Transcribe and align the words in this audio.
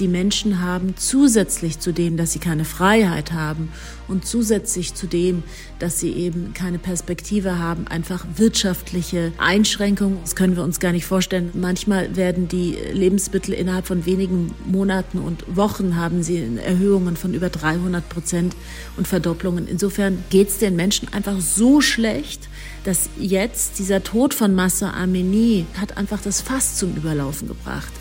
die 0.00 0.08
Menschen 0.08 0.60
haben, 0.60 0.94
zusätzlich 0.96 1.78
zu 1.78 1.92
dem, 1.92 2.16
dass 2.16 2.32
sie 2.32 2.38
keine 2.38 2.64
Freiheit 2.64 3.32
haben 3.32 3.68
und 4.08 4.26
zusätzlich 4.26 4.94
zu 4.94 5.06
dem, 5.06 5.42
dass 5.78 6.00
sie 6.00 6.10
eben 6.10 6.52
keine 6.54 6.78
Perspektive 6.78 7.58
haben, 7.58 7.86
einfach 7.86 8.26
wirtschaftliche 8.36 9.32
Einschränkungen. 9.38 10.18
Das 10.22 10.34
können 10.34 10.56
wir 10.56 10.64
uns 10.64 10.80
gar 10.80 10.92
nicht 10.92 11.06
vorstellen. 11.06 11.50
Manchmal 11.54 12.16
werden 12.16 12.48
die 12.48 12.76
Lebensmittel 12.92 13.54
innerhalb 13.54 13.86
von 13.86 14.06
wenigen 14.06 14.54
Monaten 14.66 15.18
und 15.18 15.44
Wochen 15.54 15.96
haben 15.96 16.22
sie 16.22 16.58
Erhöhungen 16.64 17.16
von 17.16 17.34
über 17.34 17.50
300 17.50 18.08
Prozent 18.08 18.56
und 18.96 19.06
Verdopplungen. 19.06 19.68
Insofern 19.68 20.24
geht 20.30 20.48
es 20.48 20.58
den 20.58 20.76
Menschen 20.76 21.12
einfach 21.12 21.40
so 21.40 21.80
schlecht, 21.80 22.48
dass 22.84 23.10
jetzt 23.18 23.78
dieser 23.78 24.02
Tod 24.02 24.32
von 24.32 24.54
Massa 24.54 24.92
Amini 24.92 25.66
hat 25.78 25.96
einfach 25.98 26.20
das 26.22 26.40
Fass 26.40 26.76
zum 26.76 26.96
Überlaufen 26.96 27.48
gebracht. 27.48 27.92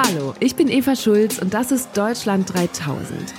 Hallo, 0.00 0.32
ich 0.38 0.54
bin 0.54 0.68
Eva 0.68 0.94
Schulz 0.94 1.40
und 1.40 1.52
das 1.54 1.72
ist 1.72 1.88
Deutschland 1.96 2.54
3000. 2.54 3.34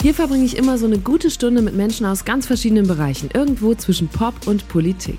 Hier 0.00 0.14
verbringe 0.14 0.46
ich 0.46 0.56
immer 0.56 0.78
so 0.78 0.86
eine 0.86 0.98
gute 0.98 1.30
Stunde 1.30 1.60
mit 1.60 1.76
Menschen 1.76 2.06
aus 2.06 2.24
ganz 2.24 2.46
verschiedenen 2.46 2.86
Bereichen, 2.86 3.28
irgendwo 3.34 3.74
zwischen 3.74 4.08
Pop 4.08 4.34
und 4.46 4.66
Politik. 4.68 5.18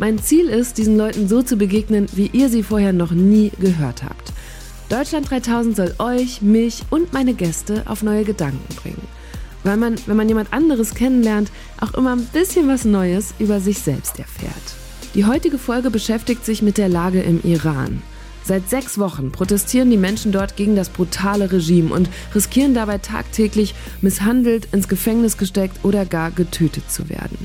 Mein 0.00 0.18
Ziel 0.18 0.48
ist, 0.48 0.76
diesen 0.76 0.96
Leuten 0.96 1.28
so 1.28 1.42
zu 1.42 1.56
begegnen, 1.56 2.08
wie 2.14 2.26
ihr 2.32 2.48
sie 2.48 2.64
vorher 2.64 2.92
noch 2.92 3.12
nie 3.12 3.52
gehört 3.60 4.02
habt. 4.02 4.32
Deutschland 4.88 5.30
3000 5.30 5.76
soll 5.76 5.94
euch, 6.00 6.42
mich 6.42 6.82
und 6.90 7.12
meine 7.12 7.34
Gäste 7.34 7.84
auf 7.86 8.02
neue 8.02 8.24
Gedanken 8.24 8.74
bringen. 8.74 9.06
Weil 9.62 9.76
man, 9.76 9.94
wenn 10.06 10.16
man 10.16 10.28
jemand 10.28 10.52
anderes 10.52 10.94
kennenlernt, 10.94 11.52
auch 11.80 11.94
immer 11.94 12.16
ein 12.16 12.26
bisschen 12.32 12.66
was 12.66 12.84
Neues 12.84 13.34
über 13.38 13.60
sich 13.60 13.78
selbst 13.78 14.18
erfährt. 14.18 14.52
Die 15.14 15.26
heutige 15.26 15.58
Folge 15.58 15.90
beschäftigt 15.90 16.44
sich 16.44 16.60
mit 16.60 16.76
der 16.76 16.88
Lage 16.88 17.20
im 17.20 17.40
Iran. 17.44 18.02
Seit 18.50 18.68
sechs 18.68 18.98
Wochen 18.98 19.30
protestieren 19.30 19.90
die 19.90 19.96
Menschen 19.96 20.32
dort 20.32 20.56
gegen 20.56 20.74
das 20.74 20.88
brutale 20.88 21.52
Regime 21.52 21.94
und 21.94 22.10
riskieren 22.34 22.74
dabei 22.74 22.98
tagtäglich 22.98 23.76
misshandelt, 24.00 24.66
ins 24.72 24.88
Gefängnis 24.88 25.38
gesteckt 25.38 25.84
oder 25.84 26.04
gar 26.04 26.32
getötet 26.32 26.90
zu 26.90 27.08
werden. 27.08 27.38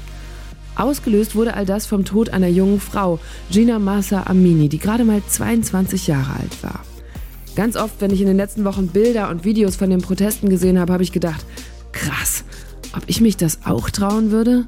Ausgelöst 0.75 1.35
wurde 1.35 1.53
all 1.53 1.67
das 1.67 1.85
vom 1.85 2.05
Tod 2.05 2.31
einer 2.31 2.47
jungen 2.47 2.79
Frau, 2.79 3.19
Gina 3.51 3.77
Masa 3.77 4.23
Amini, 4.23 4.67
die 4.67 4.79
gerade 4.79 5.05
mal 5.05 5.21
22 5.23 6.07
Jahre 6.07 6.39
alt 6.39 6.63
war. 6.63 6.83
Ganz 7.55 7.75
oft, 7.75 8.01
wenn 8.01 8.09
ich 8.09 8.21
in 8.21 8.27
den 8.27 8.37
letzten 8.37 8.65
Wochen 8.65 8.87
Bilder 8.87 9.29
und 9.29 9.45
Videos 9.45 9.75
von 9.75 9.91
den 9.91 10.01
Protesten 10.01 10.49
gesehen 10.49 10.79
habe, 10.79 10.91
habe 10.91 11.03
ich 11.03 11.11
gedacht, 11.11 11.45
krass, 11.91 12.43
ob 12.97 13.03
ich 13.05 13.21
mich 13.21 13.37
das 13.37 13.59
auch 13.63 13.91
trauen 13.91 14.31
würde? 14.31 14.65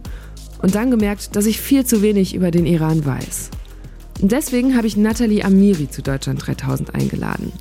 Und 0.62 0.76
dann 0.76 0.92
gemerkt, 0.92 1.36
dass 1.36 1.48
ich 1.48 1.60
viel 1.60 1.84
zu 1.84 2.04
wenig 2.04 2.36
über 2.36 2.52
den 2.52 2.68
Iran 2.68 3.04
weiß. 3.04 3.50
Deswegen 4.20 4.76
habe 4.76 4.88
ich 4.88 4.98
Nathalie 4.98 5.46
Amiri 5.46 5.90
zu 5.90 6.02
Deutschland 6.02 6.46
3000 6.46 6.96
eingeladen. 6.96 7.52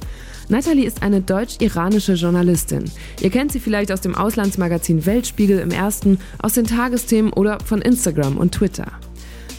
Nathalie 0.48 0.86
ist 0.86 1.02
eine 1.02 1.20
deutsch-iranische 1.20 2.14
Journalistin. 2.14 2.84
Ihr 3.20 3.30
kennt 3.30 3.52
sie 3.52 3.60
vielleicht 3.60 3.90
aus 3.92 4.00
dem 4.00 4.14
Auslandsmagazin 4.14 5.04
Weltspiegel 5.04 5.58
im 5.58 5.70
ersten, 5.70 6.18
aus 6.38 6.54
den 6.54 6.66
Tagesthemen 6.66 7.32
oder 7.32 7.58
von 7.64 7.82
Instagram 7.82 8.36
und 8.36 8.52
Twitter. 8.52 8.92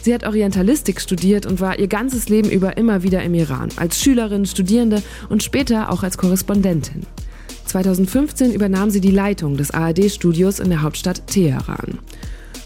Sie 0.02 0.14
hat 0.14 0.26
Orientalistik 0.26 1.00
studiert 1.00 1.44
und 1.44 1.60
war 1.60 1.78
ihr 1.78 1.88
ganzes 1.88 2.28
Leben 2.30 2.50
über 2.50 2.78
immer 2.78 3.02
wieder 3.02 3.22
im 3.22 3.34
Iran, 3.34 3.68
als 3.76 4.00
Schülerin, 4.00 4.46
Studierende 4.46 5.02
und 5.28 5.42
später 5.42 5.92
auch 5.92 6.02
als 6.02 6.16
Korrespondentin. 6.16 7.02
2015 7.66 8.52
übernahm 8.54 8.90
sie 8.90 9.02
die 9.02 9.10
Leitung 9.10 9.58
des 9.58 9.72
ARD-Studios 9.72 10.58
in 10.58 10.70
der 10.70 10.80
Hauptstadt 10.80 11.26
Teheran. 11.26 11.98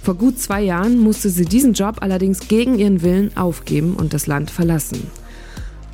Vor 0.02 0.14
gut 0.16 0.40
zwei 0.40 0.62
Jahren 0.62 0.98
musste 0.98 1.30
sie 1.30 1.44
diesen 1.44 1.74
Job 1.74 1.98
allerdings 2.00 2.48
gegen 2.48 2.76
ihren 2.76 3.02
Willen 3.02 3.36
aufgeben 3.36 3.94
und 3.94 4.12
das 4.12 4.26
Land 4.26 4.50
verlassen. 4.50 5.06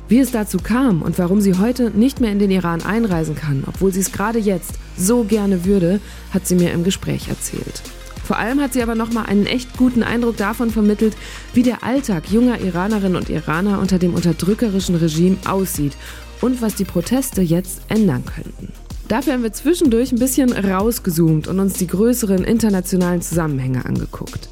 Wie 0.07 0.17
es 0.17 0.31
dazu 0.31 0.57
kam 0.57 1.03
und 1.03 1.19
warum 1.19 1.41
sie 1.41 1.59
heute 1.59 1.91
nicht 1.91 2.19
mehr 2.19 2.31
in 2.31 2.39
den 2.39 2.49
Iran 2.49 2.81
einreisen 2.81 3.35
kann, 3.35 3.63
obwohl 3.67 3.93
sie 3.93 3.99
es 3.99 4.11
gerade 4.11 4.39
jetzt 4.39 4.73
so 4.97 5.23
gerne 5.23 5.63
würde, 5.65 6.01
hat 6.33 6.47
sie 6.47 6.55
mir 6.55 6.71
im 6.71 6.83
Gespräch 6.83 7.29
erzählt. 7.29 7.83
Vor 8.25 8.37
allem 8.37 8.59
hat 8.59 8.73
sie 8.73 8.81
aber 8.81 8.95
nochmal 8.95 9.27
einen 9.27 9.45
echt 9.45 9.77
guten 9.77 10.01
Eindruck 10.01 10.37
davon 10.37 10.71
vermittelt, 10.71 11.15
wie 11.53 11.63
der 11.63 11.83
Alltag 11.83 12.31
junger 12.31 12.59
Iranerinnen 12.59 13.15
und 13.15 13.29
Iraner 13.29 13.79
unter 13.79 13.99
dem 13.99 14.15
unterdrückerischen 14.15 14.95
Regime 14.95 15.37
aussieht 15.45 15.93
und 16.41 16.63
was 16.63 16.73
die 16.73 16.85
Proteste 16.85 17.41
jetzt 17.41 17.81
ändern 17.89 18.23
könnten. 18.25 18.73
Dafür 19.09 19.33
haben 19.33 19.43
wir 19.43 19.51
zwischendurch 19.51 20.11
ein 20.11 20.19
bisschen 20.19 20.53
rausgezoomt 20.53 21.47
und 21.47 21.59
uns 21.59 21.73
die 21.73 21.87
größeren 21.87 22.43
internationalen 22.43 23.23
Zusammenhänge 23.23 23.83
angeguckt. 23.83 24.49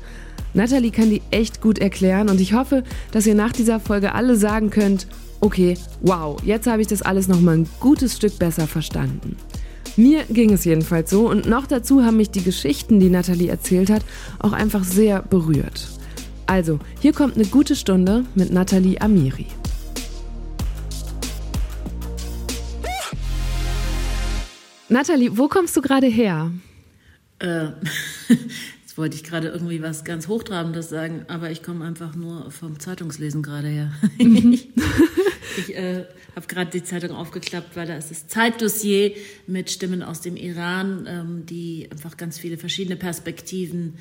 Natalie 0.55 0.89
kann 0.89 1.11
die 1.11 1.21
echt 1.29 1.61
gut 1.61 1.77
erklären 1.77 2.27
und 2.27 2.41
ich 2.41 2.53
hoffe, 2.53 2.83
dass 3.11 3.27
ihr 3.27 3.35
nach 3.35 3.51
dieser 3.51 3.79
Folge 3.79 4.15
alle 4.15 4.35
sagen 4.35 4.71
könnt, 4.71 5.05
okay, 5.41 5.77
wow, 6.01 6.41
jetzt 6.43 6.65
habe 6.65 6.81
ich 6.81 6.87
das 6.87 7.03
alles 7.03 7.27
noch 7.27 7.39
mal 7.39 7.55
ein 7.55 7.69
gutes 7.79 8.15
Stück 8.15 8.39
besser 8.39 8.65
verstanden. 8.65 9.35
Mir 9.95 10.23
ging 10.23 10.51
es 10.51 10.65
jedenfalls 10.65 11.11
so 11.11 11.29
und 11.29 11.45
noch 11.45 11.67
dazu 11.67 12.03
haben 12.03 12.17
mich 12.17 12.31
die 12.31 12.43
Geschichten, 12.43 12.99
die 12.99 13.11
Natalie 13.11 13.49
erzählt 13.49 13.91
hat, 13.91 14.01
auch 14.39 14.53
einfach 14.53 14.83
sehr 14.83 15.21
berührt. 15.21 15.87
Also, 16.47 16.79
hier 16.99 17.13
kommt 17.13 17.35
eine 17.35 17.45
gute 17.45 17.75
Stunde 17.75 18.25
mit 18.33 18.51
Natalie 18.51 18.99
Amiri. 18.99 19.45
Nathalie, 24.89 25.37
wo 25.37 25.47
kommst 25.47 25.75
du 25.75 25.81
gerade 25.81 26.07
her? 26.07 26.51
Äh, 27.39 27.65
jetzt 28.81 28.97
wollte 28.97 29.15
ich 29.15 29.23
gerade 29.23 29.49
irgendwie 29.49 29.81
was 29.81 30.05
ganz 30.05 30.27
Hochtrabendes 30.27 30.89
sagen, 30.89 31.25
aber 31.27 31.51
ich 31.51 31.61
komme 31.61 31.85
einfach 31.85 32.15
nur 32.15 32.51
vom 32.51 32.79
Zeitungslesen 32.79 33.43
gerade 33.43 33.67
her. 33.67 33.91
Ich 35.57 35.75
äh, 35.75 36.05
habe 36.35 36.45
gerade 36.47 36.69
die 36.69 36.83
Zeitung 36.83 37.11
aufgeklappt, 37.11 37.75
weil 37.75 37.87
da 37.87 37.97
ist 37.97 38.11
das 38.11 38.27
Zeitdossier 38.27 39.13
mit 39.47 39.71
Stimmen 39.71 40.03
aus 40.03 40.21
dem 40.21 40.35
Iran, 40.35 41.07
ähm, 41.09 41.45
die 41.47 41.87
einfach 41.89 42.15
ganz 42.15 42.37
viele 42.37 42.57
verschiedene 42.57 42.95
Perspektiven 42.95 43.95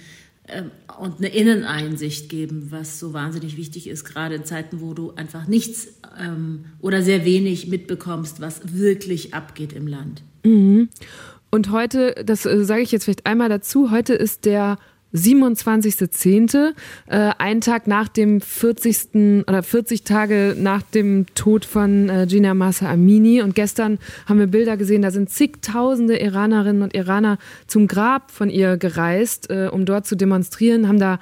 ähm, 0.49 0.71
und 0.99 1.19
eine 1.19 1.29
Inneneinsicht 1.29 2.29
geben, 2.29 2.67
was 2.71 3.01
so 3.01 3.13
wahnsinnig 3.13 3.57
wichtig 3.57 3.89
ist, 3.89 4.05
gerade 4.05 4.35
in 4.35 4.45
Zeiten, 4.45 4.81
wo 4.81 4.93
du 4.93 5.13
einfach 5.15 5.47
nichts 5.47 5.89
ähm, 6.21 6.67
oder 6.81 7.01
sehr 7.01 7.25
wenig 7.25 7.69
mitbekommst, 7.69 8.41
was 8.41 8.75
wirklich 8.77 9.33
abgeht 9.33 9.73
im 9.73 9.87
Land. 9.87 10.23
Mhm. 10.47 10.89
Und 11.51 11.71
heute, 11.71 12.15
das 12.25 12.47
äh, 12.47 12.65
sage 12.65 12.83
ich 12.83 12.93
jetzt 12.93 13.05
vielleicht 13.05 13.27
einmal 13.27 13.49
dazu, 13.49 13.91
heute 13.91 14.15
ist 14.15 14.45
der 14.45 14.79
27.10., 15.15 16.75
äh, 17.07 17.31
ein 17.39 17.61
Tag 17.61 17.87
nach 17.87 18.09
dem 18.09 18.41
40. 18.41 19.45
oder 19.47 19.63
40 19.63 20.03
Tage 20.03 20.57
nach 20.59 20.83
dem 20.83 21.27
Tod 21.35 21.65
von 21.65 22.09
äh, 22.09 22.27
Gina 22.29 22.55
Masa 22.55 22.91
Amini. 22.91 23.41
Und 23.41 23.55
gestern 23.55 23.99
haben 24.27 24.39
wir 24.39 24.49
Bilder 24.49 24.77
gesehen, 24.77 25.03
da 25.03 25.11
sind 25.11 25.31
zigtausende 25.31 26.19
Iranerinnen 26.19 26.83
und 26.83 26.95
Iraner 26.95 27.39
zum 27.67 27.87
Grab 27.87 28.31
von 28.31 28.51
ihr 28.51 28.77
gereist, 28.77 29.49
äh, 29.51 29.69
um 29.73 29.87
dort 29.87 30.07
zu 30.07 30.17
demonstrieren, 30.17 30.89
haben 30.89 30.99
da 30.99 31.19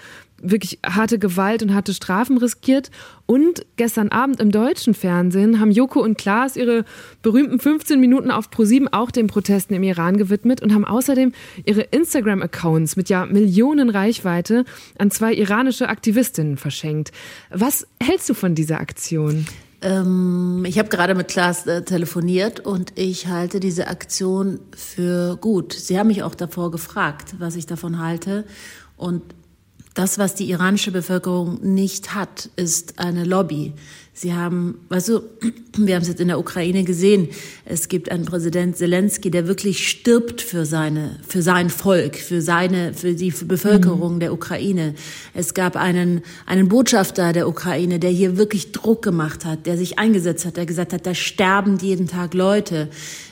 wirklich 0.50 0.78
harte 0.86 1.18
Gewalt 1.18 1.62
und 1.62 1.74
harte 1.74 1.94
Strafen 1.94 2.38
riskiert. 2.38 2.90
Und 3.26 3.64
gestern 3.76 4.10
Abend 4.10 4.40
im 4.40 4.50
deutschen 4.50 4.94
Fernsehen 4.94 5.58
haben 5.58 5.70
Joko 5.70 6.00
und 6.00 6.18
Klaas 6.18 6.56
ihre 6.56 6.84
berühmten 7.22 7.58
15 7.58 7.98
Minuten 7.98 8.30
auf 8.30 8.50
ProSieben 8.50 8.92
auch 8.92 9.10
den 9.10 9.26
Protesten 9.26 9.74
im 9.74 9.82
Iran 9.82 10.18
gewidmet 10.18 10.62
und 10.62 10.74
haben 10.74 10.84
außerdem 10.84 11.32
ihre 11.64 11.80
Instagram-Accounts 11.80 12.96
mit 12.96 13.08
ja 13.08 13.24
Millionen 13.26 13.90
Reichweite 13.90 14.64
an 14.98 15.10
zwei 15.10 15.32
iranische 15.34 15.88
Aktivistinnen 15.88 16.58
verschenkt. 16.58 17.12
Was 17.50 17.86
hältst 18.00 18.28
du 18.28 18.34
von 18.34 18.54
dieser 18.54 18.80
Aktion? 18.80 19.46
Ähm, 19.84 20.64
ich 20.66 20.78
habe 20.78 20.88
gerade 20.88 21.14
mit 21.14 21.28
Klaas 21.28 21.66
äh, 21.66 21.82
telefoniert 21.82 22.60
und 22.60 22.92
ich 22.98 23.26
halte 23.26 23.60
diese 23.60 23.88
Aktion 23.88 24.60
für 24.74 25.36
gut. 25.36 25.74
Sie 25.74 25.98
haben 25.98 26.06
mich 26.06 26.22
auch 26.22 26.34
davor 26.34 26.70
gefragt, 26.70 27.34
was 27.38 27.54
ich 27.54 27.66
davon 27.66 27.98
halte. 27.98 28.44
Und 28.96 29.22
das, 29.94 30.18
was 30.18 30.34
die 30.34 30.50
iranische 30.50 30.90
Bevölkerung 30.90 31.60
nicht 31.62 32.14
hat, 32.14 32.50
ist 32.56 32.98
eine 32.98 33.24
Lobby. 33.24 33.72
Sie 34.16 34.32
haben, 34.32 34.78
weißt 34.88 35.08
du, 35.08 35.20
wir 35.76 35.94
haben 35.94 36.02
es 36.02 36.08
jetzt 36.08 36.20
in 36.20 36.28
der 36.28 36.38
Ukraine 36.38 36.84
gesehen. 36.84 37.28
Es 37.64 37.88
gibt 37.88 38.10
einen 38.10 38.24
Präsident 38.24 38.76
Zelensky, 38.76 39.30
der 39.30 39.46
wirklich 39.48 39.88
stirbt 39.88 40.40
für 40.40 40.66
seine, 40.66 41.18
für 41.26 41.42
sein 41.42 41.70
Volk, 41.70 42.16
für 42.16 42.40
seine, 42.40 42.92
für 42.92 43.14
die 43.14 43.30
Bevölkerung 43.30 44.16
mhm. 44.16 44.20
der 44.20 44.32
Ukraine. 44.32 44.94
Es 45.32 45.54
gab 45.54 45.76
einen, 45.76 46.22
einen 46.46 46.68
Botschafter 46.68 47.32
der 47.32 47.48
Ukraine, 47.48 47.98
der 48.00 48.10
hier 48.10 48.36
wirklich 48.36 48.72
Druck 48.72 49.02
gemacht 49.02 49.44
hat, 49.44 49.66
der 49.66 49.76
sich 49.76 49.98
eingesetzt 49.98 50.44
hat, 50.44 50.56
der 50.56 50.66
gesagt 50.66 50.92
hat, 50.92 51.06
da 51.06 51.14
sterben 51.14 51.78
jeden 51.78 52.08
Tag 52.08 52.34
Leute. 52.34 52.88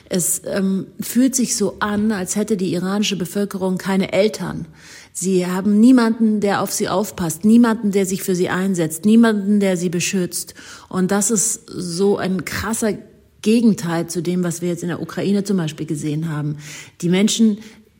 Es 0.09 0.41
ähm, 0.45 0.87
fühlt 0.99 1.33
sich 1.35 1.55
so 1.55 1.77
an, 1.79 2.11
als 2.11 2.35
hätte 2.35 2.55
die 2.55 2.73
iranische 2.73 3.15
Bevölkerung 3.15 3.77
keine 3.77 4.13
Eltern. 4.13 4.67
Sie 5.15 5.45
haben 5.45 5.79
niemanden, 5.79 6.39
der 6.39 6.61
auf 6.61 6.71
sie 6.71 6.89
aufpasst, 6.89 7.45
niemanden, 7.45 7.91
der 7.91 8.07
sich 8.07 8.23
für 8.23 8.33
sie 8.33 8.49
einsetzt, 8.49 9.05
niemanden, 9.05 9.59
der 9.59 9.77
sie 9.77 9.89
beschützt. 9.89 10.55
Und 10.89 11.11
das 11.11 11.29
ist 11.29 11.61
so 11.67 12.17
ein 12.17 12.45
krasser 12.45 12.97
Gegenteil 13.43 14.07
zu 14.07 14.23
dem, 14.23 14.43
was 14.43 14.63
wir 14.63 14.69
jetzt 14.69 14.81
in 14.81 14.89
der 14.89 15.01
Ukraine 15.01 15.43
zum 15.43 15.57
Beispiel 15.57 15.85
gesehen 15.85 16.29
haben. 16.29 16.57
Die 17.01 17.09
Menschen 17.09 17.59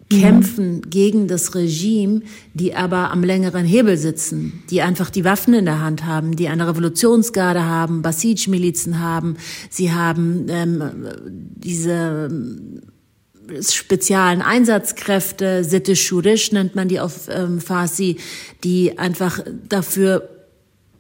kämpfen 0.09 0.81
gegen 0.89 1.27
das 1.27 1.55
Regime, 1.55 2.21
die 2.53 2.75
aber 2.75 3.11
am 3.11 3.23
längeren 3.23 3.65
Hebel 3.65 3.97
sitzen, 3.97 4.63
die 4.69 4.81
einfach 4.81 5.09
die 5.09 5.23
Waffen 5.23 5.53
in 5.53 5.65
der 5.65 5.81
Hand 5.81 6.05
haben, 6.05 6.35
die 6.35 6.47
eine 6.47 6.67
Revolutionsgarde 6.67 7.63
haben, 7.63 8.01
Basij-Milizen 8.01 8.99
haben, 8.99 9.37
sie 9.69 9.91
haben 9.91 10.45
ähm, 10.49 10.83
diese 11.27 12.29
speziellen 13.61 14.41
Einsatzkräfte, 14.41 15.63
Sitte 15.63 15.95
Shurish 15.95 16.51
nennt 16.51 16.75
man 16.75 16.87
die 16.87 16.99
auf 16.99 17.27
ähm, 17.29 17.59
Farsi, 17.59 18.17
die 18.63 18.97
einfach 18.97 19.39
dafür 19.67 20.29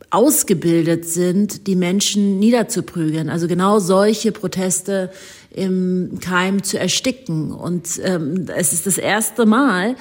ausgebildet 0.09 1.05
sind, 1.05 1.65
die 1.65 1.75
Menschen 1.75 2.37
niederzuprügeln. 2.37 3.29
Also 3.29 3.47
genau 3.47 3.79
solche 3.79 4.31
Proteste 4.31 5.11
im 5.49 6.19
Keim 6.21 6.63
zu 6.63 6.77
ersticken. 6.77 7.51
Und 7.51 7.99
ähm, 8.03 8.45
es 8.55 8.73
ist 8.73 8.85
das 8.85 8.97
erste 8.97 9.45
Mal, 9.45 9.95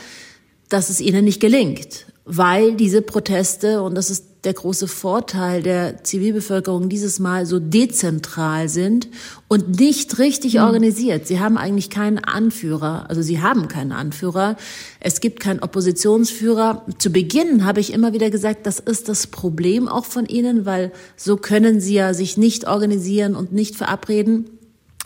dass 0.69 0.91
es 0.91 1.01
ihnen 1.01 1.25
nicht 1.25 1.41
gelingt, 1.41 2.07
weil 2.25 2.75
diese 2.75 3.03
Proteste, 3.03 3.83
und 3.83 3.95
das 3.95 4.11
ist 4.11 4.27
der 4.45 4.55
große 4.55 4.89
Vorteil 4.89 5.63
der 5.63 6.03
Zivilbevölkerung 6.03 6.89
dieses 6.89 7.21
Mal 7.21 7.47
so 7.47 7.61
dezentral 7.61 8.69
sind 8.69 9.09
und 9.47 9.79
nicht 9.79 10.19
richtig 10.19 10.55
mhm. 10.55 10.63
organisiert. 10.63 11.29
Sie 11.29 11.39
haben 11.39 11.57
eigentlich 11.57 11.91
keinen 11.91 12.19
Anführer, 12.19 13.07
also 13.09 13.23
sie 13.23 13.41
haben 13.41 13.69
keinen 13.69 13.93
Anführer. 13.93 14.57
Es 14.99 15.21
gibt 15.21 15.39
keinen 15.39 15.61
Oppositionsführer. 15.61 16.85
Zu 16.99 17.11
Beginn 17.11 17.65
habe 17.65 17.79
ich 17.79 17.93
immer 17.93 18.13
wieder 18.13 18.31
gesagt, 18.31 18.67
das 18.67 18.81
ist 18.81 19.09
das 19.09 19.29
Problem 19.29 19.87
auch 19.87 20.05
von 20.05 20.27
ihnen, 20.27 20.67
weil 20.67 20.91
so 21.17 21.37
können 21.37 21.81
sie 21.81 21.95
ja 21.95 22.13
sich 22.13 22.37
nicht 22.37 22.67
organisieren 22.67 23.37
und 23.37 23.53
nicht 23.53 23.77
verabreden. 23.77 24.51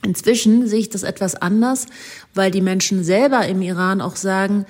Inzwischen 0.02 0.66
sehe 0.66 0.80
ich 0.80 0.88
das 0.88 1.02
etwas 1.02 1.34
anders, 1.34 1.86
weil 2.32 2.50
die 2.50 2.60
Menschen 2.62 3.04
selber 3.04 3.46
im 3.46 3.60
Iran 3.60 4.00
auch 4.00 4.16
sagen, 4.16 4.64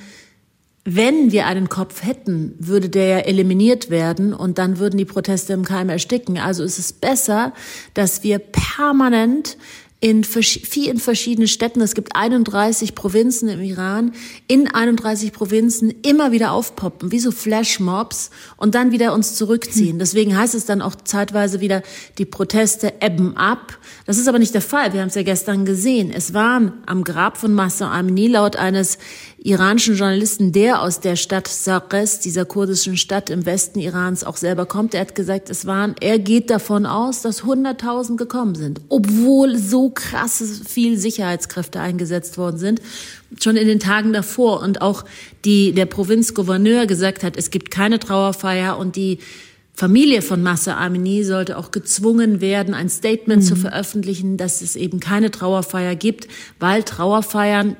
wenn 0.86 1.32
wir 1.32 1.46
einen 1.46 1.68
Kopf 1.68 2.04
hätten, 2.04 2.54
würde 2.58 2.88
der 2.88 3.06
ja 3.06 3.18
eliminiert 3.18 3.90
werden 3.90 4.32
und 4.32 4.56
dann 4.58 4.78
würden 4.78 4.96
die 4.96 5.04
Proteste 5.04 5.52
im 5.52 5.64
Keim 5.64 5.88
ersticken. 5.88 6.38
Also 6.38 6.62
ist 6.62 6.78
es 6.78 6.92
besser, 6.92 7.52
dass 7.92 8.22
wir 8.22 8.38
permanent 8.38 9.58
in 9.98 10.24
vielen 10.24 10.98
verschiedenen 10.98 11.48
Städten, 11.48 11.80
es 11.80 11.94
gibt 11.94 12.14
31 12.14 12.94
Provinzen 12.94 13.48
im 13.48 13.60
Iran, 13.62 14.12
in 14.46 14.72
31 14.72 15.32
Provinzen 15.32 15.92
immer 16.02 16.32
wieder 16.32 16.52
aufpoppen, 16.52 17.10
wie 17.12 17.18
so 17.18 17.32
Flashmobs 17.32 18.30
und 18.58 18.74
dann 18.74 18.92
wieder 18.92 19.14
uns 19.14 19.34
zurückziehen. 19.36 19.98
Deswegen 19.98 20.36
heißt 20.36 20.54
es 20.54 20.66
dann 20.66 20.82
auch 20.82 20.96
zeitweise 20.96 21.60
wieder, 21.60 21.82
die 22.18 22.26
Proteste 22.26 22.92
ebben 23.00 23.36
ab. 23.38 23.78
Das 24.04 24.18
ist 24.18 24.28
aber 24.28 24.38
nicht 24.38 24.54
der 24.54 24.60
Fall. 24.60 24.92
Wir 24.92 25.00
haben 25.00 25.08
es 25.08 25.14
ja 25.14 25.22
gestern 25.22 25.64
gesehen. 25.64 26.12
Es 26.14 26.34
waren 26.34 26.74
am 26.84 27.02
Grab 27.02 27.38
von 27.38 27.54
Massa 27.54 27.90
Amini 27.90 28.28
laut 28.28 28.56
eines 28.56 28.98
iranischen 29.46 29.94
Journalisten, 29.94 30.50
der 30.50 30.82
aus 30.82 30.98
der 30.98 31.14
Stadt 31.14 31.46
Sarres, 31.46 32.18
dieser 32.18 32.44
kurdischen 32.44 32.96
Stadt 32.96 33.30
im 33.30 33.46
Westen 33.46 33.78
Irans, 33.78 34.24
auch 34.24 34.36
selber 34.36 34.66
kommt. 34.66 34.92
Er 34.92 35.02
hat 35.02 35.14
gesagt, 35.14 35.50
es 35.50 35.66
waren, 35.66 35.94
er 36.00 36.18
geht 36.18 36.50
davon 36.50 36.84
aus, 36.84 37.22
dass 37.22 37.44
100.000 37.44 38.16
gekommen 38.16 38.56
sind, 38.56 38.80
obwohl 38.88 39.56
so 39.56 39.90
krasse 39.90 40.44
viel 40.46 40.98
Sicherheitskräfte 40.98 41.80
eingesetzt 41.80 42.38
worden 42.38 42.58
sind, 42.58 42.82
schon 43.40 43.56
in 43.56 43.68
den 43.68 43.78
Tagen 43.78 44.12
davor 44.12 44.62
und 44.62 44.82
auch 44.82 45.04
die, 45.44 45.72
der 45.72 45.86
Provinzgouverneur 45.86 46.86
gesagt 46.86 47.22
hat, 47.22 47.36
es 47.36 47.50
gibt 47.50 47.70
keine 47.70 48.00
Trauerfeier 48.00 48.76
und 48.76 48.96
die 48.96 49.18
Familie 49.74 50.22
von 50.22 50.42
Massa 50.42 50.78
Amini 50.78 51.22
sollte 51.22 51.58
auch 51.58 51.70
gezwungen 51.70 52.40
werden, 52.40 52.74
ein 52.74 52.88
Statement 52.88 53.42
mhm. 53.42 53.46
zu 53.46 53.56
veröffentlichen, 53.56 54.38
dass 54.38 54.62
es 54.62 54.74
eben 54.74 55.00
keine 55.00 55.30
Trauerfeier 55.30 55.94
gibt, 55.94 56.26
weil 56.58 56.82
Trauerfeiern 56.82 57.76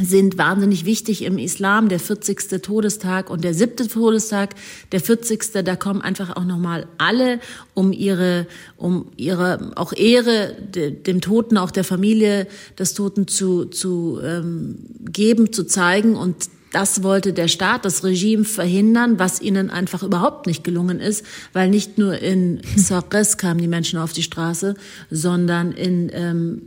sind 0.00 0.38
wahnsinnig 0.38 0.84
wichtig 0.84 1.22
im 1.22 1.38
Islam. 1.38 1.88
Der 1.88 2.00
40. 2.00 2.62
Todestag 2.62 3.30
und 3.30 3.44
der 3.44 3.54
siebte 3.54 3.86
Todestag, 3.86 4.54
der 4.92 5.00
40. 5.00 5.64
Da 5.64 5.76
kommen 5.76 6.00
einfach 6.00 6.36
auch 6.36 6.44
nochmal 6.44 6.86
alle, 6.98 7.38
um 7.74 7.92
ihre, 7.92 8.46
um 8.76 9.06
ihre 9.16 9.72
auch 9.76 9.92
Ehre 9.92 10.56
dem 10.62 11.20
Toten, 11.20 11.58
auch 11.58 11.70
der 11.70 11.84
Familie 11.84 12.46
des 12.78 12.94
Toten 12.94 13.28
zu, 13.28 13.66
zu 13.66 14.20
ähm, 14.22 14.78
geben, 15.04 15.52
zu 15.52 15.64
zeigen. 15.64 16.16
Und 16.16 16.48
das 16.72 17.04
wollte 17.04 17.32
der 17.32 17.46
Staat, 17.46 17.84
das 17.84 18.02
Regime 18.02 18.44
verhindern, 18.44 19.20
was 19.20 19.40
ihnen 19.40 19.70
einfach 19.70 20.02
überhaupt 20.02 20.48
nicht 20.48 20.64
gelungen 20.64 20.98
ist, 20.98 21.24
weil 21.52 21.70
nicht 21.70 21.98
nur 21.98 22.18
in 22.18 22.60
Sarres 22.76 23.38
kamen 23.38 23.60
die 23.60 23.68
Menschen 23.68 24.00
auf 24.00 24.12
die 24.12 24.24
Straße, 24.24 24.74
sondern 25.08 25.70
in 25.70 26.10
ähm, 26.12 26.62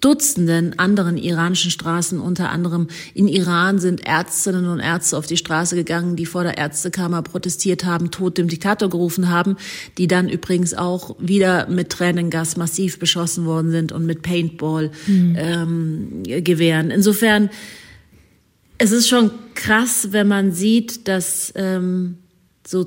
Dutzenden 0.00 0.78
anderen 0.78 1.16
iranischen 1.16 1.70
Straßen, 1.70 2.20
unter 2.20 2.50
anderem 2.50 2.88
in 3.14 3.28
Iran, 3.28 3.78
sind 3.78 4.06
Ärztinnen 4.06 4.66
und 4.66 4.80
Ärzte 4.80 5.16
auf 5.16 5.26
die 5.26 5.36
Straße 5.36 5.76
gegangen, 5.76 6.16
die 6.16 6.26
vor 6.26 6.42
der 6.42 6.58
Ärztekammer 6.58 7.22
protestiert 7.22 7.84
haben, 7.84 8.10
Tod 8.10 8.38
dem 8.38 8.48
Diktator 8.48 8.90
gerufen 8.90 9.28
haben, 9.28 9.56
die 9.98 10.08
dann 10.08 10.28
übrigens 10.28 10.74
auch 10.74 11.16
wieder 11.18 11.68
mit 11.68 11.90
Tränengas 11.90 12.56
massiv 12.56 12.98
beschossen 12.98 13.44
worden 13.44 13.70
sind 13.70 13.92
und 13.92 14.06
mit 14.06 14.22
Paintball-Gewehren. 14.22 16.86
Mhm. 16.86 16.90
Ähm, 16.90 16.90
Insofern, 16.90 17.50
es 18.78 18.92
ist 18.92 19.08
schon 19.08 19.30
krass, 19.54 20.08
wenn 20.10 20.28
man 20.28 20.52
sieht, 20.52 21.06
dass 21.06 21.52
ähm, 21.56 22.18
so 22.66 22.86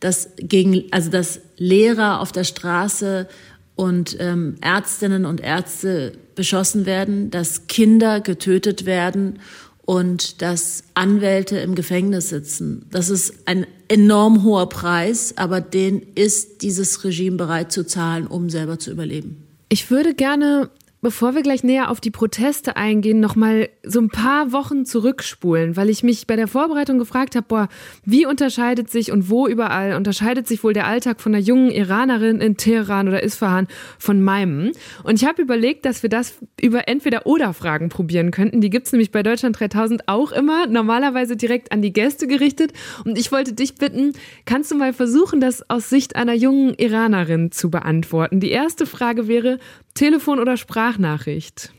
dass 0.00 0.30
gegen 0.36 0.84
also 0.90 1.10
dass 1.10 1.40
Lehrer 1.56 2.20
auf 2.20 2.32
der 2.32 2.44
Straße 2.44 3.28
und 3.76 4.16
ähm, 4.20 4.56
Ärztinnen 4.60 5.24
und 5.24 5.40
Ärzte 5.40 6.12
beschossen 6.34 6.86
werden, 6.86 7.30
dass 7.30 7.66
Kinder 7.66 8.20
getötet 8.20 8.86
werden 8.86 9.38
und 9.84 10.40
dass 10.42 10.84
Anwälte 10.94 11.58
im 11.58 11.74
Gefängnis 11.74 12.28
sitzen. 12.28 12.86
Das 12.90 13.10
ist 13.10 13.34
ein 13.46 13.66
enorm 13.88 14.44
hoher 14.44 14.68
Preis, 14.68 15.34
aber 15.36 15.60
den 15.60 16.00
ist 16.14 16.62
dieses 16.62 17.02
Regime 17.02 17.36
bereit 17.36 17.72
zu 17.72 17.84
zahlen, 17.84 18.26
um 18.26 18.50
selber 18.50 18.78
zu 18.78 18.90
überleben. 18.90 19.42
Ich 19.68 19.90
würde 19.90 20.14
gerne 20.14 20.70
Bevor 21.02 21.34
wir 21.34 21.40
gleich 21.40 21.64
näher 21.64 21.90
auf 21.90 21.98
die 21.98 22.10
Proteste 22.10 22.76
eingehen, 22.76 23.20
noch 23.20 23.34
mal 23.34 23.70
so 23.82 24.00
ein 24.00 24.10
paar 24.10 24.52
Wochen 24.52 24.84
zurückspulen, 24.84 25.74
weil 25.74 25.88
ich 25.88 26.02
mich 26.02 26.26
bei 26.26 26.36
der 26.36 26.46
Vorbereitung 26.46 26.98
gefragt 26.98 27.36
habe, 27.36 27.46
boah, 27.48 27.68
wie 28.04 28.26
unterscheidet 28.26 28.90
sich 28.90 29.10
und 29.10 29.30
wo 29.30 29.46
überall 29.46 29.94
unterscheidet 29.94 30.46
sich 30.46 30.62
wohl 30.62 30.74
der 30.74 30.86
Alltag 30.86 31.22
von 31.22 31.34
einer 31.34 31.42
jungen 31.42 31.70
Iranerin 31.70 32.42
in 32.42 32.58
Teheran 32.58 33.08
oder 33.08 33.22
Isfahan 33.22 33.66
von 33.98 34.20
meinem? 34.20 34.72
Und 35.02 35.14
ich 35.22 35.26
habe 35.26 35.40
überlegt, 35.40 35.86
dass 35.86 36.02
wir 36.02 36.10
das 36.10 36.34
über 36.60 36.86
entweder 36.86 37.26
oder 37.26 37.54
Fragen 37.54 37.88
probieren 37.88 38.30
könnten. 38.30 38.60
Die 38.60 38.68
gibt's 38.68 38.92
nämlich 38.92 39.10
bei 39.10 39.22
Deutschland 39.22 39.58
3000 39.58 40.06
auch 40.06 40.32
immer, 40.32 40.66
normalerweise 40.66 41.34
direkt 41.34 41.72
an 41.72 41.80
die 41.80 41.94
Gäste 41.94 42.26
gerichtet. 42.26 42.74
Und 43.06 43.16
ich 43.16 43.32
wollte 43.32 43.54
dich 43.54 43.76
bitten, 43.76 44.12
kannst 44.44 44.70
du 44.70 44.74
mal 44.74 44.92
versuchen, 44.92 45.40
das 45.40 45.68
aus 45.70 45.88
Sicht 45.88 46.14
einer 46.14 46.34
jungen 46.34 46.74
Iranerin 46.74 47.52
zu 47.52 47.70
beantworten? 47.70 48.38
Die 48.38 48.50
erste 48.50 48.84
Frage 48.84 49.28
wäre, 49.28 49.58
Telefon 49.94 50.38
oder 50.38 50.56
Sprachnachricht? 50.90 51.72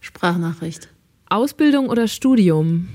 Sprachnachricht. 0.00 0.88
Ausbildung 1.26 1.88
oder 1.88 2.08
Studium? 2.08 2.88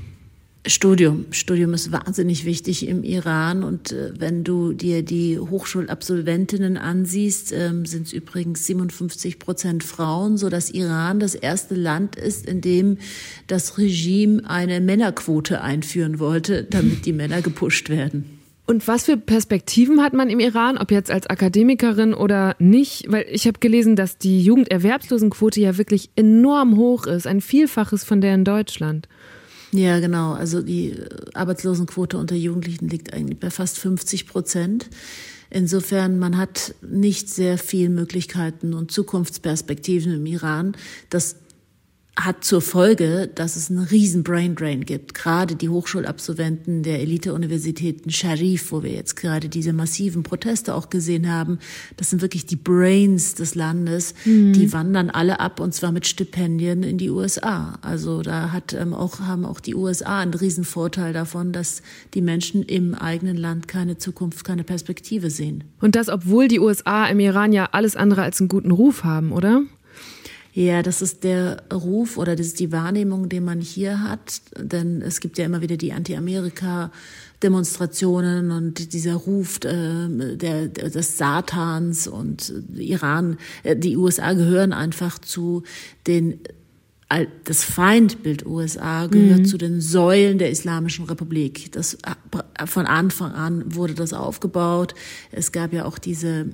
Studium. 0.67 1.27
Studium 1.31 1.73
ist 1.73 1.93
wahnsinnig 1.93 2.43
wichtig 2.43 2.85
im 2.85 3.01
Iran. 3.05 3.63
Und 3.63 3.93
äh, 3.93 4.11
wenn 4.19 4.43
du 4.43 4.73
dir 4.73 5.03
die 5.03 5.39
Hochschulabsolventinnen 5.39 6.75
ansiehst, 6.75 7.53
äh, 7.53 7.71
sind 7.85 8.07
es 8.07 8.13
übrigens 8.13 8.65
57 8.67 9.39
Prozent 9.39 9.85
Frauen, 9.85 10.35
so 10.35 10.49
dass 10.49 10.69
Iran 10.69 11.21
das 11.21 11.33
erste 11.33 11.75
Land 11.75 12.17
ist, 12.17 12.45
in 12.45 12.59
dem 12.59 12.97
das 13.47 13.77
Regime 13.77 14.41
eine 14.49 14.81
Männerquote 14.81 15.61
einführen 15.61 16.19
wollte, 16.19 16.65
damit 16.65 17.05
die 17.05 17.13
Männer 17.13 17.41
gepusht 17.41 17.87
werden. 17.89 18.40
Und 18.67 18.87
was 18.87 19.05
für 19.05 19.17
Perspektiven 19.17 20.01
hat 20.01 20.13
man 20.13 20.29
im 20.29 20.39
Iran, 20.39 20.77
ob 20.77 20.91
jetzt 20.91 21.11
als 21.11 21.27
Akademikerin 21.27 22.13
oder 22.13 22.55
nicht? 22.59 23.11
Weil 23.11 23.25
ich 23.29 23.47
habe 23.47 23.59
gelesen, 23.59 23.95
dass 23.95 24.17
die 24.17 24.41
Jugenderwerbslosenquote 24.43 25.59
ja 25.59 25.77
wirklich 25.77 26.09
enorm 26.15 26.77
hoch 26.77 27.05
ist, 27.05 27.27
ein 27.27 27.41
Vielfaches 27.41 28.03
von 28.03 28.21
der 28.21 28.35
in 28.35 28.45
Deutschland. 28.45 29.07
Ja, 29.71 29.99
genau. 29.99 30.33
Also 30.33 30.61
die 30.61 30.95
Arbeitslosenquote 31.33 32.17
unter 32.17 32.35
Jugendlichen 32.35 32.87
liegt 32.87 33.13
eigentlich 33.13 33.39
bei 33.39 33.49
fast 33.49 33.79
50 33.79 34.27
Prozent. 34.27 34.89
Insofern, 35.49 36.17
man 36.17 36.37
hat 36.37 36.75
nicht 36.81 37.29
sehr 37.29 37.57
viele 37.57 37.89
Möglichkeiten 37.89 38.73
und 38.73 38.91
Zukunftsperspektiven 38.91 40.13
im 40.13 40.25
Iran. 40.25 40.77
Das 41.09 41.35
hat 42.17 42.43
zur 42.43 42.61
Folge, 42.61 43.29
dass 43.33 43.55
es 43.55 43.69
einen 43.69 43.79
riesen 43.79 44.23
Brain 44.23 44.55
Drain 44.55 44.83
gibt. 44.83 45.13
Gerade 45.13 45.55
die 45.55 45.69
Hochschulabsolventen 45.69 46.83
der 46.83 46.99
Elite-Universitäten 46.99 48.09
Sharif, 48.09 48.73
wo 48.73 48.83
wir 48.83 48.91
jetzt 48.91 49.15
gerade 49.15 49.47
diese 49.47 49.71
massiven 49.71 50.21
Proteste 50.21 50.75
auch 50.75 50.89
gesehen 50.89 51.31
haben, 51.31 51.59
das 51.95 52.09
sind 52.09 52.21
wirklich 52.21 52.45
die 52.45 52.57
Brains 52.57 53.35
des 53.35 53.55
Landes. 53.55 54.13
Mhm. 54.25 54.51
Die 54.51 54.73
wandern 54.73 55.09
alle 55.09 55.39
ab 55.39 55.61
und 55.61 55.73
zwar 55.73 55.93
mit 55.93 56.05
Stipendien 56.05 56.83
in 56.83 56.97
die 56.97 57.09
USA. 57.09 57.79
Also 57.81 58.21
da 58.21 58.51
hat 58.51 58.73
ähm, 58.73 58.93
auch, 58.93 59.21
haben 59.21 59.45
auch 59.45 59.61
die 59.61 59.75
USA 59.75 60.19
einen 60.19 60.33
riesen 60.33 60.65
Vorteil 60.65 61.13
davon, 61.13 61.53
dass 61.53 61.81
die 62.13 62.21
Menschen 62.21 62.61
im 62.63 62.93
eigenen 62.93 63.37
Land 63.37 63.69
keine 63.69 63.97
Zukunft, 63.97 64.43
keine 64.43 64.65
Perspektive 64.65 65.29
sehen. 65.29 65.63
Und 65.79 65.95
das, 65.95 66.09
obwohl 66.09 66.49
die 66.49 66.59
USA 66.59 67.05
im 67.07 67.21
Iran 67.21 67.53
ja 67.53 67.69
alles 67.71 67.95
andere 67.95 68.23
als 68.23 68.41
einen 68.41 68.49
guten 68.49 68.71
Ruf 68.71 69.05
haben, 69.05 69.31
oder? 69.31 69.63
Ja, 70.53 70.83
das 70.83 71.01
ist 71.01 71.23
der 71.23 71.63
Ruf 71.71 72.17
oder 72.17 72.35
das 72.35 72.47
ist 72.47 72.59
die 72.59 72.71
Wahrnehmung, 72.71 73.29
den 73.29 73.43
man 73.45 73.61
hier 73.61 74.03
hat. 74.03 74.41
Denn 74.57 75.01
es 75.01 75.19
gibt 75.19 75.37
ja 75.37 75.45
immer 75.45 75.61
wieder 75.61 75.77
die 75.77 75.93
Anti-Amerika- 75.93 76.91
Demonstrationen 77.41 78.51
und 78.51 78.93
dieser 78.93 79.15
Ruf 79.15 79.57
äh, 79.63 80.35
der, 80.35 80.67
des 80.67 81.17
Satans 81.17 82.07
und 82.07 82.53
Iran, 82.75 83.37
äh, 83.63 83.75
die 83.75 83.97
USA 83.97 84.33
gehören 84.33 84.73
einfach 84.73 85.19
zu 85.19 85.63
den 86.07 86.39
das 87.43 87.65
Feindbild 87.65 88.45
USA 88.45 89.07
gehört 89.07 89.39
mhm. 89.39 89.45
zu 89.45 89.57
den 89.57 89.81
Säulen 89.81 90.37
der 90.37 90.49
Islamischen 90.49 91.03
Republik. 91.03 91.69
Das 91.73 91.95
äh, 91.95 92.65
von 92.65 92.85
Anfang 92.85 93.33
an 93.33 93.75
wurde 93.75 93.95
das 93.95 94.13
aufgebaut. 94.13 94.95
Es 95.29 95.51
gab 95.51 95.73
ja 95.73 95.83
auch 95.83 95.97
diese 95.97 96.45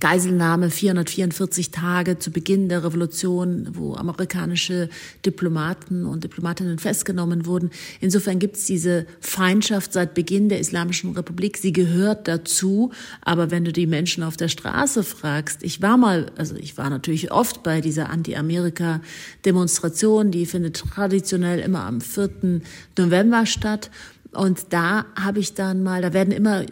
Geiselnahme 0.00 0.70
444 0.70 1.70
Tage 1.70 2.18
zu 2.18 2.30
Beginn 2.30 2.68
der 2.68 2.84
Revolution, 2.84 3.68
wo 3.72 3.94
amerikanische 3.94 4.90
Diplomaten 5.24 6.04
und 6.04 6.24
Diplomatinnen 6.24 6.78
festgenommen 6.78 7.46
wurden. 7.46 7.70
Insofern 8.00 8.38
gibt 8.38 8.56
es 8.56 8.66
diese 8.66 9.06
Feindschaft 9.20 9.92
seit 9.92 10.14
Beginn 10.14 10.48
der 10.48 10.60
Islamischen 10.60 11.12
Republik. 11.12 11.56
Sie 11.56 11.72
gehört 11.72 12.28
dazu. 12.28 12.90
Aber 13.22 13.50
wenn 13.50 13.64
du 13.64 13.72
die 13.72 13.86
Menschen 13.86 14.22
auf 14.22 14.36
der 14.36 14.48
Straße 14.48 15.02
fragst, 15.02 15.62
ich 15.62 15.80
war 15.82 15.96
mal, 15.96 16.26
also 16.36 16.56
ich 16.56 16.76
war 16.76 16.90
natürlich 16.90 17.32
oft 17.32 17.62
bei 17.62 17.80
dieser 17.80 18.10
Anti-Amerika-Demonstration, 18.10 20.30
die 20.30 20.46
findet 20.46 20.76
traditionell 20.76 21.60
immer 21.60 21.84
am 21.84 22.00
4. 22.00 22.60
November 22.98 23.46
statt. 23.46 23.90
Und 24.32 24.74
da 24.74 25.06
habe 25.18 25.38
ich 25.38 25.54
dann 25.54 25.82
mal, 25.82 26.02
da 26.02 26.12
werden 26.12 26.32
immer 26.32 26.66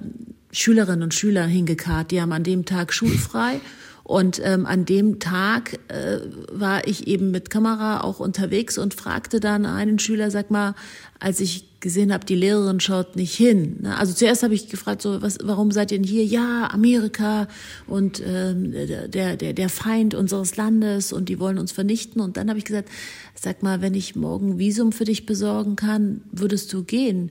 Schülerinnen 0.54 1.02
und 1.02 1.14
Schüler 1.14 1.44
hingekarrt. 1.46 2.11
Die 2.11 2.20
haben 2.20 2.32
an 2.32 2.44
dem 2.44 2.64
Tag 2.64 2.92
schulfrei. 2.92 3.61
Und 4.04 4.38
ähm, 4.44 4.66
an 4.66 4.84
dem 4.84 5.18
Tag 5.18 5.78
äh, 5.88 6.18
war 6.52 6.87
ich 6.87 7.06
eben 7.06 7.30
mit 7.30 7.49
Kamera 7.49 8.02
auch 8.02 8.20
unterwegs 8.20 8.76
und 8.76 8.92
fragte 8.92 9.40
dann 9.40 9.64
einen 9.64 9.99
Schüler, 9.99 10.30
sag 10.30 10.50
mal, 10.50 10.75
als 11.20 11.40
ich 11.40 11.80
gesehen 11.80 12.12
habe, 12.12 12.26
die 12.26 12.34
Lehrerin 12.34 12.80
schaut 12.80 13.16
nicht 13.16 13.34
hin. 13.34 13.78
Ne? 13.80 13.96
Also 13.96 14.12
zuerst 14.12 14.42
habe 14.42 14.54
ich 14.54 14.68
gefragt, 14.68 15.00
so, 15.00 15.23
was, 15.23 15.38
warum 15.42 15.70
seid 15.70 15.90
ihr 15.90 15.99
denn 15.99 16.06
hier? 16.06 16.23
Ja, 16.23 16.68
Amerika 16.70 17.49
und 17.87 18.23
ähm, 18.26 18.73
der, 19.08 19.38
der, 19.38 19.52
der 19.54 19.68
Feind 19.70 20.14
unseres 20.14 20.56
Landes 20.56 21.11
und 21.12 21.30
die 21.30 21.38
wollen 21.38 21.58
uns 21.58 21.73
vernichten. 21.73 22.20
Und 22.20 22.37
dann 22.37 22.50
habe 22.50 22.58
ich 22.58 22.66
gesagt, 22.66 22.90
sag 23.34 23.62
mal, 23.62 23.80
wenn 23.80 23.94
ich 23.94 24.16
morgen 24.16 24.58
Visum 24.58 24.92
für 24.92 25.04
dich 25.04 25.25
besorgen 25.25 25.76
kann, 25.76 26.20
würdest 26.30 26.70
du 26.75 26.84
gehen? 26.84 27.30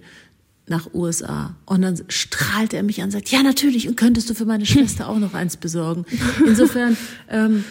Nach 0.68 0.94
USA. 0.94 1.56
Und 1.66 1.82
dann 1.82 2.00
strahlt 2.08 2.74
er 2.74 2.84
mich 2.84 3.00
an 3.00 3.06
und 3.06 3.12
sagt, 3.12 3.30
ja, 3.30 3.44
natürlich, 3.44 3.88
und 3.88 3.98
könntest 3.98 4.30
du 4.30 4.34
für 4.34 4.46
meine 4.46 4.66
Schwester 4.66 5.10
auch 5.10 5.20
noch 5.20 5.34
eins 5.34 5.58
besorgen. 5.58 6.06
Insofern, 6.46 6.96
ähm, 7.30 7.66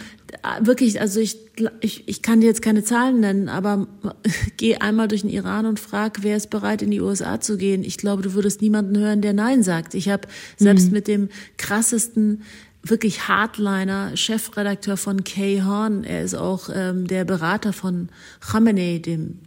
wirklich, 0.61 1.01
also 1.01 1.21
ich, 1.21 1.39
ich, 1.81 2.09
ich 2.09 2.23
kann 2.23 2.41
dir 2.41 2.47
jetzt 2.47 2.63
keine 2.63 2.85
Zahlen 2.85 3.21
nennen, 3.21 3.49
aber 3.49 3.87
geh 4.57 4.77
einmal 4.77 5.09
durch 5.09 5.23
den 5.23 5.31
Iran 5.31 5.67
und 5.67 5.81
frag, 5.81 6.23
wer 6.23 6.37
ist 6.37 6.51
bereit, 6.51 6.83
in 6.83 6.91
die 6.91 7.01
USA 7.01 7.41
zu 7.41 7.57
gehen. 7.57 7.83
Ich 7.83 7.97
glaube, 7.97 8.23
du 8.23 8.35
würdest 8.35 8.61
niemanden 8.61 8.99
hören, 8.99 9.23
der 9.23 9.33
Nein 9.33 9.63
sagt. 9.63 9.95
Ich 9.95 10.09
habe 10.09 10.29
selbst 10.57 10.89
mhm. 10.89 10.93
mit 10.93 11.09
dem 11.09 11.29
krassesten 11.57 12.43
wirklich 12.83 13.29
Hardliner, 13.29 14.17
Chefredakteur 14.17 14.97
von 14.97 15.25
Kay 15.25 15.63
Horn, 15.65 16.05
er 16.05 16.23
ist 16.23 16.35
auch 16.35 16.69
ähm, 16.75 17.07
der 17.07 17.25
Berater 17.25 17.73
von 17.73 18.09
Khamenei, 18.41 18.99
dem 18.99 19.39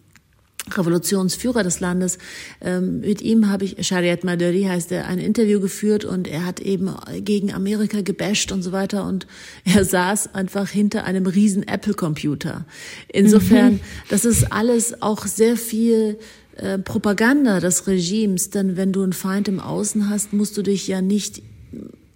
Revolutionsführer 0.72 1.64
des 1.64 1.80
Landes. 1.80 2.18
Ähm, 2.62 3.02
mit 3.02 3.22
ihm 3.22 3.50
habe 3.50 3.66
ich, 3.66 3.86
Shariat 3.86 4.24
Madari 4.24 4.64
heißt 4.64 4.92
er, 4.92 5.08
ein 5.08 5.20
Interview 5.20 5.60
geführt 5.60 6.06
und 6.06 6.28
er 6.28 6.46
hat 6.46 6.60
eben 6.60 6.94
gegen 7.20 7.54
Amerika 7.54 8.02
gebasht 8.02 8.52
und 8.52 8.64
so 8.64 8.72
weiter 8.72 9.06
und 9.06 9.28
er 9.66 9.86
saß 9.86 10.34
einfach 10.34 10.70
hinter 10.70 11.04
einem 11.04 11.28
riesen 11.28 11.68
Apple-Computer. 11.68 12.66
Insofern, 13.08 13.74
mhm. 13.74 13.80
das 14.10 14.26
ist 14.26 14.52
alles 14.52 15.02
auch 15.02 15.26
sehr 15.28 15.58
viel 15.58 16.18
äh, 16.58 16.80
Propaganda 16.80 17.60
des 17.60 17.88
Regimes, 17.88 18.50
denn 18.50 18.78
wenn 18.78 18.92
du 18.92 19.04
einen 19.04 19.14
Feind 19.14 19.48
im 19.48 19.60
Außen 19.60 20.10
hast, 20.10 20.34
musst 20.34 20.58
du 20.58 20.62
dich 20.62 20.88
ja 20.88 21.02
nicht 21.02 21.42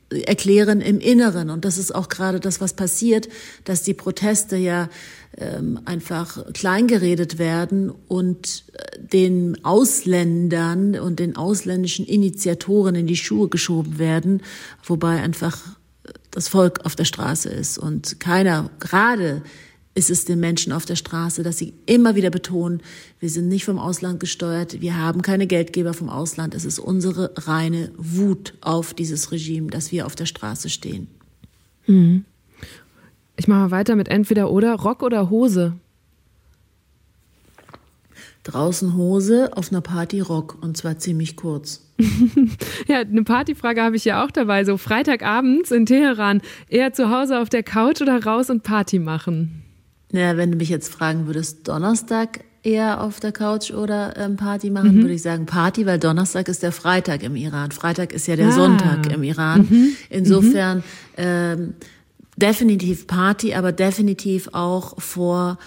erklären 0.09 0.81
im 0.81 0.99
Inneren. 0.99 1.49
Und 1.49 1.65
das 1.65 1.77
ist 1.77 1.93
auch 1.93 2.09
gerade 2.09 2.39
das, 2.39 2.61
was 2.61 2.73
passiert, 2.73 3.29
dass 3.65 3.83
die 3.83 3.93
Proteste 3.93 4.55
ja 4.55 4.89
ähm, 5.37 5.79
einfach 5.85 6.51
kleingeredet 6.53 7.37
werden 7.37 7.91
und 8.07 8.65
äh, 8.73 8.99
den 8.99 9.63
Ausländern 9.63 10.99
und 10.99 11.19
den 11.19 11.35
ausländischen 11.35 12.05
Initiatoren 12.05 12.95
in 12.95 13.07
die 13.07 13.15
Schuhe 13.15 13.47
geschoben 13.47 13.99
werden, 13.99 14.41
wobei 14.83 15.21
einfach 15.21 15.57
das 16.31 16.47
Volk 16.47 16.85
auf 16.85 16.95
der 16.95 17.05
Straße 17.05 17.49
ist 17.49 17.77
und 17.77 18.19
keiner, 18.19 18.69
gerade 18.79 19.41
ist 19.95 20.09
es 20.09 20.25
den 20.25 20.39
Menschen 20.39 20.71
auf 20.71 20.85
der 20.85 20.95
Straße, 20.95 21.43
dass 21.43 21.57
sie 21.57 21.73
immer 21.85 22.15
wieder 22.15 22.29
betonen, 22.29 22.81
wir 23.19 23.29
sind 23.29 23.47
nicht 23.47 23.65
vom 23.65 23.79
Ausland 23.79 24.19
gesteuert, 24.19 24.81
wir 24.81 24.97
haben 24.97 25.21
keine 25.21 25.47
Geldgeber 25.47 25.93
vom 25.93 26.09
Ausland, 26.09 26.55
es 26.55 26.65
ist 26.65 26.79
unsere 26.79 27.31
reine 27.35 27.91
Wut 27.97 28.53
auf 28.61 28.93
dieses 28.93 29.31
Regime, 29.31 29.69
dass 29.69 29.91
wir 29.91 30.05
auf 30.05 30.15
der 30.15 30.25
Straße 30.25 30.69
stehen. 30.69 31.07
Mhm. 31.87 32.25
Ich 33.39 33.47
mache 33.47 33.59
mal 33.59 33.71
weiter 33.71 33.95
mit 33.95 34.09
entweder 34.09 34.51
oder 34.51 34.75
Rock 34.75 35.01
oder 35.01 35.29
Hose. 35.29 35.71
Draußen 38.43 38.97
Hose, 38.97 39.51
auf 39.55 39.71
einer 39.71 39.79
Party 39.79 40.19
Rock 40.19 40.57
und 40.59 40.75
zwar 40.75 40.97
ziemlich 40.97 41.37
kurz. 41.37 41.87
ja, 42.87 42.99
eine 42.99 43.23
Partyfrage 43.23 43.81
habe 43.81 43.95
ich 43.95 44.03
ja 44.03 44.25
auch 44.25 44.31
dabei. 44.31 44.65
So 44.65 44.75
Freitagabends 44.75 45.71
in 45.71 45.85
Teheran, 45.85 46.41
eher 46.67 46.91
zu 46.91 47.11
Hause 47.11 47.39
auf 47.39 47.47
der 47.47 47.63
Couch 47.63 48.01
oder 48.01 48.21
raus 48.21 48.49
und 48.49 48.63
Party 48.63 48.99
machen? 48.99 49.63
Ja, 50.11 50.35
wenn 50.35 50.51
du 50.51 50.57
mich 50.57 50.69
jetzt 50.69 50.91
fragen 50.91 51.25
würdest, 51.25 51.65
Donnerstag 51.65 52.41
eher 52.61 53.01
auf 53.01 53.21
der 53.21 53.31
Couch 53.31 53.71
oder 53.71 54.17
ähm, 54.17 54.35
Party 54.35 54.69
machen, 54.69 54.97
mhm. 54.97 55.01
würde 55.03 55.13
ich 55.13 55.21
sagen 55.21 55.45
Party, 55.45 55.85
weil 55.85 55.97
Donnerstag 55.97 56.49
ist 56.49 56.61
der 56.61 56.73
Freitag 56.73 57.23
im 57.23 57.37
Iran. 57.37 57.71
Freitag 57.71 58.11
ist 58.11 58.27
ja 58.27 58.35
der 58.35 58.49
ah. 58.49 58.51
Sonntag 58.51 59.13
im 59.13 59.23
Iran. 59.23 59.65
Mhm. 59.69 59.95
Insofern 60.09 60.83
ähm, 61.15 61.75
definitiv 62.39 63.07
Party, 63.07 63.53
aber 63.53 63.71
definitiv 63.71 64.49
auch 64.53 64.99
vor 64.99 65.57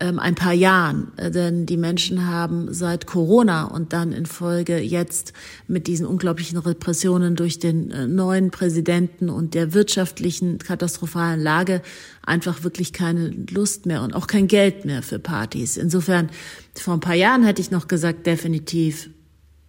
ähm, 0.00 0.18
ein 0.18 0.34
paar 0.34 0.54
Jahren. 0.54 1.12
Äh, 1.16 1.30
denn 1.30 1.66
die 1.66 1.76
Menschen 1.76 2.26
haben 2.26 2.72
seit 2.72 3.06
Corona 3.06 3.64
und 3.64 3.92
dann 3.92 4.12
in 4.12 4.26
Folge 4.26 4.78
jetzt 4.78 5.32
mit 5.68 5.86
diesen 5.86 6.06
unglaublichen 6.06 6.58
Repressionen 6.58 7.36
durch 7.36 7.58
den 7.58 7.90
äh, 7.90 8.06
neuen 8.06 8.50
Präsidenten 8.50 9.28
und 9.28 9.54
der 9.54 9.74
wirtschaftlichen 9.74 10.58
katastrophalen 10.58 11.40
Lage 11.40 11.82
einfach 12.22 12.64
wirklich 12.64 12.92
keine 12.92 13.28
Lust 13.50 13.86
mehr 13.86 14.02
und 14.02 14.14
auch 14.14 14.26
kein 14.26 14.48
Geld 14.48 14.84
mehr 14.84 15.02
für 15.02 15.18
Partys. 15.18 15.76
Insofern, 15.76 16.30
vor 16.74 16.94
ein 16.94 17.00
paar 17.00 17.14
Jahren 17.14 17.44
hätte 17.44 17.60
ich 17.60 17.70
noch 17.70 17.86
gesagt, 17.86 18.26
definitiv 18.26 19.10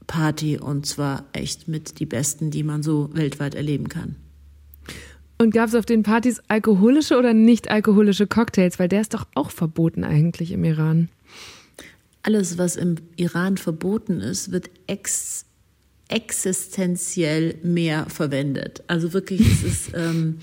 Party 0.07 0.57
und 0.57 0.85
zwar 0.85 1.25
echt 1.33 1.67
mit 1.67 1.99
die 1.99 2.05
besten, 2.05 2.51
die 2.51 2.63
man 2.63 2.83
so 2.83 3.09
weltweit 3.13 3.55
erleben 3.55 3.89
kann. 3.89 4.15
Und 5.41 5.55
gab 5.55 5.69
es 5.69 5.73
auf 5.73 5.87
den 5.87 6.03
Partys 6.03 6.39
alkoholische 6.49 7.17
oder 7.17 7.33
nicht 7.33 7.71
alkoholische 7.71 8.27
Cocktails? 8.27 8.77
Weil 8.77 8.89
der 8.89 9.01
ist 9.01 9.15
doch 9.15 9.25
auch 9.33 9.49
verboten 9.49 10.03
eigentlich 10.03 10.51
im 10.51 10.63
Iran. 10.63 11.09
Alles, 12.21 12.59
was 12.59 12.75
im 12.75 12.97
Iran 13.15 13.57
verboten 13.57 14.19
ist, 14.19 14.51
wird 14.51 14.69
ex 14.85 15.45
existenziell 16.09 17.55
mehr 17.63 18.05
verwendet. 18.07 18.83
Also 18.85 19.13
wirklich, 19.13 19.41
es 19.41 19.63
ist 19.63 19.91
ähm, 19.95 20.37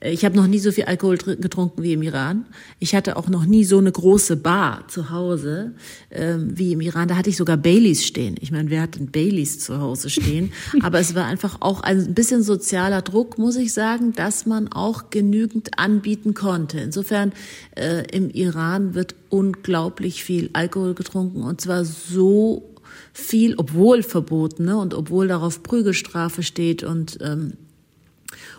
ich 0.00 0.24
habe 0.24 0.36
noch 0.36 0.46
nie 0.46 0.60
so 0.60 0.70
viel 0.70 0.84
Alkohol 0.84 1.16
getrunken 1.16 1.82
wie 1.82 1.92
im 1.92 2.02
Iran. 2.02 2.46
Ich 2.78 2.94
hatte 2.94 3.16
auch 3.16 3.28
noch 3.28 3.44
nie 3.46 3.64
so 3.64 3.78
eine 3.78 3.90
große 3.90 4.36
Bar 4.36 4.86
zu 4.86 5.10
Hause 5.10 5.74
ähm, 6.10 6.56
wie 6.56 6.72
im 6.72 6.80
Iran. 6.80 7.08
Da 7.08 7.16
hatte 7.16 7.30
ich 7.30 7.36
sogar 7.36 7.56
Baileys 7.56 8.04
stehen. 8.04 8.36
Ich 8.40 8.52
meine, 8.52 8.70
wer 8.70 8.82
hat 8.82 8.94
denn 8.94 9.10
Baileys 9.10 9.58
zu 9.58 9.80
Hause 9.80 10.08
stehen? 10.08 10.52
Aber 10.82 11.00
es 11.00 11.16
war 11.16 11.24
einfach 11.24 11.58
auch 11.60 11.80
ein 11.80 12.14
bisschen 12.14 12.42
sozialer 12.42 13.02
Druck, 13.02 13.38
muss 13.38 13.56
ich 13.56 13.72
sagen, 13.72 14.12
dass 14.12 14.46
man 14.46 14.68
auch 14.68 15.10
genügend 15.10 15.78
anbieten 15.78 16.32
konnte. 16.34 16.78
Insofern 16.78 17.32
äh, 17.74 18.04
im 18.12 18.30
Iran 18.30 18.94
wird 18.94 19.16
unglaublich 19.30 20.22
viel 20.22 20.50
Alkohol 20.52 20.94
getrunken 20.94 21.42
und 21.42 21.60
zwar 21.60 21.84
so 21.84 22.74
viel, 23.12 23.56
obwohl 23.56 24.04
verboten 24.04 24.66
ne, 24.66 24.78
und 24.78 24.94
obwohl 24.94 25.26
darauf 25.26 25.62
Prügelstrafe 25.62 26.44
steht 26.44 26.84
und 26.84 27.18
ähm, 27.20 27.54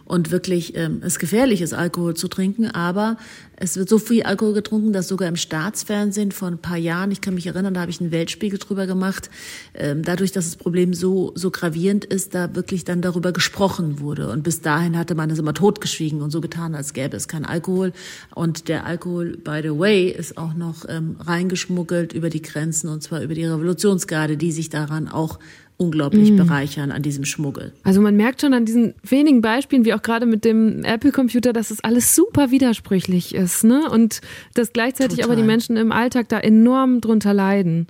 und 0.09 0.31
wirklich 0.31 0.75
ähm, 0.75 1.01
es 1.03 1.19
gefährlich 1.19 1.61
ist, 1.61 1.73
Alkohol 1.73 2.15
zu 2.15 2.27
trinken. 2.27 2.65
Aber 2.65 3.17
es 3.55 3.77
wird 3.77 3.87
so 3.87 3.99
viel 3.99 4.23
Alkohol 4.23 4.55
getrunken, 4.55 4.91
dass 4.91 5.07
sogar 5.07 5.27
im 5.27 5.35
Staatsfernsehen 5.35 6.31
vor 6.31 6.47
ein 6.47 6.57
paar 6.57 6.77
Jahren, 6.77 7.11
ich 7.11 7.21
kann 7.21 7.35
mich 7.35 7.45
erinnern, 7.45 7.75
da 7.75 7.81
habe 7.81 7.91
ich 7.91 8.01
einen 8.01 8.11
Weltspiegel 8.11 8.57
drüber 8.57 8.87
gemacht, 8.87 9.29
ähm, 9.75 10.01
dadurch, 10.01 10.31
dass 10.31 10.45
das 10.45 10.55
Problem 10.55 10.95
so, 10.95 11.31
so 11.35 11.51
gravierend 11.51 12.05
ist, 12.05 12.33
da 12.33 12.55
wirklich 12.55 12.85
dann 12.85 13.03
darüber 13.03 13.31
gesprochen 13.31 13.99
wurde. 13.99 14.31
Und 14.31 14.41
bis 14.41 14.61
dahin 14.61 14.97
hatte 14.97 15.13
man 15.13 15.29
es 15.29 15.37
immer 15.37 15.53
totgeschwiegen 15.53 16.23
und 16.23 16.31
so 16.31 16.41
getan, 16.41 16.73
als 16.73 16.93
gäbe 16.93 17.15
es 17.15 17.27
keinen 17.27 17.45
Alkohol. 17.45 17.93
Und 18.33 18.67
der 18.67 18.87
Alkohol, 18.87 19.37
by 19.37 19.59
the 19.61 19.77
way, 19.77 20.09
ist 20.09 20.39
auch 20.39 20.55
noch 20.55 20.85
ähm, 20.89 21.17
reingeschmuggelt 21.19 22.13
über 22.13 22.31
die 22.31 22.41
Grenzen 22.41 22.89
und 22.89 23.03
zwar 23.03 23.21
über 23.21 23.35
die 23.35 23.45
Revolutionsgarde, 23.45 24.37
die 24.37 24.51
sich 24.51 24.69
daran 24.69 25.07
auch 25.07 25.37
unglaublich 25.79 26.31
mhm. 26.31 26.37
bereichern 26.37 26.91
an 26.91 27.01
diesem 27.01 27.23
Schmuggel. 27.23 27.71
Also 27.83 28.01
man 28.01 28.15
merkt 28.17 28.41
schon 28.41 28.53
an 28.53 28.65
diesen 28.65 28.93
wenigen 29.01 29.41
Beispielen, 29.41 29.85
wie 29.85 29.93
auch 29.93 30.01
gerade 30.01 30.25
mit 30.25 30.43
dem 30.43 30.83
Apple-Computer, 30.83 31.53
dass 31.53 31.71
es 31.71 31.81
alles 31.81 32.15
super 32.15 32.51
widersprüchlich 32.51 33.33
ist, 33.33 33.63
ne? 33.63 33.89
Und 33.89 34.19
dass 34.55 34.73
gleichzeitig 34.73 35.19
Total. 35.19 35.31
aber 35.31 35.41
die 35.41 35.47
Menschen 35.47 35.77
im 35.77 35.93
Alltag 35.93 36.27
da 36.27 36.37
enorm 36.39 36.99
drunter 36.99 37.33
leiden 37.33 37.87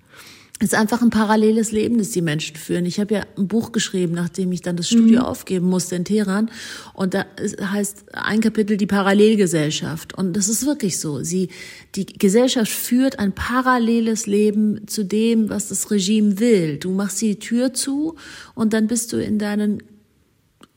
ist 0.62 0.75
einfach 0.75 1.01
ein 1.01 1.10
paralleles 1.10 1.72
Leben, 1.72 1.98
das 1.98 2.12
die 2.12 2.22
Menschen 2.22 2.58
führen. 2.58 2.86
Ich 2.86 3.00
habe 3.00 3.13
ja 3.13 3.24
ein 3.38 3.48
Buch 3.48 3.72
geschrieben, 3.72 4.13
nachdem 4.13 4.51
ich 4.51 4.62
dann 4.62 4.75
das 4.75 4.89
Studio 4.89 5.22
mhm. 5.22 5.25
aufgeben 5.25 5.68
musste 5.68 5.96
in 5.96 6.04
Teheran. 6.04 6.51
Und 6.94 7.13
da 7.13 7.25
heißt 7.62 8.06
ein 8.12 8.42
Kapitel 8.42 8.75
die 8.75 8.86
Parallelgesellschaft. 8.86 10.13
Und 10.18 10.34
das 10.34 10.50
ist 10.50 10.66
wirklich 10.66 11.00
so. 11.00 11.24
Sie, 11.24 11.50
die 11.96 12.06
Gesellschaft 12.06 12.72
führt 12.72 13.20
ein 13.20 13.32
paralleles 13.32 14.28
Leben 14.28 14.86
zu 14.88 15.06
dem, 15.06 15.50
was 15.50 15.70
das 15.70 15.89
Regime 15.92 16.39
will. 16.39 16.78
Du 16.78 16.92
machst 16.92 17.22
die 17.22 17.39
Tür 17.39 17.74
zu 17.74 18.16
und 18.54 18.74
dann 18.74 18.88
bist 18.88 19.13
du 19.13 19.18
in 19.18 19.39
deinen 19.39 19.82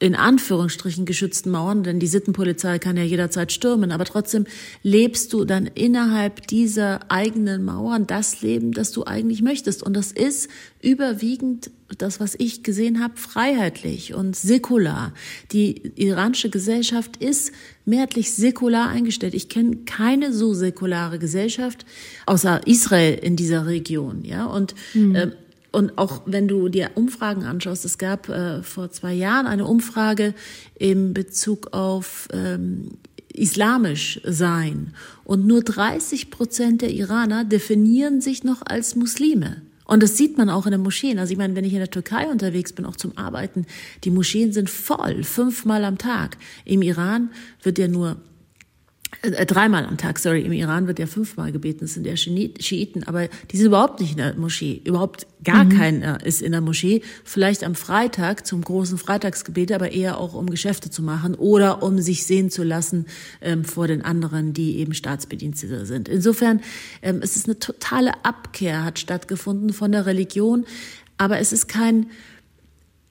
in 0.02 0.16
Anführungsstrichen 0.16 1.06
geschützten 1.06 1.50
Mauern, 1.52 1.84
denn 1.84 2.00
die 2.00 2.08
Sittenpolizei 2.08 2.80
kann 2.80 2.96
ja 2.96 3.04
jederzeit 3.04 3.52
stürmen, 3.52 3.92
aber 3.92 4.04
trotzdem 4.04 4.46
lebst 4.82 5.32
du 5.32 5.44
dann 5.44 5.68
innerhalb 5.68 6.44
dieser 6.48 7.08
eigenen 7.08 7.64
Mauern 7.64 8.08
das 8.08 8.42
Leben, 8.42 8.72
das 8.72 8.90
du 8.90 9.04
eigentlich 9.04 9.42
möchtest. 9.42 9.80
Und 9.80 9.94
das 9.94 10.10
ist 10.10 10.50
überwiegend 10.80 11.70
das, 11.98 12.18
was 12.18 12.34
ich 12.36 12.64
gesehen 12.64 13.00
habe, 13.00 13.16
freiheitlich 13.16 14.12
und 14.12 14.34
säkular. 14.34 15.14
Die 15.52 15.92
iranische 15.94 16.50
Gesellschaft 16.50 17.18
ist 17.18 17.52
mehrheitlich 17.84 18.32
säkular 18.32 18.88
eingestellt. 18.88 19.34
Ich 19.34 19.48
kenne 19.48 19.76
keine 19.84 20.32
so 20.32 20.52
säkulare 20.52 21.20
Gesellschaft 21.20 21.86
außer 22.26 22.66
Israel 22.66 23.20
in 23.22 23.36
dieser 23.36 23.66
Region, 23.66 24.24
ja. 24.24 24.46
Und 24.46 24.74
mhm. 24.94 25.14
äh, 25.14 25.30
und 25.72 25.96
auch 25.96 26.22
wenn 26.26 26.48
du 26.48 26.68
dir 26.68 26.90
Umfragen 26.94 27.44
anschaust, 27.44 27.84
es 27.84 27.98
gab 27.98 28.28
äh, 28.28 28.62
vor 28.62 28.90
zwei 28.90 29.14
Jahren 29.14 29.46
eine 29.46 29.66
Umfrage 29.66 30.34
im 30.78 31.14
Bezug 31.14 31.72
auf 31.72 32.28
ähm, 32.32 32.98
islamisch 33.32 34.20
sein. 34.24 34.92
Und 35.24 35.46
nur 35.46 35.62
30 35.62 36.30
Prozent 36.30 36.82
der 36.82 36.90
Iraner 36.90 37.44
definieren 37.44 38.20
sich 38.20 38.44
noch 38.44 38.60
als 38.64 38.94
Muslime. 38.96 39.62
Und 39.84 40.02
das 40.02 40.16
sieht 40.16 40.38
man 40.38 40.48
auch 40.48 40.66
in 40.66 40.72
den 40.72 40.82
Moscheen. 40.82 41.18
Also 41.18 41.32
ich 41.32 41.38
meine, 41.38 41.56
wenn 41.56 41.64
ich 41.64 41.72
in 41.72 41.78
der 41.78 41.90
Türkei 41.90 42.26
unterwegs 42.26 42.72
bin, 42.72 42.84
auch 42.84 42.96
zum 42.96 43.16
Arbeiten, 43.16 43.66
die 44.04 44.10
Moscheen 44.10 44.52
sind 44.52 44.70
voll, 44.70 45.24
fünfmal 45.24 45.84
am 45.84 45.98
Tag. 45.98 46.36
Im 46.64 46.82
Iran 46.82 47.30
wird 47.62 47.78
ja 47.78 47.88
nur 47.88 48.16
äh, 49.20 49.46
dreimal 49.46 49.84
am 49.84 49.98
Tag, 49.98 50.18
sorry, 50.18 50.40
im 50.42 50.52
Iran 50.52 50.86
wird 50.86 50.98
ja 50.98 51.06
fünfmal 51.06 51.52
gebeten, 51.52 51.80
das 51.82 51.94
sind 51.94 52.06
ja 52.06 52.16
Schiiten, 52.16 53.04
aber 53.04 53.28
die 53.50 53.56
sind 53.56 53.66
überhaupt 53.66 54.00
nicht 54.00 54.12
in 54.12 54.16
der 54.16 54.34
Moschee, 54.34 54.80
überhaupt 54.84 55.26
gar 55.44 55.64
mhm. 55.64 55.68
keiner 55.70 56.24
ist 56.24 56.40
in 56.40 56.52
der 56.52 56.60
Moschee, 56.60 57.02
vielleicht 57.22 57.62
am 57.62 57.74
Freitag 57.74 58.46
zum 58.46 58.62
großen 58.62 58.98
Freitagsgebet, 58.98 59.70
aber 59.72 59.92
eher 59.92 60.18
auch 60.18 60.34
um 60.34 60.48
Geschäfte 60.48 60.90
zu 60.90 61.02
machen 61.02 61.34
oder 61.34 61.82
um 61.82 62.00
sich 62.00 62.24
sehen 62.24 62.50
zu 62.50 62.62
lassen 62.62 63.06
ähm, 63.42 63.64
vor 63.64 63.86
den 63.86 64.02
anderen, 64.02 64.54
die 64.54 64.78
eben 64.78 64.94
Staatsbedienstete 64.94 65.84
sind. 65.84 66.08
Insofern, 66.08 66.60
ähm, 67.02 67.20
es 67.22 67.36
ist 67.36 67.46
eine 67.46 67.58
totale 67.58 68.24
Abkehr 68.24 68.84
hat 68.84 68.98
stattgefunden 68.98 69.72
von 69.72 69.92
der 69.92 70.06
Religion, 70.06 70.64
aber 71.18 71.38
es 71.38 71.52
ist 71.52 71.68
kein 71.68 72.06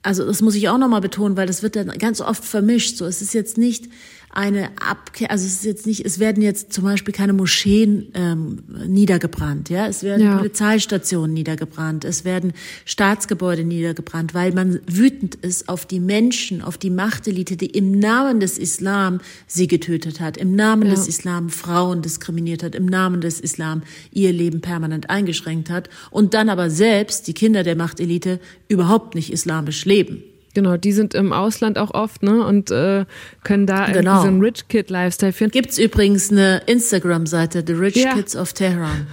also 0.03 0.25
das 0.25 0.41
muss 0.41 0.55
ich 0.55 0.67
auch 0.67 0.79
nochmal 0.79 1.01
betonen, 1.01 1.37
weil 1.37 1.45
das 1.45 1.61
wird 1.61 1.75
dann 1.75 1.89
ganz 1.99 2.21
oft 2.21 2.43
vermischt. 2.43 2.97
So, 2.97 3.05
es 3.05 3.21
ist 3.21 3.35
jetzt 3.35 3.59
nicht 3.59 3.87
eine 4.33 4.69
Abkehr, 4.81 5.29
also 5.29 5.45
es 5.45 5.53
ist 5.53 5.65
jetzt 5.65 5.85
nicht, 5.85 6.05
es 6.05 6.19
werden 6.19 6.41
jetzt 6.41 6.71
zum 6.71 6.85
Beispiel 6.85 7.13
keine 7.13 7.33
Moscheen 7.33 8.11
ähm, 8.13 8.63
niedergebrannt, 8.87 9.69
ja, 9.69 9.87
es 9.87 10.03
werden 10.03 10.25
ja. 10.25 10.37
Polizeistationen 10.37 11.33
niedergebrannt, 11.33 12.05
es 12.05 12.23
werden 12.23 12.53
Staatsgebäude 12.85 13.65
niedergebrannt, 13.65 14.33
weil 14.33 14.53
man 14.53 14.79
wütend 14.87 15.35
ist 15.35 15.67
auf 15.67 15.85
die 15.85 15.99
Menschen, 15.99 16.61
auf 16.61 16.77
die 16.77 16.89
Machtelite, 16.89 17.57
die 17.57 17.67
im 17.67 17.91
Namen 17.91 18.39
des 18.39 18.57
Islam 18.57 19.19
sie 19.47 19.67
getötet 19.67 20.21
hat, 20.21 20.37
im 20.37 20.55
Namen 20.55 20.87
ja. 20.87 20.91
des 20.91 21.07
Islam 21.07 21.49
Frauen 21.49 22.01
diskriminiert 22.01 22.63
hat, 22.63 22.73
im 22.73 22.85
Namen 22.85 23.19
des 23.19 23.41
Islam 23.41 23.83
ihr 24.11 24.31
Leben 24.31 24.61
permanent 24.61 25.09
eingeschränkt 25.09 25.69
hat 25.69 25.89
und 26.09 26.33
dann 26.33 26.47
aber 26.47 26.69
selbst 26.69 27.27
die 27.27 27.33
Kinder 27.33 27.63
der 27.63 27.75
Machtelite 27.75 28.39
überhaupt 28.69 29.15
nicht 29.15 29.33
islamisch 29.33 29.83
leben. 29.83 30.23
Genau, 30.53 30.77
die 30.77 30.91
sind 30.91 31.13
im 31.13 31.33
Ausland 31.33 31.77
auch 31.77 31.93
oft, 31.93 32.23
ne? 32.23 32.45
Und 32.45 32.71
äh, 32.71 33.05
können 33.43 33.65
da 33.65 33.91
genau. 33.91 34.21
so 34.21 34.27
einen 34.27 34.41
Rich 34.41 34.67
Kid 34.67 34.89
Lifestyle 34.89 35.33
führen. 35.33 35.51
Gibt's 35.51 35.77
übrigens 35.77 36.31
eine 36.31 36.61
Instagram-Seite, 36.65 37.63
The 37.65 37.73
Rich 37.73 37.95
ja. 37.95 38.13
Kids 38.13 38.35
of 38.35 38.53
Tehran. 38.53 39.07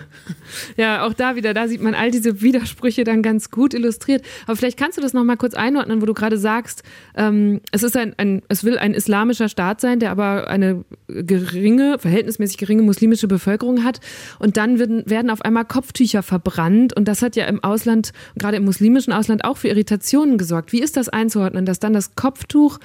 Ja, 0.76 1.06
auch 1.06 1.12
da 1.12 1.36
wieder, 1.36 1.54
da 1.54 1.68
sieht 1.68 1.82
man 1.82 1.94
all 1.94 2.10
diese 2.10 2.40
Widersprüche 2.40 3.04
dann 3.04 3.22
ganz 3.22 3.50
gut 3.50 3.74
illustriert. 3.74 4.24
Aber 4.46 4.56
vielleicht 4.56 4.78
kannst 4.78 4.98
du 4.98 5.02
das 5.02 5.12
noch 5.12 5.24
mal 5.24 5.36
kurz 5.36 5.54
einordnen, 5.54 6.00
wo 6.00 6.06
du 6.06 6.14
gerade 6.14 6.38
sagst, 6.38 6.82
ähm, 7.16 7.60
es 7.72 7.82
ist 7.82 7.96
ein, 7.96 8.14
ein, 8.16 8.42
es 8.48 8.64
will 8.64 8.78
ein 8.78 8.94
islamischer 8.94 9.48
Staat 9.48 9.80
sein, 9.80 10.00
der 10.00 10.10
aber 10.10 10.48
eine 10.48 10.84
geringe, 11.08 11.98
verhältnismäßig 11.98 12.58
geringe 12.58 12.82
muslimische 12.82 13.28
Bevölkerung 13.28 13.84
hat. 13.84 14.00
Und 14.38 14.56
dann 14.56 14.78
werden, 14.78 15.02
werden 15.06 15.30
auf 15.30 15.42
einmal 15.42 15.64
Kopftücher 15.64 16.22
verbrannt. 16.22 16.96
Und 16.96 17.06
das 17.08 17.22
hat 17.22 17.36
ja 17.36 17.46
im 17.46 17.62
Ausland, 17.64 18.12
gerade 18.36 18.56
im 18.56 18.64
muslimischen 18.64 19.12
Ausland, 19.12 19.44
auch 19.44 19.56
für 19.56 19.68
Irritationen 19.68 20.38
gesorgt. 20.38 20.72
Wie 20.72 20.80
ist 20.80 20.96
das 20.96 21.08
einzuordnen, 21.08 21.66
dass 21.66 21.78
dann 21.78 21.92
das 21.92 22.14
Kopftuch 22.14 22.78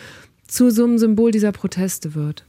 zu 0.47 0.69
so 0.69 0.83
einem 0.83 0.97
Symbol 0.97 1.31
dieser 1.31 1.51
Proteste 1.51 2.15
wird? 2.15 2.45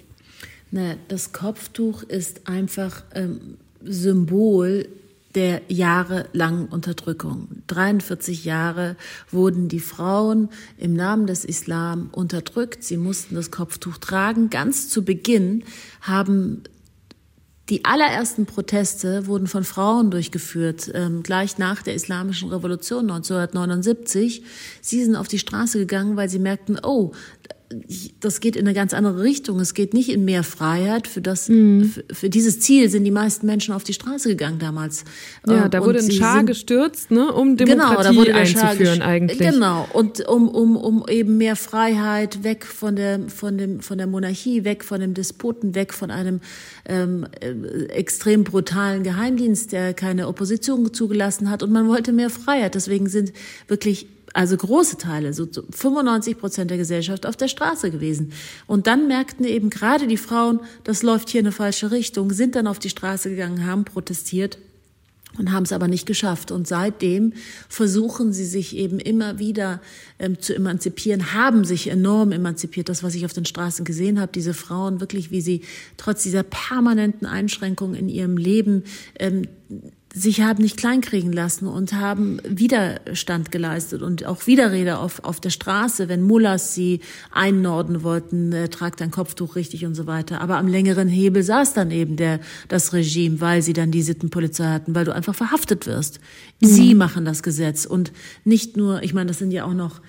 Na, 0.71 0.95
das 1.09 1.33
Kopftuch 1.33 2.03
ist 2.03 2.49
einfach 2.49 3.05
ähm, 3.15 3.59
Symbol 3.85 4.89
der 5.35 5.63
jahrelangen 5.69 6.67
Unterdrückung. 6.67 7.49
43 7.67 8.45
Jahre 8.45 8.97
wurden 9.31 9.69
die 9.69 9.81
Frauen 9.81 10.49
im 10.79 10.95
Namen 10.95 11.27
des 11.27 11.45
Islam 11.45 12.09
unterdrückt. 12.13 12.85
Sie 12.85 12.97
mussten 12.97 13.35
das 13.35 13.51
Kopftuch 13.51 13.99
tragen. 13.99 14.49
Ganz 14.51 14.89
zu 14.89 15.05
Beginn 15.05 15.65
haben 16.01 16.63
die 17.71 17.87
allerersten 17.87 18.45
Proteste 18.45 19.27
wurden 19.27 19.47
von 19.47 19.65
Frauen 19.65 20.11
durchgeführt, 20.11 20.91
ähm, 20.93 21.23
gleich 21.23 21.57
nach 21.57 21.83
der 21.83 21.95
Islamischen 21.95 22.51
Revolution 22.51 23.11
1979. 23.11 24.45
Sie 24.83 25.03
sind 25.03 25.17
auf 25.17 25.29
die 25.29 25.39
Straße 25.39 25.79
gegangen, 25.79 26.17
weil 26.17 26.29
sie 26.29 26.39
merkten, 26.39 26.79
oh, 26.83 27.13
das 28.21 28.41
geht 28.41 28.57
in 28.57 28.67
eine 28.67 28.75
ganz 28.75 28.95
andere 28.95 29.23
Richtung. 29.23 29.61
Es 29.61 29.75
geht 29.75 29.95
nicht 29.95 30.11
in 30.11 30.25
mehr 30.25 30.43
Freiheit. 30.43 31.09
Für, 31.09 31.21
das, 31.21 31.49
mhm. 31.49 31.85
für, 31.85 32.05
für, 32.13 32.31
dieses 32.31 32.61
Ziel 32.61 32.89
sind 32.89 33.05
die 33.05 33.11
meisten 33.11 33.47
Menschen 33.47 33.75
auf 33.75 33.85
die 33.85 33.93
Straße 33.93 34.29
gegangen 34.29 34.59
damals. 34.59 35.05
Ja, 35.47 35.69
da 35.69 35.85
wurde 35.85 36.01
ein 36.01 36.11
Schar 36.11 36.39
sind, 36.39 36.47
gestürzt, 36.47 37.11
ne, 37.11 37.33
um 37.33 37.57
Demokratie 37.57 37.97
genau, 37.97 38.03
da 38.03 38.15
wurde 38.15 38.35
einzuführen 38.35 39.03
eigentlich. 39.03 39.39
Genau, 39.39 39.89
und 39.93 40.27
um, 40.29 40.49
um, 40.49 40.77
um 40.77 41.05
eben 41.09 41.37
mehr 41.37 41.57
Freiheit, 41.57 42.45
weg 42.45 42.65
von 42.65 42.97
der, 42.97 43.21
von, 43.29 43.59
dem, 43.59 43.81
von 43.81 43.99
der 43.99 44.07
Monarchie, 44.07 44.65
weg 44.65 44.85
von 44.85 45.01
dem 45.01 45.15
Despoten, 45.15 45.75
weg 45.75 45.93
von 45.93 46.11
einem 46.11 46.41
ähm, 46.87 47.27
äh, 47.41 47.85
extrem 47.93 48.45
brutalen 48.45 49.03
Geheimdienst, 49.03 49.73
der 49.73 49.95
keine 49.95 50.29
Opposition 50.29 50.93
zugelassen 50.93 51.51
hat. 51.51 51.63
Und 51.63 51.73
man 51.73 51.89
wollte 51.89 52.13
mehr 52.13 52.31
Freiheit. 52.31 52.75
Deswegen 52.75 53.09
sind 53.09 53.33
wirklich 53.69 54.07
also 54.35 54.57
große 54.57 54.99
Teile, 54.99 55.33
so 55.33 55.47
95 55.47 56.37
Prozent 56.39 56.71
der 56.71 56.77
Gesellschaft 56.77 57.25
auf 57.25 57.37
der 57.37 57.49
Straße 57.49 57.91
gewesen. 57.91 58.33
Und 58.67 58.87
dann 58.89 59.07
merkten 59.07 59.47
eben 59.47 59.71
gerade 59.71 60.07
die 60.09 60.17
Frauen, 60.17 60.61
das 60.83 61.03
läuft 61.03 61.31
hier 61.31 61.41
in 61.41 61.47
eine 61.47 61.53
falsche 61.53 61.93
Richtung, 61.93 62.33
sind 62.33 62.57
dann 62.57 62.67
auf 62.67 62.81
die 62.81 62.91
Straße 62.91 63.31
gegangen, 63.31 63.65
haben 63.65 63.85
protestiert 63.85 64.59
und 65.39 65.53
haben 65.53 65.63
es 65.63 65.73
aber 65.73 65.87
nicht 65.87 66.05
geschafft. 66.05 66.51
Und 66.51 66.67
seitdem 66.67 67.33
versuchen 67.69 68.33
sie 68.33 68.45
sich 68.45 68.77
eben 68.77 68.99
immer 68.99 69.39
wieder 69.39 69.81
ähm, 70.19 70.41
zu 70.41 70.55
emanzipieren, 70.55 71.33
haben 71.33 71.65
sich 71.65 71.89
enorm 71.89 72.33
emanzipiert. 72.33 72.89
Das, 72.89 73.05
was 73.05 73.15
ich 73.15 73.25
auf 73.25 73.33
den 73.33 73.45
Straßen 73.45 73.85
gesehen 73.85 74.21
habe, 74.21 74.33
diese 74.33 74.55
Frauen 74.55 75.01
wirklich, 75.01 75.31
wie 75.31 75.41
sie 75.41 75.63
trotz 75.97 76.25
dieser 76.25 76.43
permanenten 76.43 77.27
Einschränkung 77.27 77.95
in 77.95 78.09
ihrem 78.09 78.37
Leben 78.37 78.83
ähm, 79.19 79.47
sich 80.17 80.43
haben 80.43 80.63
nicht 80.63 80.77
kleinkriegen 80.77 81.33
lassen 81.33 81.67
und 81.67 81.93
haben 81.93 82.39
Widerstand 82.45 83.51
geleistet 83.51 84.01
und 84.01 84.25
auch 84.25 84.47
Widerrede 84.47 84.99
auf, 84.99 85.25
auf 85.25 85.41
der 85.41 85.51
Straße, 85.51 86.09
wenn 86.09 86.23
Mullahs 86.23 86.73
sie 86.73 87.01
einnorden 87.33 88.05
wollten, 88.05 88.53
äh, 88.53 88.69
tragt 88.69 89.01
dein 89.01 89.11
Kopftuch 89.11 89.57
richtig 89.57 89.85
und 89.85 89.97
so 89.97 90.07
weiter. 90.07 90.41
Aber 90.41 90.59
am 90.59 90.69
längeren 90.69 91.09
Hebel 91.09 91.43
saß 91.43 91.75
dann 91.75 91.91
eben 91.91 92.15
der, 92.15 92.39
das 92.69 92.93
Regime, 92.93 93.41
weil 93.41 93.61
sie 93.63 93.73
dann 93.73 93.91
die 93.91 94.03
Sittenpolizei 94.03 94.67
hatten, 94.67 94.95
weil 94.95 95.05
du 95.05 95.13
einfach 95.13 95.35
verhaftet 95.35 95.87
wirst. 95.89 96.21
Mhm. 96.61 96.67
Sie 96.67 96.95
machen 96.95 97.25
das 97.25 97.43
Gesetz 97.43 97.85
und 97.85 98.13
nicht 98.45 98.77
nur, 98.77 99.03
ich 99.03 99.15
meine, 99.15 99.27
das 99.27 99.41
sind 99.41 99.51
ja 99.51 99.65
auch 99.65 99.75
noch 99.75 100.01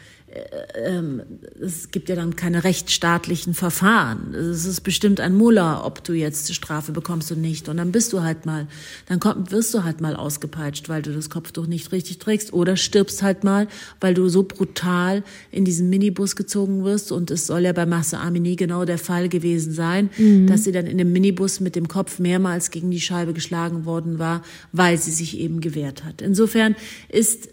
es 1.61 1.91
gibt 1.91 2.09
ja 2.09 2.15
dann 2.15 2.35
keine 2.35 2.63
rechtsstaatlichen 2.63 3.53
Verfahren. 3.53 4.33
Es 4.33 4.65
ist 4.65 4.81
bestimmt 4.81 5.19
ein 5.19 5.35
Muller, 5.35 5.85
ob 5.85 6.03
du 6.03 6.13
jetzt 6.13 6.53
Strafe 6.53 6.91
bekommst 6.91 7.31
oder 7.31 7.39
nicht. 7.39 7.69
Und 7.69 7.77
dann 7.77 7.91
bist 7.91 8.11
du 8.13 8.21
halt 8.21 8.45
mal, 8.45 8.67
dann 9.07 9.19
komm, 9.19 9.49
wirst 9.51 9.73
du 9.73 9.83
halt 9.83 10.01
mal 10.01 10.15
ausgepeitscht, 10.15 10.89
weil 10.89 11.01
du 11.01 11.13
das 11.13 11.29
Kopftuch 11.29 11.67
nicht 11.67 11.91
richtig 11.91 12.19
trägst 12.19 12.53
oder 12.53 12.75
stirbst 12.75 13.23
halt 13.23 13.43
mal, 13.43 13.67
weil 14.01 14.13
du 14.13 14.27
so 14.27 14.43
brutal 14.43 15.23
in 15.51 15.65
diesen 15.65 15.89
Minibus 15.89 16.35
gezogen 16.35 16.83
wirst. 16.83 17.11
Und 17.11 17.31
es 17.31 17.47
soll 17.47 17.61
ja 17.61 17.73
bei 17.73 17.85
Massa 17.85 18.21
Amini 18.21 18.55
genau 18.55 18.85
der 18.85 18.97
Fall 18.97 19.29
gewesen 19.29 19.73
sein, 19.73 20.09
mhm. 20.17 20.47
dass 20.47 20.63
sie 20.65 20.71
dann 20.71 20.85
in 20.85 20.97
dem 20.97 21.11
Minibus 21.13 21.59
mit 21.59 21.75
dem 21.75 21.87
Kopf 21.87 22.19
mehrmals 22.19 22.71
gegen 22.71 22.91
die 22.91 23.01
Scheibe 23.01 23.33
geschlagen 23.33 23.85
worden 23.85 24.19
war, 24.19 24.43
weil 24.71 24.97
sie 24.97 25.11
sich 25.11 25.39
eben 25.39 25.61
gewehrt 25.61 26.03
hat. 26.03 26.21
Insofern 26.21 26.75
ist 27.09 27.49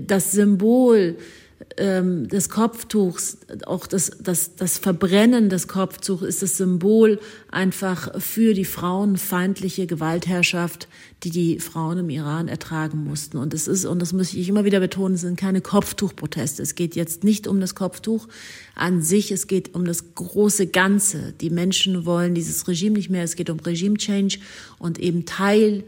das 0.00 0.32
Symbol 0.32 1.16
ähm, 1.78 2.28
des 2.28 2.48
Kopftuchs, 2.48 3.38
auch 3.66 3.86
das, 3.86 4.12
das, 4.20 4.56
das 4.56 4.78
Verbrennen 4.78 5.48
des 5.48 5.68
Kopftuchs 5.68 6.22
ist 6.22 6.42
das 6.42 6.56
Symbol 6.56 7.20
einfach 7.50 8.20
für 8.20 8.54
die 8.54 8.64
frauenfeindliche 8.64 9.86
Gewaltherrschaft, 9.86 10.88
die 11.22 11.30
die 11.30 11.60
Frauen 11.60 11.98
im 11.98 12.10
Iran 12.10 12.48
ertragen 12.48 13.04
mussten. 13.04 13.38
Und 13.38 13.54
es 13.54 13.68
ist, 13.68 13.84
und 13.84 14.00
das 14.00 14.12
muss 14.12 14.34
ich 14.34 14.48
immer 14.48 14.64
wieder 14.64 14.80
betonen, 14.80 15.14
es 15.14 15.22
sind 15.22 15.38
keine 15.38 15.60
Kopftuchproteste. 15.60 16.62
Es 16.62 16.74
geht 16.74 16.96
jetzt 16.96 17.24
nicht 17.24 17.46
um 17.46 17.60
das 17.60 17.74
Kopftuch 17.74 18.28
an 18.74 19.02
sich, 19.02 19.30
es 19.32 19.46
geht 19.46 19.74
um 19.74 19.84
das 19.84 20.14
große 20.14 20.66
Ganze. 20.66 21.32
Die 21.40 21.50
Menschen 21.50 22.04
wollen 22.04 22.34
dieses 22.34 22.68
Regime 22.68 22.96
nicht 22.96 23.10
mehr, 23.10 23.24
es 23.24 23.36
geht 23.36 23.50
um 23.50 23.60
Regime-Change 23.60 24.38
und 24.78 24.98
eben 24.98 25.24
Teil 25.24 25.84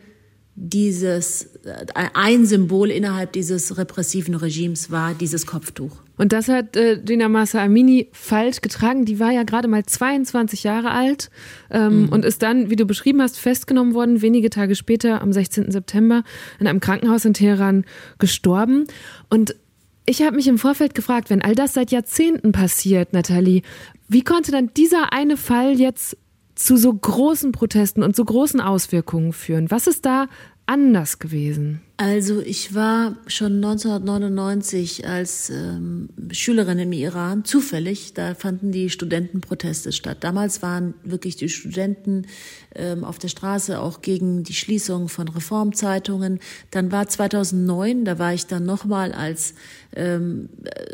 dieses, 0.62 1.46
äh, 1.64 1.86
ein 2.12 2.44
Symbol 2.44 2.90
innerhalb 2.90 3.32
dieses 3.32 3.78
repressiven 3.78 4.34
Regimes 4.34 4.90
war 4.90 5.14
dieses 5.14 5.46
Kopftuch. 5.46 5.96
Und 6.18 6.34
das 6.34 6.48
hat 6.48 6.76
äh, 6.76 7.00
Gina 7.02 7.30
Massa 7.30 7.64
Amini 7.64 8.08
falsch 8.12 8.60
getragen. 8.60 9.06
Die 9.06 9.18
war 9.18 9.30
ja 9.30 9.42
gerade 9.44 9.68
mal 9.68 9.86
22 9.86 10.62
Jahre 10.62 10.90
alt 10.90 11.30
ähm, 11.70 12.02
mhm. 12.02 12.08
und 12.10 12.26
ist 12.26 12.42
dann, 12.42 12.68
wie 12.68 12.76
du 12.76 12.84
beschrieben 12.84 13.22
hast, 13.22 13.38
festgenommen 13.38 13.94
worden, 13.94 14.20
wenige 14.20 14.50
Tage 14.50 14.76
später, 14.76 15.22
am 15.22 15.32
16. 15.32 15.70
September, 15.70 16.24
in 16.58 16.66
einem 16.66 16.80
Krankenhaus 16.80 17.24
in 17.24 17.32
Teheran 17.32 17.86
gestorben. 18.18 18.84
Und 19.30 19.56
ich 20.04 20.20
habe 20.20 20.36
mich 20.36 20.46
im 20.46 20.58
Vorfeld 20.58 20.94
gefragt, 20.94 21.30
wenn 21.30 21.40
all 21.40 21.54
das 21.54 21.72
seit 21.72 21.90
Jahrzehnten 21.90 22.52
passiert, 22.52 23.14
Nathalie, 23.14 23.62
wie 24.08 24.22
konnte 24.22 24.52
dann 24.52 24.74
dieser 24.74 25.14
eine 25.14 25.38
Fall 25.38 25.80
jetzt 25.80 26.18
zu 26.60 26.76
so 26.76 26.92
großen 26.92 27.52
Protesten 27.52 28.02
und 28.02 28.14
so 28.14 28.24
großen 28.24 28.60
Auswirkungen 28.60 29.32
führen? 29.32 29.70
Was 29.70 29.86
ist 29.86 30.04
da 30.04 30.26
anders 30.70 31.18
gewesen? 31.18 31.82
Also 32.02 32.40
ich 32.40 32.74
war 32.74 33.14
schon 33.26 33.56
1999 33.56 35.06
als 35.06 35.50
ähm, 35.50 36.08
Schülerin 36.30 36.78
im 36.78 36.92
Iran 36.92 37.44
zufällig. 37.44 38.14
Da 38.14 38.34
fanden 38.34 38.72
die 38.72 38.88
Studentenproteste 38.88 39.92
statt. 39.92 40.16
Damals 40.20 40.62
waren 40.62 40.94
wirklich 41.04 41.36
die 41.36 41.50
Studenten 41.50 42.26
ähm, 42.74 43.04
auf 43.04 43.18
der 43.18 43.28
Straße 43.28 43.78
auch 43.78 44.00
gegen 44.00 44.44
die 44.44 44.54
Schließung 44.54 45.10
von 45.10 45.28
Reformzeitungen. 45.28 46.40
Dann 46.70 46.90
war 46.90 47.06
2009, 47.06 48.06
da 48.06 48.18
war 48.18 48.32
ich 48.32 48.46
dann 48.46 48.64
nochmal 48.64 49.12
als 49.12 49.52
ähm, 49.94 50.48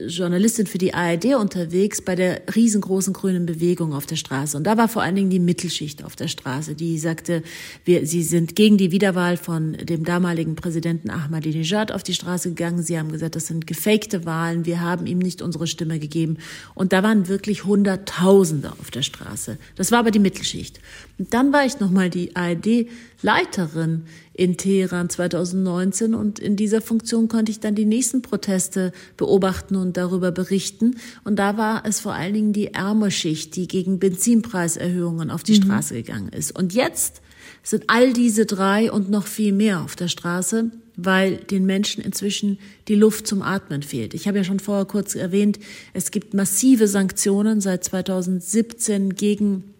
Journalistin 0.09 0.67
für 0.67 0.79
die 0.79 0.93
ARD 0.93 1.37
unterwegs 1.37 2.03
bei 2.03 2.17
der 2.17 2.43
riesengroßen 2.53 3.13
grünen 3.13 3.47
Bewegung 3.47 3.93
auf 3.93 4.07
der 4.07 4.17
Straße. 4.17 4.57
Und 4.57 4.65
da 4.65 4.77
war 4.77 4.89
vor 4.89 5.03
allen 5.03 5.15
Dingen 5.15 5.31
die 5.31 5.39
Mittelschicht 5.39 6.03
auf 6.03 6.17
der 6.17 6.27
Straße, 6.27 6.75
die 6.75 6.99
sagte, 6.99 7.45
wir, 7.85 8.07
sie 8.07 8.25
sind 8.25 8.57
gegen 8.57 8.77
die 8.77 8.91
Wiederwahl 8.91 9.37
von 9.37 9.75
dem 9.75 10.05
damaligen 10.05 10.57
Präsidenten 10.57 10.96
Präsidenten 10.97 11.11
Ahmadinejad 11.11 11.93
auf 11.93 12.03
die 12.03 12.15
Straße 12.15 12.51
gegangen. 12.51 12.83
Sie 12.83 12.99
haben 12.99 13.13
gesagt, 13.13 13.37
das 13.37 13.47
sind 13.47 13.67
gefakte 13.67 14.25
Wahlen. 14.25 14.65
Wir 14.65 14.81
haben 14.81 15.07
ihm 15.07 15.19
nicht 15.19 15.43
unsere 15.43 15.67
Stimme 15.67 15.99
gegeben. 15.99 16.39
Und 16.75 16.93
da 16.93 17.03
waren 17.03 17.29
wirklich 17.29 17.65
Hunderttausende 17.65 18.73
auf 18.81 18.91
der 18.91 19.03
Straße. 19.03 19.59
Das 19.75 19.93
war 19.93 20.01
aber 20.01 20.11
die 20.11 20.19
Mittelschicht. 20.19 20.81
Und 21.19 21.35
dann 21.35 21.53
war 21.53 21.67
ich 21.67 21.81
nochmal 21.81 22.09
die 22.09 22.35
ARD-Leiterin 22.35 24.05
in 24.33 24.57
Teheran 24.57 25.09
2019 25.09 26.15
und 26.15 26.39
in 26.39 26.57
dieser 26.57 26.83
Funktion 26.83 27.29
konnte 27.29 27.51
ich 27.51 27.61
dann 27.61 27.75
die 27.75 27.87
nächsten 27.87 28.21
Proteste 28.23 28.93
beobachten 29.17 29.77
und 29.77 29.97
darüber 29.97 30.31
berichten. 30.31 30.97
Und 31.25 31.37
da 31.37 31.57
war 31.57 31.85
es 31.87 32.01
vor 32.01 32.13
allen 32.13 32.35
Dingen 32.35 32.53
die 32.53 32.75
ärmere 32.75 33.11
Schicht, 33.11 33.57
die 33.57 33.67
gegen 33.67 33.99
Benzinpreiserhöhungen 33.99 35.31
auf 35.31 35.43
die 35.43 35.59
mhm. 35.59 35.65
Straße 35.65 35.95
gegangen 35.95 36.29
ist. 36.31 36.57
Und 36.57 36.75
jetzt 36.75 37.23
sind 37.67 37.85
all 37.89 38.13
diese 38.13 38.47
drei 38.47 38.91
und 38.91 39.11
noch 39.11 39.27
viel 39.27 39.53
mehr 39.53 39.83
auf 39.83 39.97
der 39.97 40.09
Straße 40.09 40.71
weil 40.97 41.37
den 41.37 41.67
Menschen 41.67 42.03
inzwischen 42.03 42.59
die 42.89 42.95
Luft 42.95 43.27
zum 43.27 43.43
Atmen 43.43 43.83
fehlt. 43.83 44.15
Ich 44.15 44.27
habe 44.27 44.39
ja 44.39 44.45
schon 44.45 44.61
vorher 44.61 44.87
kurz 44.87 45.15
erwähnt, 45.15 45.59
es 45.93 46.11
gibt 46.11 46.35
massive 46.35 46.89
Sanktionen 46.89 47.61
seit 47.61 47.85
2017 47.85 49.15
gegen 49.15 49.75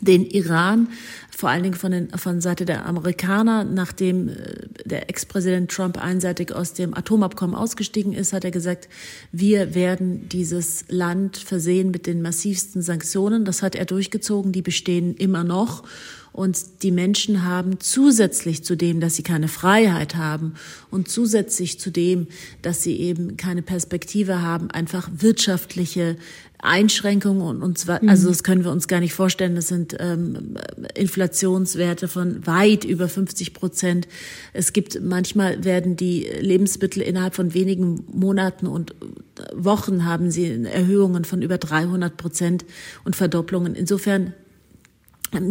den 0.00 0.24
Iran, 0.24 0.88
vor 1.36 1.50
allen 1.50 1.64
Dingen 1.64 1.74
von, 1.74 1.92
den, 1.92 2.10
von 2.10 2.40
Seite 2.40 2.64
der 2.64 2.86
Amerikaner. 2.86 3.64
Nachdem 3.64 4.28
äh, 4.28 4.34
der 4.84 5.10
Ex-Präsident 5.10 5.70
Trump 5.70 6.02
einseitig 6.02 6.52
aus 6.52 6.72
dem 6.72 6.94
Atomabkommen 6.94 7.54
ausgestiegen 7.54 8.12
ist, 8.12 8.32
hat 8.32 8.44
er 8.44 8.50
gesagt, 8.50 8.88
wir 9.32 9.74
werden 9.74 10.28
dieses 10.28 10.86
Land 10.88 11.36
versehen 11.36 11.90
mit 11.90 12.06
den 12.06 12.22
massivsten 12.22 12.80
Sanktionen. 12.80 13.44
Das 13.44 13.62
hat 13.62 13.74
er 13.74 13.84
durchgezogen, 13.84 14.52
die 14.52 14.62
bestehen 14.62 15.14
immer 15.14 15.44
noch. 15.44 15.82
Und 16.32 16.82
die 16.82 16.90
Menschen 16.90 17.44
haben 17.44 17.78
zusätzlich 17.80 18.64
zu 18.64 18.76
dem, 18.76 19.00
dass 19.00 19.16
sie 19.16 19.22
keine 19.22 19.48
Freiheit 19.48 20.16
haben 20.16 20.54
und 20.90 21.08
zusätzlich 21.08 21.78
zu 21.78 21.90
dem, 21.90 22.26
dass 22.62 22.82
sie 22.82 22.96
eben 22.98 23.36
keine 23.36 23.62
Perspektive 23.62 24.40
haben, 24.40 24.70
einfach 24.70 25.10
wirtschaftliche 25.12 26.16
Einschränkungen 26.62 27.42
und, 27.42 27.60
und 27.60 27.76
zwar, 27.76 28.00
also 28.06 28.28
das 28.28 28.44
können 28.44 28.62
wir 28.62 28.70
uns 28.70 28.86
gar 28.86 29.00
nicht 29.00 29.14
vorstellen. 29.14 29.56
Das 29.56 29.66
sind 29.66 29.96
ähm, 29.98 30.56
Inflationswerte 30.94 32.06
von 32.06 32.46
weit 32.46 32.84
über 32.84 33.08
50 33.08 33.52
Prozent. 33.52 34.06
Es 34.52 34.72
gibt 34.72 35.00
manchmal 35.02 35.64
werden 35.64 35.96
die 35.96 36.20
Lebensmittel 36.40 37.02
innerhalb 37.02 37.34
von 37.34 37.52
wenigen 37.52 38.04
Monaten 38.12 38.68
und 38.68 38.94
Wochen 39.54 40.04
haben 40.04 40.30
sie 40.30 40.64
Erhöhungen 40.64 41.24
von 41.24 41.42
über 41.42 41.58
300 41.58 42.16
Prozent 42.16 42.64
und 43.04 43.16
Verdopplungen. 43.16 43.74
Insofern 43.74 44.32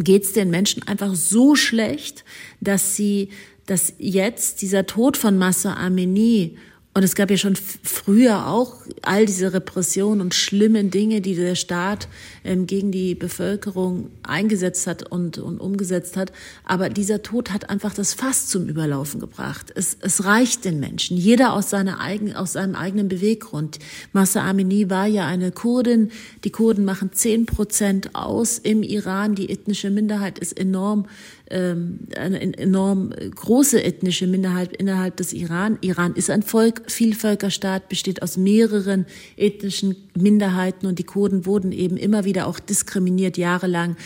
geht 0.04 0.24
es 0.24 0.34
den 0.34 0.50
Menschen 0.50 0.88
einfach 0.88 1.16
so 1.16 1.56
schlecht, 1.56 2.24
dass 2.60 2.96
sie, 2.96 3.30
dass 3.66 3.94
jetzt 3.98 4.62
dieser 4.62 4.86
Tod 4.86 5.18
von 5.18 5.38
Massa 5.38 5.76
Amini 5.76 6.58
und 6.94 7.04
es 7.04 7.16
gab 7.16 7.32
ja 7.32 7.38
schon 7.38 7.56
früher 7.56 8.48
auch 8.48 8.76
all 9.02 9.26
diese 9.26 9.54
Repressionen 9.54 10.20
und 10.20 10.36
schlimmen 10.36 10.92
Dinge, 10.92 11.22
die 11.22 11.36
der 11.36 11.56
Staat 11.56 12.10
ähm, 12.44 12.68
gegen 12.68 12.92
die 12.92 13.16
Bevölkerung 13.16 14.10
eingesetzt 14.24 14.88
hat 14.88 15.10
und, 15.10 15.38
und 15.38 15.62
umgesetzt 15.62 16.18
hat. 16.18 16.34
Aber 16.66 16.90
dieser 16.90 17.24
Tod 17.24 17.52
hat 17.54 17.70
einfach 17.70 17.94
das 17.94 18.14
Fass 18.14 18.48
zum 18.48 18.68
Überlaufen 18.68 19.22
gebracht. 19.22 19.72
Es, 19.74 19.96
es 20.02 20.26
reicht 20.26 20.66
den 20.66 20.82
Menschen. 20.82 21.16
Jeder 21.16 21.54
aus, 21.54 21.70
seiner 21.70 22.02
eigen, 22.02 22.36
aus 22.36 22.54
seinem 22.54 22.76
eigenen 22.76 23.08
Beweggrund. 23.08 23.80
Massa 24.12 24.42
Amini 24.42 24.90
war 24.90 25.08
ja 25.08 25.26
eine 25.26 25.54
Kurdin. 25.54 26.12
Die 26.44 26.52
Kurden 26.52 26.84
machen 26.84 27.14
zehn 27.14 27.46
Prozent 27.46 28.16
aus 28.16 28.58
im 28.58 28.84
Iran. 28.84 29.36
Die 29.36 29.50
ethnische 29.50 29.92
Minderheit 29.92 30.40
ist 30.40 30.60
enorm 30.60 31.06
eine 31.52 32.58
enorm 32.58 33.12
große 33.36 33.84
ethnische 33.84 34.28
Minderheit 34.28 34.76
innerhalb 34.76 35.18
des 35.18 35.34
Iran. 35.34 35.78
Iran 35.82 36.14
ist 36.16 36.30
ein 36.30 36.44
Volk, 36.44 36.84
Vielvölkerstaat, 36.88 37.90
besteht 37.90 38.22
aus 38.22 38.38
mehreren 38.38 39.06
ethnischen 39.36 39.96
Minderheiten 40.16 40.88
und 40.88 41.00
die 41.00 41.04
Kurden 41.04 41.46
wurden 41.46 41.72
eben 41.72 41.98
immer 41.98 42.26
wieder 42.26 42.48
auch 42.48 42.60
diskriminiert 42.60 43.38
jahrelang. 43.38 43.98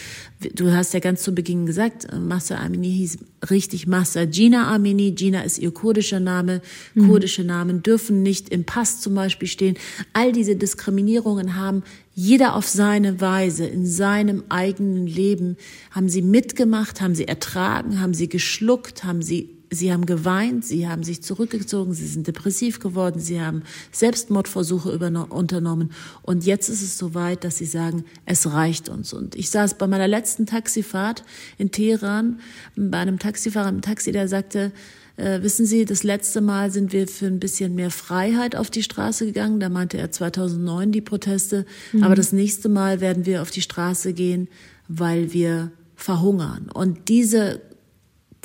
Du 0.53 0.73
hast 0.73 0.93
ja 0.93 0.99
ganz 0.99 1.23
zu 1.23 1.33
Beginn 1.33 1.65
gesagt, 1.65 2.07
Massa 2.13 2.57
Amini 2.57 2.91
hieß 2.91 3.19
richtig 3.49 3.87
Massa 3.87 4.25
Gina 4.25 4.73
Amini. 4.73 5.13
Gina 5.13 5.41
ist 5.41 5.59
ihr 5.59 5.71
kurdischer 5.71 6.19
Name. 6.19 6.61
Mhm. 6.93 7.07
Kurdische 7.07 7.43
Namen 7.43 7.83
dürfen 7.83 8.21
nicht 8.21 8.49
im 8.49 8.65
Pass 8.65 8.99
zum 8.99 9.15
Beispiel 9.15 9.47
stehen. 9.47 9.77
All 10.11 10.33
diese 10.33 10.55
Diskriminierungen 10.55 11.55
haben 11.55 11.83
jeder 12.13 12.55
auf 12.55 12.67
seine 12.67 13.21
Weise, 13.21 13.65
in 13.65 13.85
seinem 13.85 14.43
eigenen 14.49 15.07
Leben, 15.07 15.55
haben 15.91 16.09
sie 16.09 16.21
mitgemacht, 16.21 17.01
haben 17.01 17.15
sie 17.15 17.27
ertragen, 17.27 18.01
haben 18.01 18.13
sie 18.13 18.29
geschluckt, 18.29 19.03
haben 19.03 19.21
sie 19.21 19.54
Sie 19.69 19.91
haben 19.91 20.05
geweint, 20.05 20.65
sie 20.65 20.87
haben 20.87 21.03
sich 21.03 21.21
zurückgezogen, 21.21 21.93
sie 21.93 22.07
sind 22.07 22.27
depressiv 22.27 22.79
geworden, 22.79 23.19
sie 23.19 23.41
haben 23.41 23.63
Selbstmordversuche 23.91 24.89
unternommen. 25.29 25.91
Und 26.21 26.45
jetzt 26.45 26.69
ist 26.69 26.81
es 26.81 26.97
soweit, 26.97 27.43
dass 27.43 27.57
sie 27.57 27.65
sagen, 27.65 28.05
es 28.25 28.51
reicht 28.51 28.89
uns. 28.89 29.13
Und 29.13 29.35
ich 29.35 29.49
saß 29.49 29.77
bei 29.77 29.87
meiner 29.87 30.07
letzten 30.07 30.45
Taxifahrt 30.45 31.23
in 31.57 31.71
Teheran 31.71 32.39
bei 32.75 32.97
einem 32.97 33.19
Taxifahrer 33.19 33.69
im 33.69 33.81
Taxi, 33.81 34.11
der 34.11 34.27
sagte, 34.27 34.71
äh, 35.17 35.41
wissen 35.41 35.65
Sie, 35.65 35.85
das 35.85 36.03
letzte 36.03 36.41
Mal 36.41 36.71
sind 36.71 36.91
wir 36.91 37.07
für 37.07 37.27
ein 37.27 37.39
bisschen 37.39 37.75
mehr 37.75 37.91
Freiheit 37.91 38.55
auf 38.55 38.69
die 38.69 38.83
Straße 38.83 39.25
gegangen. 39.25 39.59
Da 39.59 39.69
meinte 39.69 39.97
er 39.97 40.11
2009 40.11 40.91
die 40.91 41.01
Proteste. 41.01 41.65
Mhm. 41.93 42.03
Aber 42.03 42.15
das 42.15 42.33
nächste 42.33 42.67
Mal 42.67 42.99
werden 42.99 43.25
wir 43.25 43.41
auf 43.41 43.51
die 43.51 43.61
Straße 43.61 44.13
gehen, 44.13 44.49
weil 44.87 45.31
wir 45.33 45.71
verhungern. 45.95 46.69
Und 46.73 47.07
diese 47.07 47.61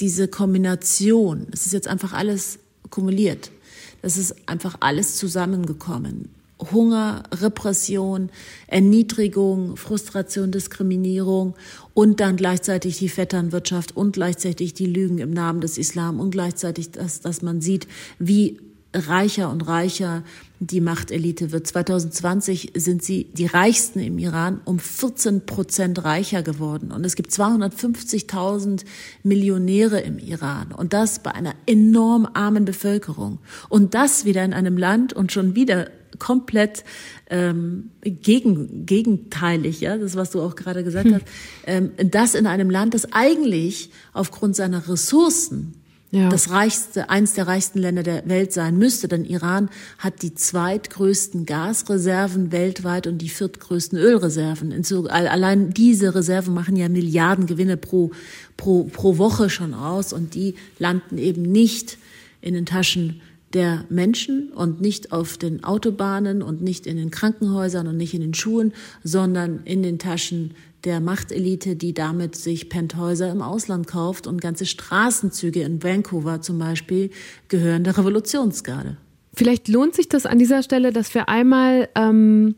diese 0.00 0.28
Kombination, 0.28 1.46
es 1.52 1.66
ist 1.66 1.72
jetzt 1.72 1.88
einfach 1.88 2.12
alles 2.12 2.58
kumuliert. 2.90 3.50
Das 4.02 4.16
ist 4.16 4.48
einfach 4.48 4.76
alles 4.80 5.16
zusammengekommen. 5.16 6.30
Hunger, 6.72 7.22
Repression, 7.32 8.30
Erniedrigung, 8.66 9.76
Frustration, 9.76 10.50
Diskriminierung 10.50 11.54
und 11.94 12.20
dann 12.20 12.36
gleichzeitig 12.36 12.98
die 12.98 13.08
Vetternwirtschaft 13.08 13.96
und 13.96 14.12
gleichzeitig 14.12 14.74
die 14.74 14.86
Lügen 14.86 15.18
im 15.18 15.30
Namen 15.30 15.60
des 15.60 15.78
Islam 15.78 16.20
und 16.20 16.30
gleichzeitig 16.30 16.90
das, 16.90 17.20
dass 17.20 17.40
man 17.40 17.60
sieht, 17.60 17.86
wie 18.18 18.58
reicher 18.92 19.50
und 19.50 19.62
reicher 19.62 20.22
die 20.62 20.83
Machtelite 20.83 21.53
wird. 21.53 21.66
2020 21.66 22.73
sind 22.77 23.03
sie 23.03 23.25
die 23.33 23.46
reichsten 23.46 23.99
im 23.99 24.18
Iran 24.18 24.61
um 24.66 24.79
14 24.79 25.46
Prozent 25.46 26.05
reicher 26.05 26.42
geworden. 26.42 26.92
Und 26.92 27.05
es 27.07 27.16
gibt 27.16 27.31
250.000 27.31 28.85
Millionäre 29.23 30.01
im 30.01 30.18
Iran. 30.18 30.73
Und 30.73 30.92
das 30.92 31.23
bei 31.23 31.35
einer 31.35 31.55
enorm 31.66 32.29
armen 32.35 32.66
Bevölkerung. 32.66 33.38
Und 33.70 33.94
das 33.94 34.27
wieder 34.27 34.44
in 34.44 34.53
einem 34.53 34.77
Land 34.77 35.14
und 35.14 35.33
schon 35.33 35.55
wieder 35.57 35.88
komplett 36.18 36.85
ähm, 37.31 37.90
gegen, 38.03 38.85
gegenteilig, 38.85 39.81
ja, 39.81 39.96
das, 39.96 40.14
was 40.14 40.31
du 40.31 40.42
auch 40.42 40.57
gerade 40.57 40.85
gesagt 40.85 41.07
hm. 41.07 41.14
hast, 41.14 41.25
ähm, 41.64 41.92
das 41.96 42.35
in 42.35 42.46
einem 42.46 42.68
Land, 42.68 42.92
das 42.92 43.12
eigentlich 43.12 43.90
aufgrund 44.12 44.57
seiner 44.57 44.88
Ressourcen 44.88 45.79
ja. 46.11 46.29
das 46.29 46.51
reichste, 46.51 47.09
eins 47.09 47.35
der 47.35 47.46
reichsten 47.46 47.79
Länder 47.79 48.03
der 48.03 48.29
Welt 48.29 48.53
sein 48.53 48.77
müsste, 48.77 49.09
denn 49.09 49.25
Iran 49.25 49.70
hat 49.99 50.23
die 50.23 50.35
zweitgrößten 50.35 51.46
Gasreserven 51.46 52.53
weltweit 52.53 53.07
und 53.07 53.18
die 53.18 53.29
viertgrößten 53.29 53.99
Ölreserven. 53.99 54.73
Allein 55.09 55.70
diese 55.70 56.14
Reserven 56.14 56.55
machen 56.55 56.77
ja 56.77 56.88
Milliarden 56.88 57.46
Gewinne 57.46 57.77
pro, 57.77 58.11
pro, 58.57 58.85
pro 58.85 59.18
Woche 59.18 59.51
schon 59.51 59.75
aus 59.75 60.12
und 60.12 60.35
die 60.35 60.55
landen 60.79 61.18
eben 61.18 61.42
nicht 61.42 61.99
in 62.40 62.55
den 62.55 62.66
Taschen 62.66 63.20
der 63.52 63.84
Menschen 63.88 64.52
und 64.52 64.80
nicht 64.80 65.12
auf 65.12 65.36
den 65.36 65.64
Autobahnen 65.64 66.42
und 66.42 66.62
nicht 66.62 66.86
in 66.86 66.96
den 66.96 67.10
Krankenhäusern 67.10 67.86
und 67.88 67.96
nicht 67.96 68.14
in 68.14 68.20
den 68.20 68.34
Schulen, 68.34 68.72
sondern 69.02 69.60
in 69.64 69.82
den 69.82 69.98
Taschen 69.98 70.54
der 70.84 71.00
Machtelite, 71.00 71.76
die 71.76 71.92
damit 71.92 72.36
sich 72.36 72.68
Penthäuser 72.68 73.30
im 73.30 73.42
Ausland 73.42 73.86
kauft 73.86 74.26
und 74.26 74.40
ganze 74.40 74.66
Straßenzüge 74.66 75.62
in 75.62 75.82
Vancouver 75.82 76.40
zum 76.40 76.58
Beispiel 76.58 77.10
gehören 77.48 77.84
der 77.84 77.98
Revolutionsgarde. 77.98 78.96
Vielleicht 79.34 79.68
lohnt 79.68 79.94
sich 79.94 80.08
das 80.08 80.26
an 80.26 80.38
dieser 80.38 80.62
Stelle, 80.62 80.92
dass 80.92 81.14
wir 81.14 81.28
einmal 81.28 81.88
ähm, 81.94 82.54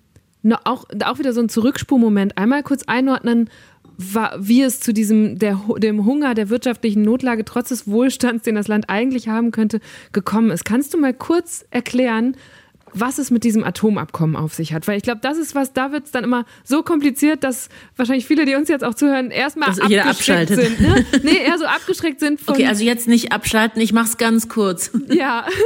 auch, 0.65 0.87
auch 1.05 1.19
wieder 1.19 1.33
so 1.33 1.41
einen 1.41 1.49
Zurückspurmoment 1.49 2.39
einmal 2.39 2.63
kurz 2.63 2.85
einordnen, 2.85 3.51
wie 3.97 4.63
es 4.63 4.81
zu 4.81 4.93
diesem 4.93 5.39
der, 5.39 5.61
dem 5.79 6.05
Hunger 6.05 6.35
der 6.35 6.49
wirtschaftlichen 6.49 7.03
Notlage 7.03 7.45
trotz 7.45 7.69
des 7.69 7.87
Wohlstands, 7.87 8.45
den 8.45 8.55
das 8.55 8.69
Land 8.69 8.89
eigentlich 8.89 9.29
haben 9.29 9.51
könnte, 9.51 9.81
gekommen 10.13 10.51
ist. 10.51 10.65
Kannst 10.65 10.95
du 10.95 10.99
mal 10.99 11.15
kurz 11.15 11.65
erklären, 11.71 12.37
was 12.95 13.19
es 13.19 13.31
mit 13.31 13.45
diesem 13.45 13.65
Atomabkommen 13.65 14.37
auf 14.37 14.55
sich 14.55 14.73
hat. 14.73 14.87
Weil 14.87 14.97
ich 14.97 15.03
glaube, 15.03 15.21
das 15.23 15.39
ist 15.39 15.55
was, 15.55 15.73
da 15.73 15.93
wird 15.93 16.07
es 16.07 16.11
dann 16.11 16.25
immer 16.25 16.45
so 16.65 16.83
kompliziert, 16.83 17.45
dass 17.45 17.69
wahrscheinlich 17.97 18.27
viele, 18.27 18.45
die 18.45 18.55
uns 18.55 18.69
jetzt 18.69 18.85
auch 18.85 18.95
zuhören, 18.95 19.31
erstmal 19.31 19.71
abgeschreckt 19.71 20.49
sind. 20.49 20.81
Ne? 20.81 21.05
Nee, 21.23 21.37
eher 21.37 21.59
so 21.59 21.65
abgeschreckt 21.65 22.21
sind 22.21 22.41
von. 22.41 22.55
Okay, 22.55 22.67
also 22.67 22.85
jetzt 22.85 23.09
nicht 23.09 23.33
abschalten, 23.33 23.81
ich 23.81 23.93
mach's 23.93 24.17
ganz 24.17 24.49
kurz. 24.49 24.91
Ja. 25.13 25.47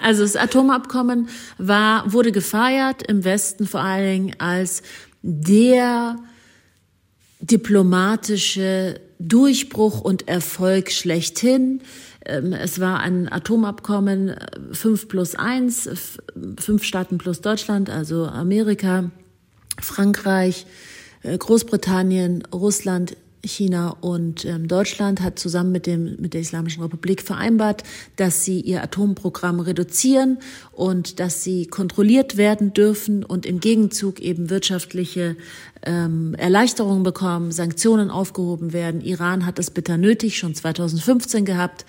Also 0.00 0.22
das 0.22 0.34
Atomabkommen 0.34 1.28
war, 1.58 2.12
wurde 2.12 2.32
gefeiert 2.32 3.06
im 3.06 3.24
Westen 3.24 3.68
vor 3.68 3.80
allen 3.80 4.10
Dingen 4.10 4.36
als 4.38 4.82
der 5.22 6.16
diplomatische 7.42 9.00
Durchbruch 9.18 10.00
und 10.00 10.28
Erfolg 10.28 10.90
schlechthin. 10.90 11.82
Ähm, 12.24 12.52
es 12.52 12.80
war 12.80 13.00
ein 13.00 13.30
Atomabkommen 13.30 14.34
5 14.72 15.02
äh, 15.02 15.06
plus 15.06 15.34
1, 15.34 16.16
fünf 16.58 16.84
Staaten 16.84 17.18
plus 17.18 17.40
Deutschland, 17.40 17.90
also 17.90 18.26
Amerika, 18.26 19.10
Frankreich, 19.80 20.66
äh, 21.22 21.36
Großbritannien, 21.36 22.44
Russland, 22.52 23.16
China 23.44 23.96
und 24.00 24.44
ähm, 24.44 24.68
Deutschland 24.68 25.20
hat 25.20 25.38
zusammen 25.38 25.72
mit, 25.72 25.86
dem, 25.86 26.16
mit 26.20 26.34
der 26.34 26.40
Islamischen 26.40 26.82
Republik 26.82 27.22
vereinbart, 27.22 27.82
dass 28.16 28.44
sie 28.44 28.60
ihr 28.60 28.82
Atomprogramm 28.82 29.60
reduzieren 29.60 30.38
und 30.70 31.18
dass 31.18 31.42
sie 31.42 31.66
kontrolliert 31.66 32.36
werden 32.36 32.72
dürfen 32.72 33.24
und 33.24 33.44
im 33.44 33.60
Gegenzug 33.60 34.20
eben 34.20 34.48
wirtschaftliche 34.48 35.36
ähm, 35.84 36.34
Erleichterungen 36.34 37.02
bekommen, 37.02 37.50
Sanktionen 37.50 38.10
aufgehoben 38.10 38.72
werden. 38.72 39.00
Iran 39.00 39.44
hat 39.44 39.58
es 39.58 39.70
bitter 39.70 39.98
nötig, 39.98 40.38
schon 40.38 40.54
2015 40.54 41.44
gehabt 41.44 41.84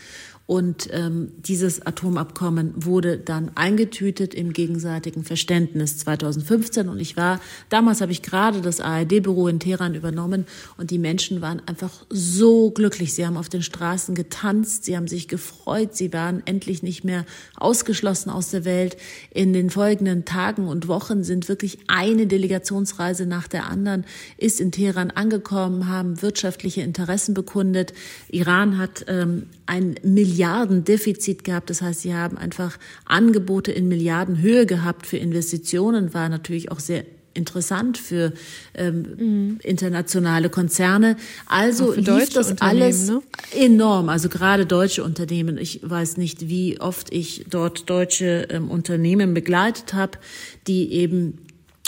und 0.46 0.90
ähm, 0.92 1.32
dieses 1.38 1.86
Atomabkommen 1.86 2.74
wurde 2.76 3.18
dann 3.18 3.52
eingetütet 3.56 4.34
im 4.34 4.52
gegenseitigen 4.52 5.24
Verständnis 5.24 5.98
2015. 6.00 6.90
Und 6.90 7.00
ich 7.00 7.16
war, 7.16 7.40
damals 7.70 8.02
habe 8.02 8.12
ich 8.12 8.22
gerade 8.22 8.60
das 8.60 8.82
ARD-Büro 8.82 9.48
in 9.48 9.62
Teheran 9.62 9.96
übernommen 9.96 10.46
und 10.78 10.92
die 10.92 11.00
Menschen 11.00 11.42
waren 11.42 11.62
einfach 11.66 12.06
so 12.10 12.72
glücklich. 12.72 13.14
Sie 13.14 13.26
haben 13.26 13.38
auf 13.38 13.48
den 13.48 13.64
Straßen 13.64 14.16
getanzt, 14.16 14.84
sie 14.84 14.98
haben 14.98 15.08
sich 15.08 15.30
gefreut, 15.30 15.96
sie 15.96 16.12
waren 16.12 16.44
endlich 16.46 16.84
nicht 16.84 17.06
mehr 17.06 17.26
ausgeschlossen 17.56 18.30
aus 18.30 18.52
der 18.52 18.66
Welt. 18.66 18.98
In 19.32 19.54
den 19.54 19.70
folgenden 19.70 20.26
Tagen 20.26 20.68
und 20.68 20.90
Wochen 20.90 21.24
sind 21.24 21.48
wirklich 21.48 21.78
eine 21.88 22.28
Delegationsreise 22.28 23.26
nach 23.26 23.48
der 23.48 23.70
anderen, 23.70 24.04
ist 24.38 24.60
in 24.60 24.74
Teheran 24.74 25.10
angekommen, 25.10 25.88
haben 25.88 26.22
wirtschaftliche 26.22 26.82
Interessen 26.82 27.34
bekundet. 27.34 27.94
Iran 28.28 28.78
hat 28.78 29.06
ähm, 29.08 29.44
ein 29.66 29.96
Milliardendefizit 30.34 31.44
gehabt. 31.44 31.70
Das 31.70 31.82
heißt, 31.82 32.02
sie 32.02 32.14
haben 32.14 32.38
einfach 32.38 32.78
Angebote 33.06 33.72
in 33.72 33.88
Milliardenhöhe 33.88 34.66
gehabt 34.66 35.06
für 35.06 35.18
Investitionen, 35.18 36.14
war 36.14 36.28
natürlich 36.30 36.72
auch 36.72 36.80
sehr 36.80 37.06
interessant 37.36 37.98
für 37.98 38.34
ähm, 38.76 39.06
mhm. 39.18 39.60
internationale 39.64 40.50
Konzerne. 40.50 41.18
Also 41.48 41.94
lief 41.94 42.30
das 42.30 42.62
alles 42.62 43.10
ne? 43.10 43.22
enorm. 43.56 44.10
Also 44.10 44.30
gerade 44.30 44.66
deutsche 44.68 45.04
Unternehmen. 45.04 45.58
Ich 45.58 45.80
weiß 45.82 46.18
nicht, 46.18 46.48
wie 46.48 46.80
oft 46.80 47.12
ich 47.12 47.46
dort 47.50 47.90
deutsche 47.90 48.48
ähm, 48.50 48.70
Unternehmen 48.70 49.34
begleitet 49.34 49.94
habe, 49.94 50.20
die 50.68 50.94
eben 50.94 51.40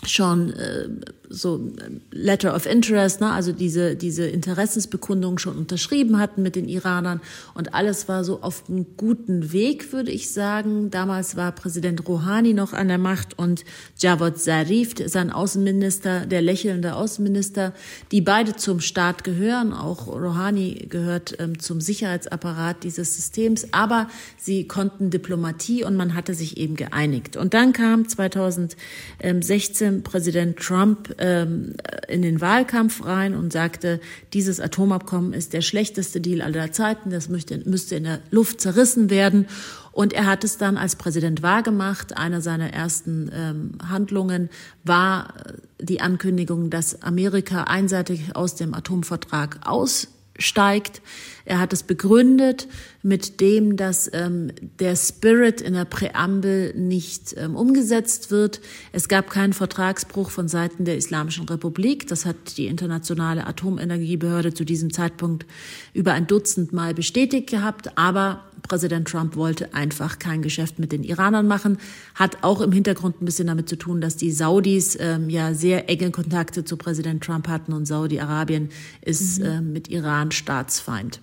schon 0.08 0.51
äh, 0.53 0.88
so 1.30 1.72
Letter 2.12 2.56
of 2.56 2.66
Interest, 2.66 3.22
ne, 3.22 3.32
also 3.32 3.52
diese, 3.52 3.96
diese 3.96 4.28
Interessensbekundung 4.28 5.38
schon 5.40 5.58
unterschrieben 5.58 6.20
hatten 6.20 6.42
mit 6.42 6.56
den 6.56 6.68
Iranern. 6.68 7.22
Und 7.54 7.74
alles 7.74 8.08
war 8.08 8.24
so 8.24 8.42
auf 8.42 8.64
einem 8.70 8.86
guten 8.98 9.52
Weg, 9.52 9.92
würde 9.92 10.12
ich 10.12 10.32
sagen. 10.32 10.92
Damals 10.92 11.36
war 11.36 11.52
Präsident 11.52 12.08
Rouhani 12.08 12.54
noch 12.54 12.74
an 12.74 12.88
der 12.88 12.98
Macht 12.98 13.38
und 13.38 13.64
Javad 13.98 14.40
Zarif, 14.40 14.96
sein 15.06 15.32
Außenminister, 15.32 16.26
der 16.26 16.42
lächelnde 16.42 16.96
Außenminister, 16.96 17.74
die 18.12 18.22
beide 18.22 18.56
zum 18.56 18.80
Staat 18.80 19.24
gehören. 19.24 19.74
Auch 19.74 20.08
Rouhani 20.08 20.88
gehört 20.90 21.36
ähm, 21.40 21.60
zum 21.60 21.82
Sicherheitsapparat 21.82 22.84
dieses 22.84 23.16
Systems. 23.16 23.68
Aber 23.72 24.08
sie 24.38 24.68
konnten 24.68 25.10
Diplomatie 25.10 25.84
und 25.84 25.96
man 25.96 26.14
hatte 26.16 26.34
sich 26.34 26.58
eben 26.58 26.76
geeinigt. 26.76 27.38
Und 27.38 27.54
dann 27.54 27.74
kam 27.74 28.08
2016 28.08 30.04
Präsident 30.04 30.58
Trump 30.58 31.14
ähm, 31.17 31.73
in 32.08 32.21
den 32.21 32.41
Wahlkampf 32.41 33.06
rein 33.06 33.36
und 33.36 33.54
sagte, 33.54 33.99
dieses 34.34 34.60
Atomabkommen 34.60 35.34
ist 35.34 35.54
der 35.54 35.62
schlechteste 35.62 36.21
Deal 36.21 36.41
aller 36.41 36.71
Zeiten, 36.71 37.10
das 37.10 37.30
müsste, 37.30 37.58
müsste 37.69 37.95
in 37.95 38.04
der 38.04 38.19
Luft 38.32 38.62
zerrissen 38.62 39.10
werden. 39.10 39.47
Und 39.91 40.12
er 40.12 40.25
hat 40.25 40.43
es 40.43 40.58
dann 40.58 40.78
als 40.78 40.97
Präsident 40.97 41.41
wahrgemacht. 41.41 42.17
Eine 42.17 42.41
seiner 42.41 42.73
ersten 42.73 43.32
ähm, 43.34 43.71
Handlungen 43.88 44.49
war 44.84 45.34
die 45.80 46.01
Ankündigung, 46.01 46.69
dass 46.69 47.01
Amerika 47.01 47.63
einseitig 47.63 48.36
aus 48.36 48.56
dem 48.56 48.73
Atomvertrag 48.73 49.60
aussteigt. 49.63 51.01
Er 51.45 51.60
hat 51.60 51.71
es 51.71 51.84
begründet 51.84 52.67
mit 53.06 53.39
dem, 53.39 53.78
dass 53.78 54.10
ähm, 54.13 54.52
der 54.80 54.96
Spirit 54.96 55.62
in 55.62 55.74
der 55.76 55.86
Präambel 55.86 56.74
nicht 56.76 57.36
ähm, 57.38 57.56
umgesetzt 57.56 58.32
wird. 58.32 58.62
Es 58.94 59.08
gab 59.08 59.30
keinen 59.30 59.54
Vertragsbruch 59.54 60.32
von 60.32 60.48
Seiten 60.48 60.86
der 60.86 60.98
Islamischen 60.98 61.48
Republik. 61.48 62.08
Das 62.08 62.26
hat 62.26 62.58
die 62.58 62.65
internationale 62.65 63.46
Atomenergiebehörde 63.46 64.56
zu 64.56 64.65
diesem 64.65 64.91
Zeitpunkt 64.91 65.46
über 65.94 66.13
ein 66.13 66.26
Dutzend 66.26 66.74
Mal 66.74 66.96
bestätigt 66.96 67.48
gehabt. 67.48 67.96
Aber 67.96 68.44
Präsident 68.63 69.08
Trump 69.08 69.36
wollte 69.36 69.76
einfach 69.76 70.18
kein 70.18 70.41
Geschäft 70.41 70.80
mit 70.80 70.91
den 70.91 71.04
Iranern 71.04 71.48
machen. 71.48 71.78
Hat 72.15 72.39
auch 72.41 72.60
im 72.60 72.72
Hintergrund 72.72 73.22
ein 73.22 73.26
bisschen 73.26 73.46
damit 73.46 73.70
zu 73.70 73.76
tun, 73.76 74.02
dass 74.02 74.18
die 74.18 74.32
Saudis 74.32 74.98
ähm, 75.00 75.30
ja 75.30 75.54
sehr 75.54 75.91
enge 75.91 76.10
Kontakte 76.10 76.65
zu 76.65 76.76
Präsident 76.76 77.24
Trump 77.24 77.50
hatten 77.50 77.72
und 77.72 77.86
Saudi-Arabien 77.86 78.70
ist 79.02 79.38
mhm. 79.41 79.46
äh, 79.46 79.62
mit 79.62 79.89
Iran 79.89 80.32
Staatsfeind. 80.32 81.20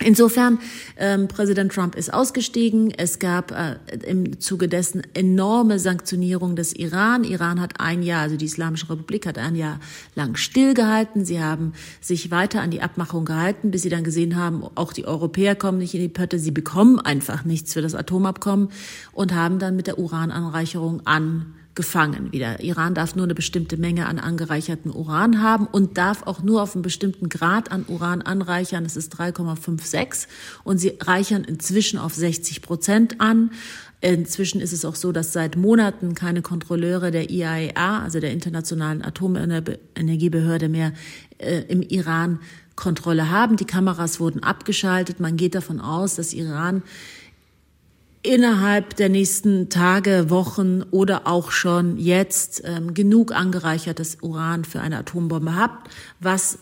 Insofern, 0.00 0.58
ähm, 0.96 1.28
Präsident 1.28 1.72
Trump 1.72 1.94
ist 1.94 2.12
ausgestiegen. 2.12 2.92
Es 2.96 3.18
gab 3.18 3.52
äh, 3.52 3.76
im 4.04 4.40
Zuge 4.40 4.68
dessen 4.68 5.02
enorme 5.14 5.78
Sanktionierung 5.78 6.56
des 6.56 6.72
Iran. 6.72 7.24
Iran 7.24 7.60
hat 7.60 7.78
ein 7.78 8.02
Jahr, 8.02 8.22
also 8.22 8.36
die 8.36 8.46
Islamische 8.46 8.90
Republik 8.90 9.26
hat 9.26 9.38
ein 9.38 9.54
Jahr 9.54 9.78
lang 10.14 10.34
stillgehalten. 10.34 11.24
Sie 11.24 11.40
haben 11.40 11.72
sich 12.00 12.30
weiter 12.30 12.62
an 12.62 12.70
die 12.70 12.82
Abmachung 12.82 13.24
gehalten, 13.24 13.70
bis 13.70 13.82
sie 13.82 13.90
dann 13.90 14.04
gesehen 14.04 14.36
haben, 14.36 14.64
auch 14.74 14.92
die 14.92 15.06
Europäer 15.06 15.54
kommen 15.54 15.78
nicht 15.78 15.94
in 15.94 16.00
die 16.00 16.08
Pötte. 16.08 16.38
Sie 16.38 16.50
bekommen 16.50 16.98
einfach 16.98 17.44
nichts 17.44 17.72
für 17.72 17.82
das 17.82 17.94
Atomabkommen 17.94 18.70
und 19.12 19.34
haben 19.34 19.58
dann 19.58 19.76
mit 19.76 19.86
der 19.86 19.98
Urananreicherung 19.98 21.06
an 21.06 21.54
gefangen 21.74 22.32
wieder. 22.32 22.62
Iran 22.62 22.94
darf 22.94 23.16
nur 23.16 23.24
eine 23.24 23.34
bestimmte 23.34 23.76
Menge 23.76 24.06
an 24.06 24.18
angereicherten 24.18 24.90
Uran 24.90 25.42
haben 25.42 25.66
und 25.66 25.96
darf 25.96 26.22
auch 26.24 26.42
nur 26.42 26.62
auf 26.62 26.74
einen 26.74 26.82
bestimmten 26.82 27.28
Grad 27.28 27.72
an 27.72 27.84
Uran 27.88 28.20
anreichern. 28.20 28.84
Das 28.84 28.96
ist 28.96 29.14
3,56 29.18 30.26
und 30.64 30.78
sie 30.78 30.98
reichern 31.00 31.44
inzwischen 31.44 31.98
auf 31.98 32.14
60 32.14 32.60
Prozent 32.62 33.20
an. 33.20 33.50
Inzwischen 34.02 34.60
ist 34.60 34.72
es 34.72 34.84
auch 34.84 34.96
so, 34.96 35.12
dass 35.12 35.32
seit 35.32 35.56
Monaten 35.56 36.14
keine 36.14 36.42
Kontrolleure 36.42 37.10
der 37.10 37.30
IAEA, 37.30 38.00
also 38.02 38.18
der 38.18 38.32
Internationalen 38.32 39.02
Atomenergiebehörde, 39.02 40.68
mehr 40.68 40.92
äh, 41.38 41.60
im 41.68 41.82
Iran 41.82 42.40
Kontrolle 42.74 43.30
haben. 43.30 43.56
Die 43.56 43.64
Kameras 43.64 44.18
wurden 44.18 44.42
abgeschaltet. 44.42 45.20
Man 45.20 45.36
geht 45.36 45.54
davon 45.54 45.80
aus, 45.80 46.16
dass 46.16 46.32
Iran 46.32 46.82
innerhalb 48.22 48.96
der 48.96 49.08
nächsten 49.08 49.68
Tage, 49.68 50.30
Wochen 50.30 50.82
oder 50.90 51.26
auch 51.26 51.50
schon 51.50 51.98
jetzt 51.98 52.62
ähm, 52.64 52.94
genug 52.94 53.32
angereichertes 53.32 54.18
Uran 54.22 54.64
für 54.64 54.80
eine 54.80 54.98
Atombombe 54.98 55.56
hat, 55.56 55.72
was 56.20 56.58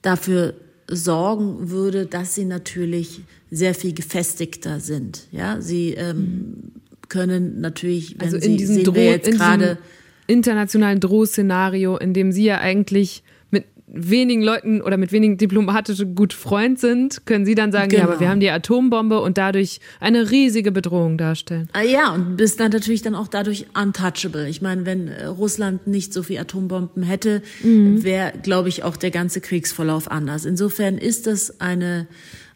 dafür 0.00 0.54
sorgen 0.88 1.70
würde, 1.70 2.06
dass 2.06 2.34
sie 2.34 2.44
natürlich 2.44 3.22
sehr 3.50 3.74
viel 3.74 3.94
gefestigter 3.94 4.80
sind. 4.80 5.26
Ja, 5.30 5.60
sie 5.60 5.90
ähm, 5.92 6.72
können 7.08 7.60
natürlich, 7.60 8.16
wenn 8.18 8.26
also 8.26 8.36
in 8.36 8.42
sie 8.42 8.56
diesem 8.56 8.74
sehen 8.76 8.94
wir 8.94 9.04
jetzt 9.04 9.30
gerade 9.30 9.78
internationalen 10.26 11.00
Drohszenario, 11.00 11.96
in 11.98 12.14
dem 12.14 12.32
sie 12.32 12.44
ja 12.44 12.58
eigentlich 12.58 13.22
wenigen 13.92 14.42
Leuten 14.42 14.80
oder 14.80 14.96
mit 14.96 15.12
wenigen 15.12 15.36
diplomatischen 15.36 16.14
gut 16.14 16.32
Freund 16.32 16.78
sind, 16.80 17.26
können 17.26 17.44
sie 17.44 17.54
dann 17.54 17.72
sagen, 17.72 17.90
genau. 17.90 18.00
ja, 18.00 18.04
aber 18.04 18.14
wir 18.14 18.18
genau. 18.20 18.30
haben 18.30 18.40
die 18.40 18.50
Atombombe 18.50 19.20
und 19.20 19.38
dadurch 19.38 19.80
eine 20.00 20.30
riesige 20.30 20.72
Bedrohung 20.72 21.18
darstellen. 21.18 21.68
Ah, 21.74 21.82
ja, 21.82 22.12
und 22.12 22.36
bist 22.36 22.58
dann 22.58 22.70
natürlich 22.70 23.02
dann 23.02 23.14
auch 23.14 23.28
dadurch 23.28 23.66
untouchable. 23.80 24.48
Ich 24.48 24.62
meine, 24.62 24.86
wenn 24.86 25.08
äh, 25.08 25.26
Russland 25.26 25.86
nicht 25.86 26.14
so 26.14 26.22
viel 26.22 26.38
Atombomben 26.38 27.02
hätte, 27.02 27.42
mhm. 27.62 28.02
wäre, 28.02 28.32
glaube 28.42 28.70
ich, 28.70 28.82
auch 28.82 28.96
der 28.96 29.10
ganze 29.10 29.40
Kriegsverlauf 29.40 30.10
anders. 30.10 30.46
Insofern 30.46 30.96
ist 30.96 31.26
das 31.26 31.60
eine 31.60 32.06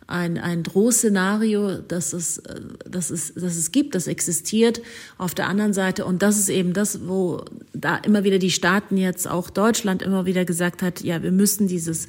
ein, 0.08 0.38
ein 0.38 0.62
Drohszenario, 0.62 1.78
das 1.78 2.12
es, 2.12 2.40
das, 2.88 3.10
es, 3.10 3.34
das 3.34 3.56
es 3.56 3.72
gibt, 3.72 3.94
das 3.94 4.06
existiert 4.06 4.80
auf 5.18 5.34
der 5.34 5.48
anderen 5.48 5.72
Seite. 5.72 6.04
Und 6.04 6.22
das 6.22 6.38
ist 6.38 6.48
eben 6.48 6.72
das, 6.72 7.08
wo 7.08 7.44
da 7.72 7.96
immer 7.96 8.22
wieder 8.22 8.38
die 8.38 8.50
Staaten 8.50 8.96
jetzt, 8.96 9.28
auch 9.28 9.50
Deutschland 9.50 10.02
immer 10.02 10.24
wieder 10.24 10.44
gesagt 10.44 10.82
hat, 10.82 11.02
ja, 11.02 11.22
wir 11.22 11.32
müssen 11.32 11.66
dieses 11.66 12.06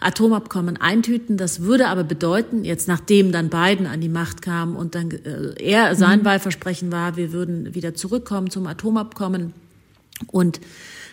Atomabkommen 0.00 0.76
eintüten. 0.76 1.36
Das 1.36 1.62
würde 1.62 1.86
aber 1.88 2.04
bedeuten, 2.04 2.64
jetzt 2.64 2.88
nachdem 2.88 3.30
dann 3.30 3.48
Biden 3.48 3.86
an 3.86 4.00
die 4.00 4.08
Macht 4.08 4.42
kam 4.42 4.74
und 4.74 4.94
dann 4.94 5.10
äh, 5.10 5.54
er 5.62 5.94
sein 5.94 6.20
mhm. 6.20 6.24
Wahlversprechen 6.24 6.90
war, 6.90 7.16
wir 7.16 7.32
würden 7.32 7.74
wieder 7.74 7.94
zurückkommen 7.94 8.50
zum 8.50 8.66
Atomabkommen 8.66 9.52
und 10.28 10.60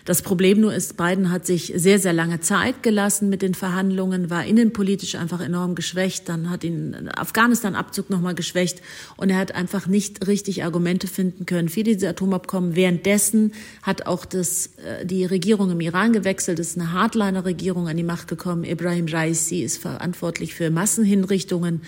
das 0.04 0.20
Problem 0.20 0.60
nur 0.60 0.74
ist, 0.74 0.98
Biden 0.98 1.30
hat 1.30 1.46
sich 1.46 1.72
sehr, 1.76 1.98
sehr 1.98 2.12
lange 2.12 2.40
Zeit 2.40 2.82
gelassen 2.82 3.30
mit 3.30 3.40
den 3.40 3.54
Verhandlungen, 3.54 4.28
war 4.28 4.44
innenpolitisch 4.44 5.14
einfach 5.14 5.40
enorm 5.40 5.74
geschwächt, 5.74 6.28
dann 6.28 6.50
hat 6.50 6.62
ihn 6.62 7.08
Afghanistan-Abzug 7.16 8.10
nochmal 8.10 8.34
geschwächt 8.34 8.82
und 9.16 9.30
er 9.30 9.38
hat 9.38 9.54
einfach 9.54 9.86
nicht 9.86 10.26
richtig 10.26 10.62
Argumente 10.62 11.06
finden 11.06 11.46
können 11.46 11.70
für 11.70 11.84
diese 11.84 12.06
Atomabkommen. 12.10 12.76
Währenddessen 12.76 13.52
hat 13.82 14.06
auch 14.06 14.26
das, 14.26 14.72
äh, 14.76 15.06
die 15.06 15.24
Regierung 15.24 15.70
im 15.70 15.80
Iran 15.80 16.12
gewechselt, 16.12 16.58
ist 16.58 16.78
eine 16.78 16.92
Hardliner-Regierung 16.92 17.88
an 17.88 17.96
die 17.96 18.02
Macht 18.02 18.28
gekommen. 18.28 18.64
Ibrahim 18.64 19.06
Raisi 19.06 19.62
ist 19.62 19.78
verantwortlich 19.78 20.54
für 20.54 20.68
Massenhinrichtungen 20.68 21.80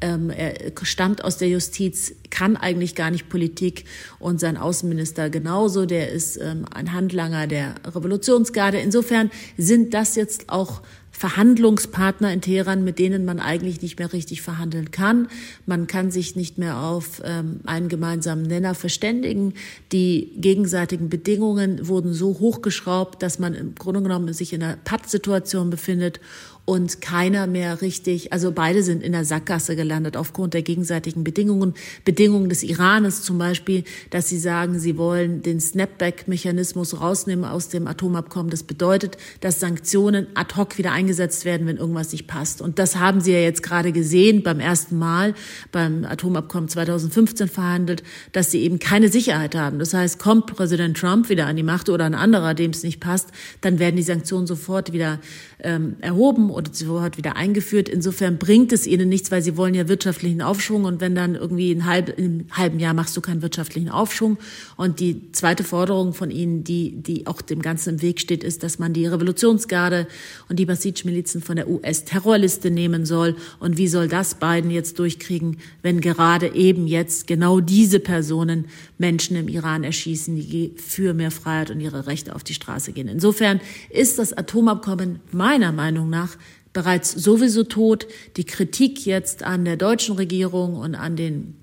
ähm, 0.00 0.30
er 0.30 0.54
stammt 0.82 1.24
aus 1.24 1.38
der 1.38 1.48
Justiz, 1.48 2.14
kann 2.30 2.56
eigentlich 2.56 2.94
gar 2.94 3.10
nicht 3.10 3.28
Politik 3.28 3.84
und 4.18 4.38
sein 4.38 4.56
Außenminister 4.56 5.30
genauso, 5.30 5.86
der 5.86 6.10
ist 6.10 6.36
ähm, 6.36 6.66
ein 6.72 6.92
Handlanger 6.92 7.46
der 7.46 7.74
Revolutionsgarde. 7.84 8.78
Insofern 8.78 9.30
sind 9.56 9.94
das 9.94 10.14
jetzt 10.14 10.48
auch 10.50 10.82
Verhandlungspartner 11.10 12.32
in 12.32 12.40
Teheran, 12.40 12.84
mit 12.84 13.00
denen 13.00 13.24
man 13.24 13.40
eigentlich 13.40 13.82
nicht 13.82 13.98
mehr 13.98 14.12
richtig 14.12 14.40
verhandeln 14.40 14.92
kann. 14.92 15.26
Man 15.66 15.88
kann 15.88 16.12
sich 16.12 16.36
nicht 16.36 16.58
mehr 16.58 16.78
auf 16.78 17.20
ähm, 17.24 17.60
einen 17.66 17.88
gemeinsamen 17.88 18.42
Nenner 18.42 18.76
verständigen. 18.76 19.54
Die 19.90 20.30
gegenseitigen 20.36 21.08
Bedingungen 21.08 21.88
wurden 21.88 22.12
so 22.12 22.38
hochgeschraubt, 22.38 23.20
dass 23.20 23.40
man 23.40 23.54
im 23.54 23.74
Grunde 23.74 24.02
genommen 24.02 24.32
sich 24.32 24.52
in 24.52 24.62
einer 24.62 24.76
Pattsituation 24.76 25.70
befindet 25.70 26.20
und 26.68 27.00
keiner 27.00 27.46
mehr 27.46 27.80
richtig, 27.80 28.30
also 28.34 28.52
beide 28.52 28.82
sind 28.82 29.02
in 29.02 29.12
der 29.12 29.24
Sackgasse 29.24 29.74
gelandet 29.74 30.18
aufgrund 30.18 30.52
der 30.52 30.60
gegenseitigen 30.60 31.24
Bedingungen. 31.24 31.72
Bedingungen 32.04 32.50
des 32.50 32.62
Iranes 32.62 33.22
zum 33.22 33.38
Beispiel, 33.38 33.84
dass 34.10 34.28
sie 34.28 34.38
sagen, 34.38 34.78
sie 34.78 34.98
wollen 34.98 35.40
den 35.40 35.60
Snapback-Mechanismus 35.60 37.00
rausnehmen 37.00 37.46
aus 37.46 37.70
dem 37.70 37.86
Atomabkommen. 37.86 38.50
Das 38.50 38.64
bedeutet, 38.64 39.16
dass 39.40 39.60
Sanktionen 39.60 40.26
ad 40.34 40.56
hoc 40.56 40.76
wieder 40.76 40.92
eingesetzt 40.92 41.46
werden, 41.46 41.66
wenn 41.66 41.78
irgendwas 41.78 42.12
nicht 42.12 42.26
passt. 42.26 42.60
Und 42.60 42.78
das 42.78 42.96
haben 42.96 43.22
sie 43.22 43.32
ja 43.32 43.40
jetzt 43.40 43.62
gerade 43.62 43.90
gesehen 43.90 44.42
beim 44.42 44.60
ersten 44.60 44.98
Mal 44.98 45.32
beim 45.72 46.04
Atomabkommen 46.04 46.68
2015 46.68 47.48
verhandelt, 47.48 48.02
dass 48.32 48.50
sie 48.50 48.60
eben 48.60 48.78
keine 48.78 49.08
Sicherheit 49.08 49.54
haben. 49.54 49.78
Das 49.78 49.94
heißt, 49.94 50.18
kommt 50.18 50.54
Präsident 50.54 50.98
Trump 50.98 51.30
wieder 51.30 51.46
an 51.46 51.56
die 51.56 51.62
Macht 51.62 51.88
oder 51.88 52.04
ein 52.04 52.14
anderer, 52.14 52.52
dem 52.52 52.72
es 52.72 52.82
nicht 52.82 53.00
passt, 53.00 53.30
dann 53.62 53.78
werden 53.78 53.96
die 53.96 54.02
Sanktionen 54.02 54.46
sofort 54.46 54.92
wieder 54.92 55.18
ähm, 55.60 55.96
erhoben 56.00 56.50
oder 56.58 56.74
sofort 56.74 57.16
wieder 57.16 57.36
eingeführt. 57.36 57.88
Insofern 57.88 58.36
bringt 58.36 58.72
es 58.72 58.86
ihnen 58.86 59.08
nichts, 59.08 59.30
weil 59.30 59.42
sie 59.42 59.56
wollen 59.56 59.74
ja 59.74 59.88
wirtschaftlichen 59.88 60.42
Aufschwung 60.42 60.84
und 60.84 61.00
wenn 61.00 61.14
dann 61.14 61.36
irgendwie 61.36 61.70
ein 61.72 61.86
halb, 61.86 62.18
im 62.18 62.46
halben 62.50 62.80
Jahr 62.80 62.94
machst 62.94 63.16
du 63.16 63.20
keinen 63.20 63.42
wirtschaftlichen 63.42 63.88
Aufschwung. 63.88 64.38
Und 64.76 64.98
die 64.98 65.30
zweite 65.32 65.62
Forderung 65.62 66.12
von 66.14 66.32
ihnen, 66.32 66.64
die, 66.64 66.96
die 66.96 67.28
auch 67.28 67.40
dem 67.40 67.62
Ganzen 67.62 67.94
im 67.94 68.02
Weg 68.02 68.20
steht, 68.20 68.42
ist, 68.42 68.64
dass 68.64 68.80
man 68.80 68.92
die 68.92 69.06
Revolutionsgarde 69.06 70.08
und 70.48 70.58
die 70.58 70.66
Basij-Milizen 70.66 71.42
von 71.42 71.56
der 71.56 71.70
US-Terrorliste 71.70 72.72
nehmen 72.72 73.06
soll. 73.06 73.36
Und 73.60 73.78
wie 73.78 73.88
soll 73.88 74.08
das 74.08 74.34
Biden 74.34 74.72
jetzt 74.72 74.98
durchkriegen, 74.98 75.58
wenn 75.82 76.00
gerade 76.00 76.54
eben 76.54 76.88
jetzt 76.88 77.28
genau 77.28 77.60
diese 77.60 78.00
Personen 78.00 78.64
Menschen 78.98 79.36
im 79.36 79.46
Iran 79.46 79.84
erschießen, 79.84 80.34
die 80.34 80.74
für 80.76 81.14
mehr 81.14 81.30
Freiheit 81.30 81.70
und 81.70 81.80
ihre 81.80 82.08
Rechte 82.08 82.34
auf 82.34 82.42
die 82.42 82.54
Straße 82.54 82.92
gehen. 82.92 83.06
Insofern 83.06 83.60
ist 83.90 84.18
das 84.18 84.32
Atomabkommen 84.32 85.20
meiner 85.30 85.70
Meinung 85.70 86.10
nach 86.10 86.36
bereits 86.78 87.10
sowieso 87.10 87.64
tot. 87.64 88.06
Die 88.36 88.44
Kritik 88.44 89.04
jetzt 89.04 89.42
an 89.42 89.64
der 89.64 89.76
deutschen 89.76 90.14
Regierung 90.14 90.76
und 90.76 90.94
an 90.94 91.16
den 91.16 91.56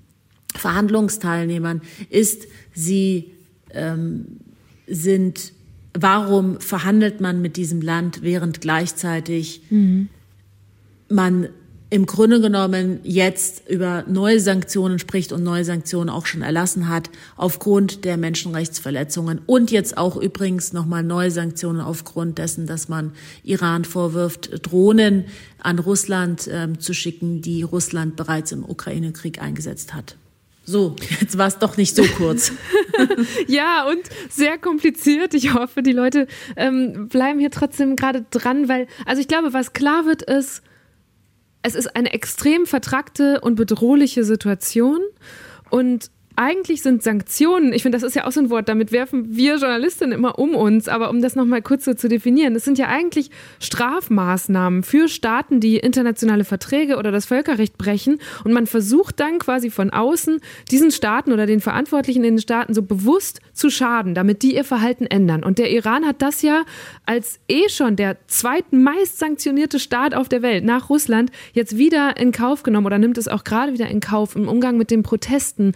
Verhandlungsteilnehmern 0.54 1.80
ist, 2.10 2.46
sie 2.74 3.32
ähm, 3.70 4.26
sind, 4.86 5.54
warum 5.94 6.60
verhandelt 6.60 7.22
man 7.22 7.40
mit 7.40 7.56
diesem 7.56 7.80
Land, 7.80 8.20
während 8.20 8.60
gleichzeitig 8.60 9.62
mhm. 9.70 10.10
man 11.08 11.48
im 11.88 12.06
Grunde 12.06 12.40
genommen 12.40 12.98
jetzt 13.04 13.68
über 13.68 14.04
neue 14.08 14.40
Sanktionen 14.40 14.98
spricht 14.98 15.32
und 15.32 15.44
neue 15.44 15.64
Sanktionen 15.64 16.10
auch 16.10 16.26
schon 16.26 16.42
erlassen 16.42 16.88
hat 16.88 17.10
aufgrund 17.36 18.04
der 18.04 18.16
Menschenrechtsverletzungen 18.16 19.40
und 19.46 19.70
jetzt 19.70 19.96
auch 19.96 20.16
übrigens 20.16 20.72
nochmal 20.72 21.04
neue 21.04 21.30
Sanktionen 21.30 21.80
aufgrund 21.80 22.38
dessen, 22.38 22.66
dass 22.66 22.88
man 22.88 23.12
Iran 23.44 23.84
vorwirft, 23.84 24.66
Drohnen 24.66 25.26
an 25.60 25.78
Russland 25.78 26.48
äh, 26.48 26.76
zu 26.78 26.92
schicken, 26.92 27.40
die 27.40 27.62
Russland 27.62 28.16
bereits 28.16 28.50
im 28.50 28.64
Ukraine-Krieg 28.64 29.40
eingesetzt 29.40 29.94
hat. 29.94 30.16
So, 30.64 30.96
jetzt 31.20 31.38
war 31.38 31.46
es 31.46 31.58
doch 31.58 31.76
nicht 31.76 31.94
so 31.94 32.02
kurz. 32.16 32.50
ja, 33.46 33.86
und 33.88 34.02
sehr 34.28 34.58
kompliziert. 34.58 35.32
Ich 35.34 35.54
hoffe, 35.54 35.80
die 35.80 35.92
Leute 35.92 36.26
ähm, 36.56 37.08
bleiben 37.08 37.38
hier 37.38 37.52
trotzdem 37.52 37.94
gerade 37.94 38.24
dran, 38.32 38.68
weil, 38.68 38.88
also 39.04 39.20
ich 39.20 39.28
glaube, 39.28 39.52
was 39.52 39.72
klar 39.72 40.06
wird, 40.06 40.22
ist, 40.22 40.62
es 41.66 41.74
ist 41.74 41.96
eine 41.96 42.12
extrem 42.12 42.64
vertrackte 42.64 43.40
und 43.40 43.56
bedrohliche 43.56 44.22
Situation. 44.22 45.00
Und 45.68 46.12
eigentlich 46.36 46.82
sind 46.82 47.02
Sanktionen, 47.02 47.72
ich 47.72 47.82
finde, 47.82 47.96
das 47.96 48.02
ist 48.02 48.14
ja 48.14 48.26
auch 48.26 48.32
so 48.32 48.40
ein 48.40 48.50
Wort, 48.50 48.68
damit 48.68 48.92
werfen 48.92 49.36
wir 49.36 49.56
Journalistinnen 49.56 50.12
immer 50.12 50.38
um 50.38 50.54
uns, 50.54 50.88
aber 50.88 51.10
um 51.10 51.22
das 51.22 51.34
nochmal 51.34 51.62
kurz 51.62 51.84
so 51.86 51.94
zu 51.94 52.08
definieren, 52.08 52.54
das 52.54 52.64
sind 52.64 52.78
ja 52.78 52.88
eigentlich 52.88 53.30
Strafmaßnahmen 53.60 54.82
für 54.82 55.08
Staaten, 55.08 55.60
die 55.60 55.78
internationale 55.78 56.44
Verträge 56.44 56.96
oder 56.96 57.10
das 57.10 57.24
Völkerrecht 57.24 57.78
brechen 57.78 58.18
und 58.44 58.52
man 58.52 58.66
versucht 58.66 59.18
dann 59.18 59.38
quasi 59.38 59.70
von 59.70 59.90
außen 59.90 60.40
diesen 60.70 60.90
Staaten 60.90 61.32
oder 61.32 61.46
den 61.46 61.60
Verantwortlichen 61.60 62.22
in 62.22 62.34
den 62.34 62.40
Staaten 62.40 62.74
so 62.74 62.82
bewusst 62.82 63.40
zu 63.54 63.70
schaden, 63.70 64.14
damit 64.14 64.42
die 64.42 64.54
ihr 64.54 64.64
Verhalten 64.64 65.06
ändern. 65.06 65.42
Und 65.42 65.58
der 65.58 65.70
Iran 65.70 66.06
hat 66.06 66.20
das 66.20 66.42
ja 66.42 66.64
als 67.06 67.40
eh 67.48 67.68
schon 67.68 67.96
der 67.96 68.16
zweitmeist 68.26 69.18
sanktionierte 69.18 69.78
Staat 69.78 70.14
auf 70.14 70.28
der 70.28 70.42
Welt 70.42 70.64
nach 70.64 70.90
Russland 70.90 71.30
jetzt 71.52 71.78
wieder 71.78 72.16
in 72.18 72.32
Kauf 72.32 72.62
genommen 72.62 72.86
oder 72.86 72.98
nimmt 72.98 73.16
es 73.16 73.28
auch 73.28 73.44
gerade 73.44 73.72
wieder 73.72 73.88
in 73.88 74.00
Kauf 74.00 74.36
im 74.36 74.48
Umgang 74.48 74.76
mit 74.76 74.90
den 74.90 75.02
Protesten. 75.02 75.72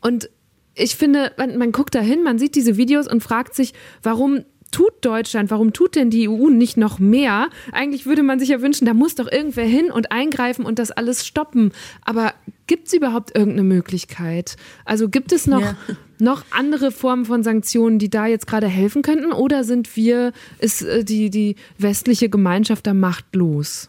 Und 0.00 0.30
ich 0.74 0.96
finde, 0.96 1.32
man, 1.36 1.56
man 1.56 1.72
guckt 1.72 1.94
da 1.94 2.00
hin, 2.00 2.22
man 2.22 2.38
sieht 2.38 2.54
diese 2.54 2.76
Videos 2.76 3.08
und 3.08 3.22
fragt 3.22 3.54
sich, 3.54 3.72
warum 4.02 4.44
tut 4.70 4.92
Deutschland, 5.00 5.50
warum 5.50 5.72
tut 5.72 5.96
denn 5.96 6.10
die 6.10 6.28
EU 6.28 6.50
nicht 6.50 6.76
noch 6.76 6.98
mehr? 6.98 7.48
Eigentlich 7.72 8.04
würde 8.04 8.22
man 8.22 8.38
sich 8.38 8.50
ja 8.50 8.60
wünschen, 8.60 8.84
da 8.84 8.94
muss 8.94 9.14
doch 9.14 9.30
irgendwer 9.30 9.64
hin 9.64 9.90
und 9.90 10.12
eingreifen 10.12 10.66
und 10.66 10.78
das 10.78 10.90
alles 10.90 11.26
stoppen. 11.26 11.72
Aber 12.04 12.34
gibt 12.66 12.88
es 12.88 12.92
überhaupt 12.92 13.34
irgendeine 13.34 13.66
Möglichkeit? 13.66 14.56
Also 14.84 15.08
gibt 15.08 15.32
es 15.32 15.46
noch, 15.46 15.62
ja. 15.62 15.76
noch 16.18 16.44
andere 16.50 16.90
Formen 16.90 17.24
von 17.24 17.42
Sanktionen, 17.42 17.98
die 17.98 18.10
da 18.10 18.26
jetzt 18.26 18.46
gerade 18.46 18.68
helfen 18.68 19.02
könnten? 19.02 19.32
Oder 19.32 19.64
sind 19.64 19.96
wir, 19.96 20.32
ist 20.58 20.82
äh, 20.82 21.04
die, 21.04 21.30
die 21.30 21.56
westliche 21.78 22.28
Gemeinschaft 22.28 22.86
da 22.86 22.92
machtlos? 22.92 23.88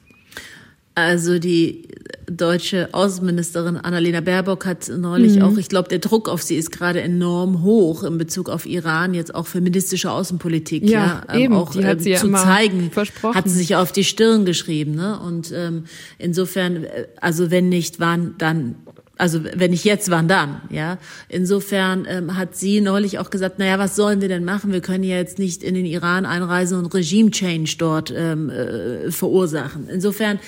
Also 0.97 1.37
die 1.37 1.83
deutsche 2.25 2.91
Außenministerin 2.91 3.77
Annalena 3.77 4.19
Baerbock 4.19 4.65
hat 4.65 4.89
neulich 4.89 5.35
mhm. 5.35 5.43
auch, 5.43 5.57
ich 5.57 5.69
glaube, 5.69 5.89
der 5.89 5.99
Druck 5.99 6.27
auf 6.27 6.41
sie 6.41 6.55
ist 6.55 6.71
gerade 6.71 7.01
enorm 7.01 7.61
hoch 7.61 8.01
in 8.01 8.17
Bezug 8.17 8.49
auf 8.49 8.65
Iran, 8.65 9.13
jetzt 9.13 9.35
auch 9.35 9.45
feministische 9.45 10.09
Außenpolitik, 10.09 10.89
ja, 10.89 11.23
ja 11.27 11.35
ähm, 11.35 11.53
auch 11.53 11.75
ähm, 11.75 11.99
zu 11.99 12.09
ja 12.09 12.17
zeigen, 12.17 12.89
hat 13.23 13.47
sie 13.47 13.57
sich 13.59 13.75
auf 13.75 13.91
die 13.91 14.03
Stirn 14.03 14.43
geschrieben. 14.43 14.95
Ne? 14.95 15.19
Und 15.19 15.51
ähm, 15.55 15.83
insofern, 16.17 16.85
äh, 16.85 17.05
also 17.21 17.51
wenn 17.51 17.69
nicht, 17.69 17.99
wann, 17.99 18.33
dann 18.39 18.73
also 19.19 19.43
wenn 19.43 19.71
nicht 19.71 19.83
jetzt, 19.83 20.09
wann 20.09 20.27
dann? 20.27 20.61
Ja, 20.71 20.97
insofern 21.29 22.07
ähm, 22.09 22.37
hat 22.37 22.55
sie 22.55 22.81
neulich 22.81 23.19
auch 23.19 23.29
gesagt: 23.29 23.59
Naja, 23.59 23.79
was 23.79 23.95
sollen 23.95 24.21
wir 24.21 24.27
denn 24.29 24.45
machen? 24.45 24.71
Wir 24.71 24.81
können 24.81 25.03
ja 25.03 25.15
jetzt 25.15 25.39
nicht 25.39 25.63
in 25.63 25.75
den 25.75 25.85
Iran 25.85 26.25
einreisen 26.25 26.77
und 26.77 26.93
Regime-Change 26.93 27.75
dort 27.77 28.13
ähm, 28.15 28.49
äh, 28.49 29.11
verursachen. 29.11 29.89
Insofern, 29.89 30.39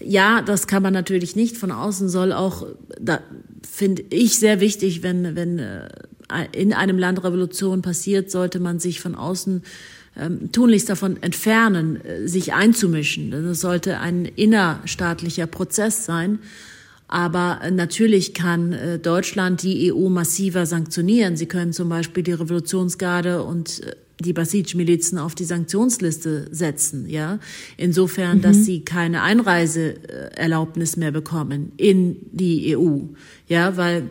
ja, 0.00 0.42
das 0.42 0.66
kann 0.66 0.82
man 0.82 0.92
natürlich 0.92 1.36
nicht. 1.36 1.56
Von 1.56 1.70
außen 1.70 2.08
soll 2.08 2.32
auch, 2.32 2.66
da 3.00 3.20
finde 3.68 4.02
ich 4.10 4.38
sehr 4.38 4.60
wichtig, 4.60 5.02
wenn 5.02 5.36
wenn 5.36 5.58
äh, 5.58 5.88
in 6.52 6.72
einem 6.72 6.98
Land 6.98 7.22
Revolution 7.22 7.82
passiert, 7.82 8.30
sollte 8.30 8.58
man 8.60 8.78
sich 8.78 9.00
von 9.00 9.14
außen 9.14 9.62
ähm, 10.18 10.50
tunlichst 10.52 10.88
davon 10.88 11.22
entfernen, 11.22 12.04
äh, 12.04 12.26
sich 12.26 12.52
einzumischen. 12.54 13.30
Das 13.30 13.60
sollte 13.60 14.00
ein 14.00 14.24
innerstaatlicher 14.24 15.46
Prozess 15.46 16.04
sein. 16.04 16.38
Aber 17.08 17.60
natürlich 17.70 18.34
kann 18.34 18.72
äh, 18.72 18.98
Deutschland 18.98 19.62
die 19.62 19.92
EU 19.92 20.08
massiver 20.08 20.66
sanktionieren. 20.66 21.36
Sie 21.36 21.46
können 21.46 21.72
zum 21.72 21.88
Beispiel 21.88 22.22
die 22.22 22.32
Revolutionsgarde 22.32 23.42
und 23.42 23.82
äh, 23.84 23.94
die 24.20 24.32
Basij-Milizen 24.32 25.18
auf 25.18 25.34
die 25.34 25.44
Sanktionsliste 25.44 26.48
setzen, 26.50 27.08
ja. 27.08 27.38
Insofern, 27.76 28.38
mhm. 28.38 28.42
dass 28.42 28.64
sie 28.64 28.80
keine 28.80 29.22
Einreiseerlaubnis 29.22 30.96
mehr 30.96 31.12
bekommen 31.12 31.72
in 31.76 32.16
die 32.32 32.76
EU, 32.76 33.00
ja, 33.48 33.76
weil 33.76 34.10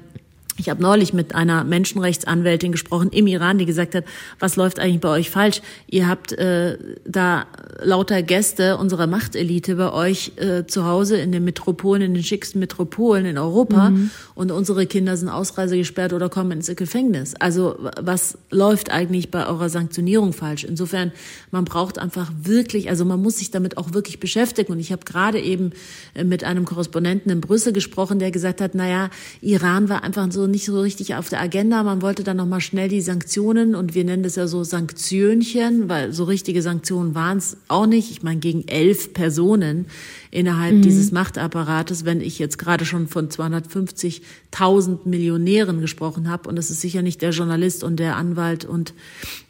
ich 0.57 0.69
habe 0.69 0.81
neulich 0.81 1.13
mit 1.13 1.35
einer 1.35 1.63
Menschenrechtsanwältin 1.63 2.71
gesprochen 2.71 3.09
im 3.11 3.27
Iran, 3.27 3.57
die 3.57 3.65
gesagt 3.65 3.93
hat, 3.95 4.05
was 4.39 4.55
läuft 4.55 4.79
eigentlich 4.79 5.01
bei 5.01 5.09
euch 5.09 5.29
falsch? 5.29 5.61
Ihr 5.87 6.07
habt 6.07 6.31
äh, 6.31 6.77
da 7.05 7.47
lauter 7.81 8.23
Gäste 8.23 8.77
unserer 8.77 9.07
Machtelite 9.07 9.75
bei 9.75 9.91
euch 9.91 10.31
äh, 10.37 10.65
zu 10.65 10.85
Hause 10.85 11.17
in 11.17 11.31
den 11.31 11.43
Metropolen, 11.43 12.01
in 12.01 12.13
den 12.13 12.23
schicksten 12.23 12.59
Metropolen 12.59 13.25
in 13.25 13.37
Europa 13.37 13.89
mhm. 13.89 14.11
und 14.33 14.51
unsere 14.51 14.85
Kinder 14.85 15.17
sind 15.17 15.29
ausreisegesperrt 15.29 16.13
oder 16.13 16.29
kommen 16.29 16.51
ins 16.51 16.73
Gefängnis. 16.75 17.35
Also 17.35 17.75
was 17.99 18.37
läuft 18.49 18.91
eigentlich 18.91 19.31
bei 19.31 19.45
eurer 19.47 19.69
Sanktionierung 19.69 20.31
falsch? 20.31 20.63
Insofern, 20.63 21.11
man 21.51 21.65
braucht 21.65 21.99
einfach 21.99 22.31
wirklich, 22.41 22.89
also 22.89 23.03
man 23.03 23.21
muss 23.21 23.37
sich 23.39 23.51
damit 23.51 23.77
auch 23.77 23.93
wirklich 23.93 24.19
beschäftigen. 24.19 24.71
Und 24.71 24.79
ich 24.79 24.91
habe 24.91 25.03
gerade 25.05 25.39
eben 25.39 25.71
äh, 26.13 26.23
mit 26.23 26.43
einem 26.43 26.65
Korrespondenten 26.65 27.31
in 27.31 27.41
Brüssel 27.41 27.73
gesprochen, 27.73 28.19
der 28.19 28.31
gesagt 28.31 28.61
hat, 28.61 28.71
na 28.73 28.87
ja, 28.87 29.09
Iran 29.41 29.89
war 29.89 30.03
einfach 30.03 30.31
so 30.31 30.44
nicht 30.47 30.65
so 30.65 30.79
richtig 30.79 31.15
auf 31.15 31.29
der 31.29 31.41
Agenda. 31.41 31.83
Man 31.83 32.01
wollte 32.01 32.23
dann 32.23 32.37
noch 32.37 32.45
mal 32.45 32.61
schnell 32.61 32.89
die 32.89 33.01
Sanktionen 33.01 33.75
und 33.75 33.95
wir 33.95 34.03
nennen 34.03 34.23
das 34.23 34.35
ja 34.35 34.47
so 34.47 34.63
Sanktionchen, 34.63 35.89
weil 35.89 36.13
so 36.13 36.23
richtige 36.25 36.61
Sanktionen 36.61 37.15
waren 37.15 37.37
es 37.37 37.57
auch 37.67 37.85
nicht. 37.85 38.11
Ich 38.11 38.23
meine, 38.23 38.39
gegen 38.39 38.67
elf 38.67 39.13
Personen 39.13 39.85
innerhalb 40.31 40.75
mhm. 40.75 40.81
dieses 40.81 41.11
Machtapparates, 41.11 42.05
wenn 42.05 42.21
ich 42.21 42.39
jetzt 42.39 42.57
gerade 42.57 42.85
schon 42.85 43.07
von 43.07 43.29
250.000 43.29 44.99
Millionären 45.05 45.81
gesprochen 45.81 46.29
habe 46.29 46.49
und 46.49 46.55
das 46.55 46.69
ist 46.69 46.81
sicher 46.81 47.01
nicht 47.01 47.21
der 47.21 47.31
Journalist 47.31 47.83
und 47.83 47.97
der 47.97 48.15
Anwalt 48.15 48.65
und 48.65 48.93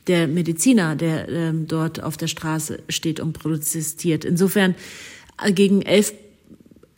der 0.07 0.27
Mediziner, 0.27 0.95
der 0.95 1.29
ähm, 1.29 1.67
dort 1.67 2.03
auf 2.03 2.17
der 2.17 2.27
Straße 2.27 2.79
steht 2.89 3.19
und 3.19 3.33
protestiert. 3.33 4.25
Insofern 4.25 4.75
äh, 5.43 5.51
gegen 5.51 5.81
elf 5.81 6.13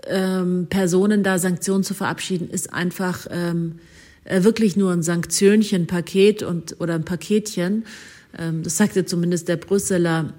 ähm, 0.09 0.67
Personen 0.69 1.23
da 1.23 1.39
Sanktionen 1.39 1.83
zu 1.83 1.93
verabschieden, 1.93 2.49
ist 2.49 2.73
einfach 2.73 3.27
ähm, 3.29 3.79
äh, 4.23 4.43
wirklich 4.43 4.75
nur 4.75 4.91
ein 4.91 5.03
Sanktionchen-Paket 5.03 6.43
und 6.43 6.75
oder 6.79 6.95
ein 6.95 7.05
Paketchen. 7.05 7.85
Ähm, 8.37 8.63
das 8.63 8.77
sagte 8.77 9.05
zumindest 9.05 9.47
der 9.47 9.57
Brüsseler 9.57 10.33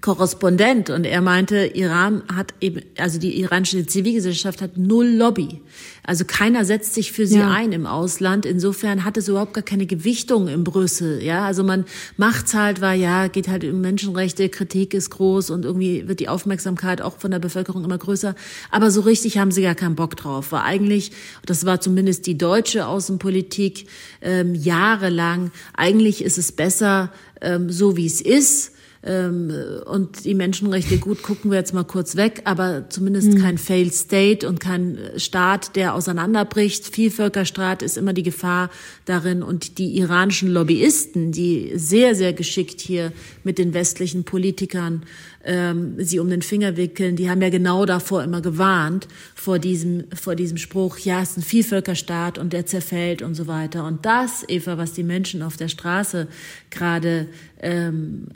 Korrespondent 0.00 0.90
und 0.90 1.04
er 1.04 1.20
meinte, 1.20 1.70
Iran 1.74 2.22
hat 2.32 2.52
eben, 2.60 2.82
also 2.98 3.18
die 3.18 3.40
iranische 3.40 3.86
Zivilgesellschaft 3.86 4.60
hat 4.60 4.76
null 4.76 5.06
Lobby. 5.06 5.60
Also 6.02 6.24
keiner 6.24 6.64
setzt 6.64 6.94
sich 6.94 7.12
für 7.12 7.26
sie 7.26 7.38
ja. 7.38 7.50
ein 7.50 7.72
im 7.72 7.86
Ausland. 7.86 8.46
Insofern 8.46 9.04
hat 9.04 9.16
es 9.16 9.28
überhaupt 9.28 9.54
gar 9.54 9.64
keine 9.64 9.86
Gewichtung 9.86 10.48
in 10.48 10.64
Brüssel. 10.64 11.22
Ja, 11.22 11.44
also 11.44 11.64
man 11.64 11.84
macht's 12.16 12.54
halt, 12.54 12.80
weil 12.80 13.00
ja, 13.00 13.26
geht 13.28 13.48
halt 13.48 13.64
um 13.64 13.80
Menschenrechte, 13.80 14.48
Kritik 14.48 14.94
ist 14.94 15.10
groß 15.10 15.50
und 15.50 15.64
irgendwie 15.64 16.06
wird 16.06 16.20
die 16.20 16.28
Aufmerksamkeit 16.28 17.00
auch 17.00 17.18
von 17.18 17.30
der 17.30 17.38
Bevölkerung 17.38 17.82
immer 17.82 17.98
größer. 17.98 18.34
Aber 18.70 18.90
so 18.90 19.00
richtig 19.00 19.38
haben 19.38 19.50
sie 19.50 19.62
gar 19.62 19.74
keinen 19.74 19.96
Bock 19.96 20.16
drauf. 20.16 20.52
War 20.52 20.64
eigentlich, 20.64 21.10
das 21.44 21.64
war 21.64 21.80
zumindest 21.80 22.26
die 22.26 22.38
deutsche 22.38 22.86
Außenpolitik 22.86 23.86
ähm, 24.20 24.54
jahrelang. 24.54 25.50
Eigentlich 25.74 26.22
ist 26.22 26.38
es 26.38 26.52
besser 26.52 27.12
ähm, 27.40 27.70
so, 27.70 27.96
wie 27.96 28.06
es 28.06 28.20
ist 28.20 28.75
ähm, 29.06 29.52
und 29.84 30.24
die 30.24 30.34
Menschenrechte, 30.34 30.98
gut, 30.98 31.22
gucken 31.22 31.50
wir 31.50 31.58
jetzt 31.58 31.72
mal 31.72 31.84
kurz 31.84 32.16
weg, 32.16 32.42
aber 32.44 32.90
zumindest 32.90 33.32
mhm. 33.32 33.38
kein 33.38 33.58
Failed 33.58 33.94
State 33.94 34.48
und 34.48 34.58
kein 34.58 34.98
Staat, 35.16 35.76
der 35.76 35.94
auseinanderbricht. 35.94 36.86
Vielvölkerstaat 36.86 37.82
ist 37.82 37.96
immer 37.96 38.12
die 38.12 38.24
Gefahr 38.24 38.68
darin 39.04 39.42
und 39.42 39.78
die 39.78 39.96
iranischen 39.96 40.48
Lobbyisten, 40.48 41.30
die 41.30 41.72
sehr, 41.76 42.14
sehr 42.16 42.32
geschickt 42.32 42.80
hier 42.80 43.12
mit 43.44 43.58
den 43.58 43.74
westlichen 43.74 44.24
Politikern 44.24 45.02
ähm, 45.46 45.94
sie 45.98 46.18
um 46.18 46.28
den 46.28 46.42
Finger 46.42 46.76
wickeln, 46.76 47.16
die 47.16 47.30
haben 47.30 47.40
ja 47.40 47.50
genau 47.50 47.86
davor 47.86 48.24
immer 48.24 48.40
gewarnt, 48.40 49.06
vor 49.34 49.58
diesem, 49.58 50.04
vor 50.12 50.34
diesem 50.34 50.58
Spruch, 50.58 50.98
ja, 50.98 51.22
es 51.22 51.30
ist 51.30 51.36
ein 51.38 51.42
Vielvölkerstaat 51.42 52.36
und 52.36 52.52
der 52.52 52.66
zerfällt 52.66 53.22
und 53.22 53.34
so 53.34 53.46
weiter. 53.46 53.86
Und 53.86 54.04
das, 54.04 54.44
Eva, 54.48 54.76
was 54.76 54.92
die 54.92 55.04
Menschen 55.04 55.42
auf 55.42 55.56
der 55.56 55.68
Straße 55.68 56.26
gerade 56.70 57.28
ähm, 57.60 58.26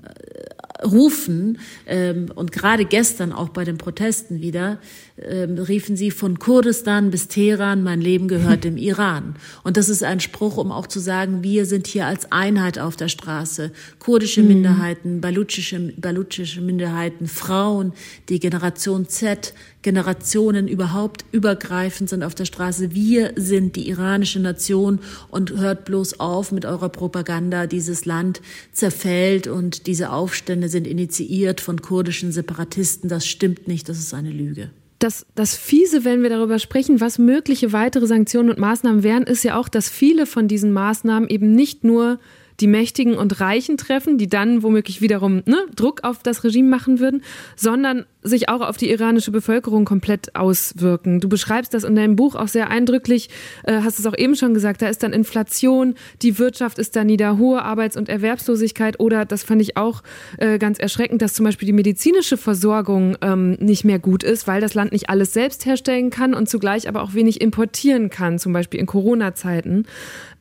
rufen 0.84 1.58
ähm, 1.86 2.26
und 2.34 2.52
gerade 2.52 2.84
gestern 2.84 3.32
auch 3.32 3.50
bei 3.50 3.64
den 3.64 3.78
Protesten 3.78 4.40
wieder 4.40 4.78
ähm, 5.22 5.58
riefen 5.58 5.96
sie 5.96 6.10
von 6.10 6.38
Kurdistan 6.38 7.10
bis 7.10 7.28
Teheran, 7.28 7.82
mein 7.82 8.00
Leben 8.00 8.28
gehört 8.28 8.64
dem 8.64 8.76
Iran. 8.76 9.34
Und 9.62 9.76
das 9.76 9.88
ist 9.88 10.02
ein 10.02 10.20
Spruch, 10.20 10.56
um 10.56 10.72
auch 10.72 10.86
zu 10.86 11.00
sagen, 11.00 11.42
wir 11.42 11.66
sind 11.66 11.86
hier 11.86 12.06
als 12.06 12.32
Einheit 12.32 12.78
auf 12.78 12.96
der 12.96 13.08
Straße. 13.08 13.72
Kurdische 13.98 14.42
mhm. 14.42 14.48
Minderheiten, 14.48 15.20
baluchische, 15.20 15.92
baluchische 15.96 16.60
Minderheiten, 16.60 17.26
Frauen, 17.26 17.92
die 18.28 18.40
Generation 18.40 19.08
Z, 19.08 19.52
Generationen 19.82 20.68
überhaupt 20.68 21.24
übergreifend 21.32 22.10
sind 22.10 22.22
auf 22.22 22.34
der 22.34 22.44
Straße. 22.44 22.94
Wir 22.94 23.32
sind 23.36 23.76
die 23.76 23.88
iranische 23.88 24.40
Nation 24.40 25.00
und 25.30 25.52
hört 25.52 25.84
bloß 25.84 26.20
auf 26.20 26.52
mit 26.52 26.66
eurer 26.66 26.88
Propaganda. 26.88 27.66
Dieses 27.66 28.04
Land 28.04 28.42
zerfällt 28.72 29.46
und 29.46 29.86
diese 29.86 30.10
Aufstände 30.10 30.68
sind 30.68 30.86
initiiert 30.86 31.60
von 31.60 31.80
kurdischen 31.80 32.32
Separatisten. 32.32 33.08
Das 33.08 33.26
stimmt 33.26 33.68
nicht, 33.68 33.88
das 33.88 33.98
ist 33.98 34.12
eine 34.12 34.30
Lüge. 34.30 34.70
Das, 35.00 35.26
das 35.34 35.56
Fiese, 35.56 36.04
wenn 36.04 36.22
wir 36.22 36.30
darüber 36.30 36.58
sprechen, 36.58 37.00
was 37.00 37.18
mögliche 37.18 37.72
weitere 37.72 38.06
Sanktionen 38.06 38.50
und 38.50 38.58
Maßnahmen 38.58 39.02
wären, 39.02 39.24
ist 39.24 39.42
ja 39.42 39.56
auch, 39.56 39.68
dass 39.68 39.88
viele 39.88 40.26
von 40.26 40.46
diesen 40.46 40.72
Maßnahmen 40.72 41.28
eben 41.28 41.52
nicht 41.54 41.82
nur 41.82 42.20
die 42.60 42.66
Mächtigen 42.66 43.14
und 43.16 43.40
Reichen 43.40 43.76
treffen, 43.76 44.18
die 44.18 44.28
dann 44.28 44.62
womöglich 44.62 45.00
wiederum 45.00 45.42
ne, 45.46 45.58
Druck 45.74 46.04
auf 46.04 46.22
das 46.22 46.44
Regime 46.44 46.68
machen 46.68 47.00
würden, 47.00 47.22
sondern 47.56 48.04
sich 48.22 48.48
auch 48.48 48.60
auf 48.60 48.76
die 48.76 48.90
iranische 48.90 49.30
Bevölkerung 49.30 49.84
komplett 49.84 50.36
auswirken. 50.36 51.20
Du 51.20 51.28
beschreibst 51.28 51.72
das 51.72 51.84
in 51.84 51.94
deinem 51.94 52.16
Buch 52.16 52.34
auch 52.34 52.48
sehr 52.48 52.68
eindrücklich, 52.68 53.30
äh, 53.64 53.80
hast 53.82 53.98
es 53.98 54.06
auch 54.06 54.16
eben 54.16 54.36
schon 54.36 54.52
gesagt, 54.52 54.82
da 54.82 54.88
ist 54.88 55.02
dann 55.02 55.12
Inflation, 55.12 55.94
die 56.22 56.38
Wirtschaft 56.38 56.78
ist 56.78 56.96
da 56.96 57.04
nieder, 57.04 57.38
hohe 57.38 57.62
Arbeits- 57.62 57.96
und 57.96 58.08
Erwerbslosigkeit 58.08 59.00
oder, 59.00 59.24
das 59.24 59.42
fand 59.42 59.62
ich 59.62 59.76
auch 59.76 60.02
äh, 60.38 60.58
ganz 60.58 60.78
erschreckend, 60.78 61.22
dass 61.22 61.34
zum 61.34 61.44
Beispiel 61.44 61.66
die 61.66 61.72
medizinische 61.72 62.36
Versorgung 62.36 63.16
ähm, 63.22 63.52
nicht 63.52 63.84
mehr 63.84 63.98
gut 63.98 64.22
ist, 64.22 64.46
weil 64.46 64.60
das 64.60 64.74
Land 64.74 64.92
nicht 64.92 65.08
alles 65.08 65.32
selbst 65.32 65.64
herstellen 65.64 66.10
kann 66.10 66.34
und 66.34 66.48
zugleich 66.48 66.88
aber 66.88 67.02
auch 67.02 67.14
wenig 67.14 67.40
importieren 67.40 68.10
kann, 68.10 68.38
zum 68.38 68.52
Beispiel 68.52 68.80
in 68.80 68.86
Corona-Zeiten. 68.86 69.86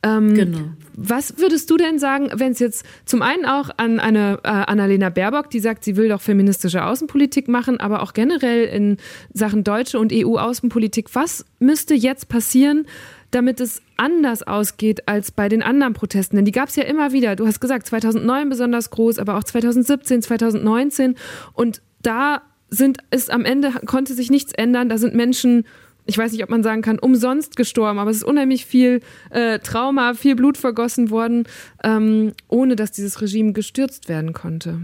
Ähm, 0.02 0.34
genau. 0.34 0.58
Was 0.94 1.38
würdest 1.38 1.70
du 1.70 1.76
denn 1.76 1.98
sagen, 1.98 2.30
wenn 2.34 2.52
es 2.52 2.58
jetzt 2.58 2.84
zum 3.04 3.22
einen 3.22 3.44
auch 3.44 3.70
an 3.76 4.00
eine 4.00 4.38
äh, 4.42 4.48
Annalena 4.48 5.08
Baerbock, 5.08 5.50
die 5.50 5.60
sagt, 5.60 5.84
sie 5.84 5.96
will 5.96 6.08
doch 6.08 6.20
feministische 6.20 6.84
Außenpolitik 6.84 7.48
machen, 7.48 7.80
aber 7.80 8.02
auch 8.02 8.12
generell 8.12 8.64
in 8.64 8.96
Sachen 9.32 9.64
deutsche 9.64 9.98
und 9.98 10.12
EU-Außenpolitik, 10.12 11.14
was 11.14 11.44
müsste 11.58 11.94
jetzt 11.94 12.28
passieren, 12.28 12.86
damit 13.30 13.60
es 13.60 13.82
anders 13.96 14.42
ausgeht 14.42 15.06
als 15.06 15.30
bei 15.30 15.48
den 15.48 15.62
anderen 15.62 15.92
Protesten? 15.92 16.36
Denn 16.36 16.44
die 16.44 16.52
gab 16.52 16.68
es 16.68 16.76
ja 16.76 16.84
immer 16.84 17.12
wieder. 17.12 17.36
Du 17.36 17.46
hast 17.46 17.60
gesagt, 17.60 17.86
2009 17.86 18.48
besonders 18.48 18.90
groß, 18.90 19.18
aber 19.18 19.36
auch 19.36 19.44
2017, 19.44 20.22
2019. 20.22 21.14
Und 21.52 21.82
da 22.02 22.42
sind, 22.70 22.98
ist 23.10 23.30
am 23.30 23.44
Ende, 23.44 23.72
konnte 23.86 24.14
sich 24.14 24.30
nichts 24.30 24.52
ändern. 24.52 24.88
Da 24.88 24.98
sind 24.98 25.14
Menschen 25.14 25.64
ich 26.06 26.18
weiß 26.18 26.32
nicht, 26.32 26.42
ob 26.42 26.50
man 26.50 26.62
sagen 26.62 26.82
kann, 26.82 26.98
umsonst 26.98 27.56
gestorben, 27.56 27.98
aber 27.98 28.10
es 28.10 28.18
ist 28.18 28.24
unheimlich 28.24 28.66
viel 28.66 29.00
äh, 29.30 29.58
Trauma, 29.58 30.14
viel 30.14 30.34
Blut 30.34 30.56
vergossen 30.56 31.10
worden, 31.10 31.44
ähm, 31.84 32.32
ohne 32.48 32.76
dass 32.76 32.92
dieses 32.92 33.20
Regime 33.20 33.52
gestürzt 33.52 34.08
werden 34.08 34.32
konnte. 34.32 34.80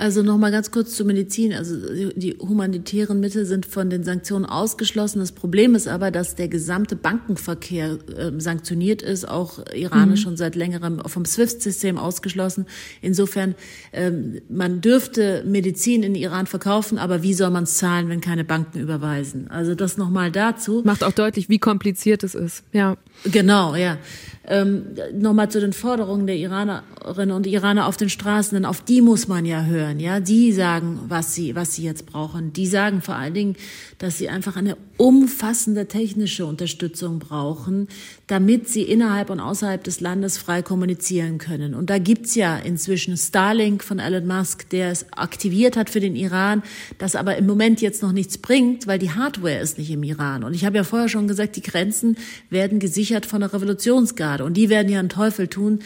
Also 0.00 0.22
nochmal 0.22 0.50
ganz 0.50 0.70
kurz 0.70 0.96
zur 0.96 1.04
Medizin. 1.04 1.52
Also 1.52 1.76
die 2.16 2.34
humanitären 2.38 3.20
Mittel 3.20 3.44
sind 3.44 3.66
von 3.66 3.90
den 3.90 4.02
Sanktionen 4.02 4.46
ausgeschlossen. 4.46 5.18
Das 5.18 5.32
Problem 5.32 5.74
ist 5.74 5.88
aber, 5.88 6.10
dass 6.10 6.36
der 6.36 6.48
gesamte 6.48 6.96
Bankenverkehr 6.96 7.98
äh, 8.16 8.32
sanktioniert 8.38 9.02
ist, 9.02 9.28
auch 9.28 9.58
iranisch 9.74 10.20
mhm. 10.20 10.24
schon 10.24 10.36
seit 10.38 10.56
längerem 10.56 11.02
vom 11.04 11.26
SWIFT-System 11.26 11.98
ausgeschlossen. 11.98 12.64
Insofern, 13.02 13.54
ähm, 13.92 14.40
man 14.48 14.80
dürfte 14.80 15.44
Medizin 15.46 16.02
in 16.02 16.14
Iran 16.14 16.46
verkaufen, 16.46 16.96
aber 16.96 17.22
wie 17.22 17.34
soll 17.34 17.50
man 17.50 17.64
es 17.64 17.76
zahlen, 17.76 18.08
wenn 18.08 18.22
keine 18.22 18.44
Banken 18.44 18.80
überweisen? 18.80 19.50
Also 19.50 19.74
das 19.74 19.98
nochmal 19.98 20.32
dazu. 20.32 20.80
Macht 20.82 21.04
auch 21.04 21.12
deutlich, 21.12 21.50
wie 21.50 21.58
kompliziert 21.58 22.24
es 22.24 22.34
ist. 22.34 22.64
Ja. 22.72 22.96
Genau, 23.24 23.74
ja. 23.74 23.98
Ähm, 24.46 24.96
Nochmal 25.12 25.50
zu 25.50 25.60
den 25.60 25.72
Forderungen 25.72 26.26
der 26.26 26.36
Iranerinnen 26.36 27.36
und 27.36 27.46
Iraner 27.46 27.86
auf 27.86 27.96
den 27.96 28.08
Straßen, 28.08 28.56
denn 28.56 28.64
auf 28.64 28.80
die 28.80 29.02
muss 29.02 29.28
man 29.28 29.44
ja 29.44 29.64
hören. 29.64 30.00
Ja, 30.00 30.18
die 30.18 30.52
sagen, 30.52 31.00
was 31.08 31.34
sie, 31.34 31.54
was 31.54 31.74
sie 31.74 31.84
jetzt 31.84 32.06
brauchen. 32.06 32.52
Die 32.52 32.66
sagen 32.66 33.02
vor 33.02 33.16
allen 33.16 33.34
Dingen, 33.34 33.56
dass 33.98 34.18
sie 34.18 34.28
einfach 34.28 34.56
eine 34.56 34.76
umfassende 35.00 35.88
technische 35.88 36.44
Unterstützung 36.44 37.20
brauchen, 37.20 37.88
damit 38.26 38.68
sie 38.68 38.82
innerhalb 38.82 39.30
und 39.30 39.40
außerhalb 39.40 39.82
des 39.82 40.02
Landes 40.02 40.36
frei 40.36 40.60
kommunizieren 40.60 41.38
können. 41.38 41.74
Und 41.74 41.88
da 41.88 41.96
gibt's 41.96 42.34
ja 42.34 42.58
inzwischen 42.58 43.16
Starlink 43.16 43.82
von 43.82 43.98
Elon 43.98 44.26
Musk, 44.26 44.68
der 44.68 44.90
es 44.90 45.10
aktiviert 45.12 45.78
hat 45.78 45.88
für 45.88 46.00
den 46.00 46.16
Iran, 46.16 46.62
das 46.98 47.16
aber 47.16 47.38
im 47.38 47.46
Moment 47.46 47.80
jetzt 47.80 48.02
noch 48.02 48.12
nichts 48.12 48.36
bringt, 48.36 48.86
weil 48.86 48.98
die 48.98 49.12
Hardware 49.12 49.60
ist 49.60 49.78
nicht 49.78 49.90
im 49.90 50.02
Iran. 50.02 50.44
Und 50.44 50.52
ich 50.52 50.66
habe 50.66 50.76
ja 50.76 50.84
vorher 50.84 51.08
schon 51.08 51.28
gesagt, 51.28 51.56
die 51.56 51.62
Grenzen 51.62 52.18
werden 52.50 52.78
gesichert 52.78 53.24
von 53.24 53.40
der 53.40 53.54
Revolutionsgarde. 53.54 54.44
Und 54.44 54.52
die 54.52 54.68
werden 54.68 54.92
ja 54.92 54.98
einen 54.98 55.08
Teufel 55.08 55.48
tun, 55.48 55.78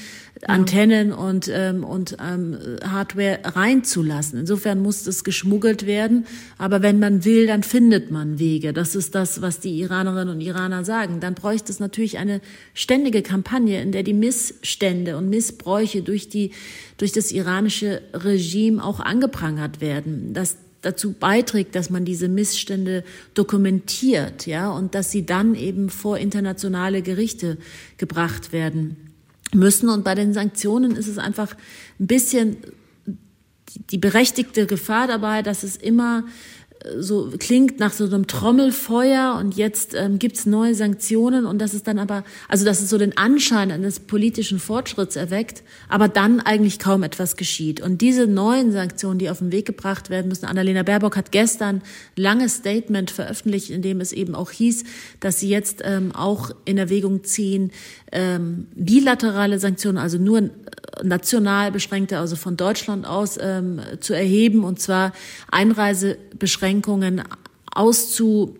Antennen 0.47 1.13
und, 1.13 1.49
ähm, 1.53 1.85
und 1.85 2.17
ähm, 2.21 2.59
Hardware 2.85 3.39
reinzulassen. 3.45 4.41
Insofern 4.41 4.81
muss 4.81 5.05
das 5.05 5.25
geschmuggelt 5.25 5.87
werden. 5.87 6.27
Aber 6.59 6.83
wenn 6.83 6.99
man 6.99 7.25
will, 7.25 7.47
dann 7.47 7.63
findet 7.63 8.11
man 8.11 8.39
Wege. 8.39 8.73
Das 8.73 8.97
ist 8.97 9.15
das, 9.15 9.43
was 9.43 9.61
die 9.61 9.79
Iranerinnen 9.81 10.35
und 10.35 10.41
Iraner 10.41 10.85
sagen. 10.85 11.21
Dann 11.21 11.35
bräuchte 11.35 11.71
es 11.71 11.81
natürlich 11.81 12.19
eine 12.19 12.41
ständige 12.75 13.23
Kampagne, 13.23 13.81
in 13.81 13.93
der 13.93 14.03
die 14.03 14.13
Missstände 14.13 15.17
und 15.17 15.31
Missbräuche 15.31 16.03
durch 16.03 16.29
die, 16.29 16.51
durch 16.99 17.13
das 17.13 17.31
iranische 17.31 18.03
Regime 18.13 18.85
auch 18.85 19.01
angeprangert 19.01 19.81
werden. 19.81 20.35
Dass 20.35 20.57
dazu 20.83 21.13
beiträgt, 21.13 21.75
dass 21.75 21.89
man 21.89 22.05
diese 22.05 22.29
Missstände 22.29 23.05
dokumentiert, 23.33 24.47
ja, 24.47 24.71
und 24.71 24.95
dass 24.95 25.11
sie 25.11 25.25
dann 25.25 25.55
eben 25.55 25.89
vor 25.89 26.19
internationale 26.19 27.01
Gerichte 27.01 27.57
gebracht 27.97 28.53
werden 28.53 29.04
müssen. 29.55 29.89
Und 29.89 30.05
bei 30.05 30.15
den 30.15 30.33
Sanktionen 30.33 30.97
ist 30.97 31.09
es 31.09 31.19
einfach 31.19 31.55
ein 31.99 32.07
bisschen 32.07 32.57
die 33.91 33.99
berechtigte 33.99 34.67
Gefahr 34.67 35.07
dabei, 35.07 35.43
dass 35.43 35.63
es 35.63 35.77
immer 35.77 36.25
so 36.99 37.33
klingt 37.39 37.81
nach 37.81 37.93
so 37.93 38.05
einem 38.05 38.27
Trommelfeuer 38.27 39.37
und 39.41 39.57
jetzt 39.57 39.95
ähm, 39.95 40.19
gibt's 40.19 40.45
neue 40.45 40.75
Sanktionen 40.75 41.47
und 41.47 41.59
das 41.59 41.73
ist 41.73 41.87
dann 41.87 41.99
aber, 41.99 42.25
also 42.47 42.67
dass 42.67 42.83
es 42.83 42.91
so 42.91 42.99
den 42.99 43.17
Anschein 43.17 43.71
eines 43.71 44.01
politischen 44.01 44.59
Fortschritts 44.59 45.17
erweckt, 45.17 45.63
aber 45.89 46.09
dann 46.09 46.41
eigentlich 46.41 46.79
kaum 46.79 47.03
etwas 47.03 47.37
geschieht. 47.37 47.81
Und 47.81 48.03
diese 48.03 48.27
neuen 48.27 48.71
Sanktionen, 48.71 49.19
die 49.19 49.31
auf 49.31 49.39
den 49.39 49.51
Weg 49.51 49.65
gebracht 49.65 50.11
werden 50.11 50.29
müssen, 50.29 50.45
Annalena 50.45 50.83
Baerbock 50.83 51.17
hat 51.17 51.33
gestern 51.33 51.77
ein 51.77 51.83
langes 52.17 52.57
Statement 52.57 53.11
veröffentlicht, 53.11 53.71
in 53.71 53.81
dem 53.81 54.01
es 54.01 54.13
eben 54.13 54.35
auch 54.35 54.51
hieß, 54.51 54.85
dass 55.21 55.41
sie 55.41 55.49
jetzt 55.49 55.81
ähm, 55.85 56.13
auch 56.15 56.51
in 56.67 56.77
Erwägung 56.77 57.25
ziehen, 57.25 57.73
ähm, 58.13 58.67
bilaterale 58.75 59.59
Sanktionen, 59.59 59.97
also 59.97 60.19
nur 60.19 60.39
äh, 60.39 60.51
national 61.03 61.73
beschränkte, 61.73 62.19
also 62.19 62.37
von 62.37 62.59
Deutschland 62.59 63.07
aus 63.07 63.39
ähm, 63.41 63.81
zu 64.01 64.13
erheben, 64.13 64.65
und 64.65 64.81
zwar 64.81 65.13
Einreisebeschränkungen 65.51 66.74
auszustellen 67.75 68.55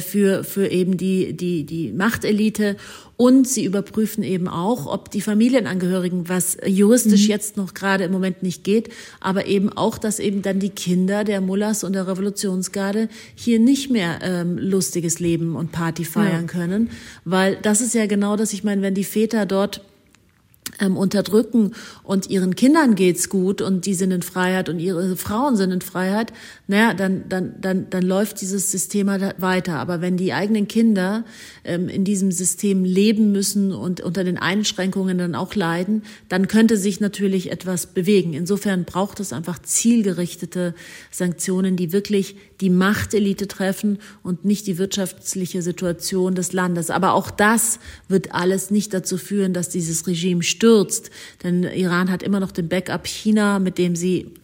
für, 0.00 0.44
für 0.44 0.68
eben 0.68 0.96
die, 0.96 1.32
die, 1.32 1.64
die 1.64 1.92
Machtelite 1.92 2.76
und 3.20 3.46
sie 3.46 3.66
überprüfen 3.66 4.24
eben 4.24 4.48
auch, 4.48 4.86
ob 4.86 5.10
die 5.10 5.20
Familienangehörigen, 5.20 6.30
was 6.30 6.56
juristisch 6.64 7.24
mhm. 7.24 7.28
jetzt 7.28 7.58
noch 7.58 7.74
gerade 7.74 8.04
im 8.04 8.12
Moment 8.12 8.42
nicht 8.42 8.64
geht, 8.64 8.88
aber 9.20 9.44
eben 9.44 9.70
auch, 9.70 9.98
dass 9.98 10.20
eben 10.20 10.40
dann 10.40 10.58
die 10.58 10.70
Kinder 10.70 11.22
der 11.22 11.42
Mullahs 11.42 11.84
und 11.84 11.92
der 11.92 12.06
Revolutionsgarde 12.06 13.10
hier 13.34 13.58
nicht 13.58 13.90
mehr 13.90 14.20
ähm, 14.22 14.56
lustiges 14.56 15.20
Leben 15.20 15.54
und 15.54 15.70
Party 15.70 16.06
feiern 16.06 16.46
ja. 16.46 16.46
können. 16.46 16.88
Weil 17.26 17.56
das 17.56 17.82
ist 17.82 17.92
ja 17.92 18.06
genau 18.06 18.36
das, 18.36 18.54
ich 18.54 18.64
meine, 18.64 18.80
wenn 18.80 18.94
die 18.94 19.04
Väter 19.04 19.44
dort 19.44 19.82
ähm, 20.80 20.96
unterdrücken 20.96 21.72
und 22.02 22.28
ihren 22.28 22.56
Kindern 22.56 22.94
geht's 22.94 23.28
gut 23.28 23.60
und 23.62 23.86
die 23.86 23.94
sind 23.94 24.10
in 24.10 24.22
Freiheit 24.22 24.68
und 24.68 24.78
ihre 24.78 25.16
Frauen 25.16 25.56
sind 25.56 25.70
in 25.70 25.80
Freiheit, 25.80 26.32
naja, 26.66 26.94
dann, 26.94 27.28
dann, 27.28 27.54
dann, 27.60 27.90
dann 27.90 28.02
läuft 28.02 28.40
dieses 28.40 28.70
System 28.70 29.10
halt 29.10 29.40
weiter. 29.40 29.74
Aber 29.78 30.00
wenn 30.00 30.16
die 30.16 30.32
eigenen 30.32 30.68
Kinder 30.68 31.24
ähm, 31.64 31.88
in 31.88 32.04
diesem 32.04 32.32
System 32.32 32.84
leben 32.84 33.32
müssen 33.32 33.72
und 33.72 34.00
unter 34.00 34.24
den 34.24 34.38
Einschränkungen 34.38 35.18
dann 35.18 35.34
auch 35.34 35.54
leiden, 35.54 36.02
dann 36.28 36.48
könnte 36.48 36.76
sich 36.76 37.00
natürlich 37.00 37.50
etwas 37.50 37.86
bewegen. 37.86 38.34
Insofern 38.34 38.84
braucht 38.84 39.20
es 39.20 39.32
einfach 39.32 39.60
zielgerichtete 39.60 40.74
Sanktionen, 41.10 41.76
die 41.76 41.92
wirklich 41.92 42.36
die 42.60 42.70
Machtelite 42.70 43.48
treffen 43.48 43.98
und 44.22 44.44
nicht 44.44 44.66
die 44.66 44.78
wirtschaftliche 44.78 45.62
Situation 45.62 46.34
des 46.34 46.52
Landes. 46.52 46.90
Aber 46.90 47.14
auch 47.14 47.30
das 47.30 47.78
wird 48.08 48.34
alles 48.34 48.70
nicht 48.70 48.92
dazu 48.92 49.16
führen, 49.16 49.52
dass 49.52 49.68
dieses 49.68 50.06
Regime 50.06 50.42
stürzt. 50.70 51.10
Denn 51.42 51.64
Iran 51.64 52.10
hat 52.10 52.22
immer 52.22 52.40
noch 52.40 52.52
den 52.52 52.68
Backup 52.68 53.06
China, 53.06 53.58
mit 53.58 53.78
dem 53.78 53.96
sie 53.96 54.34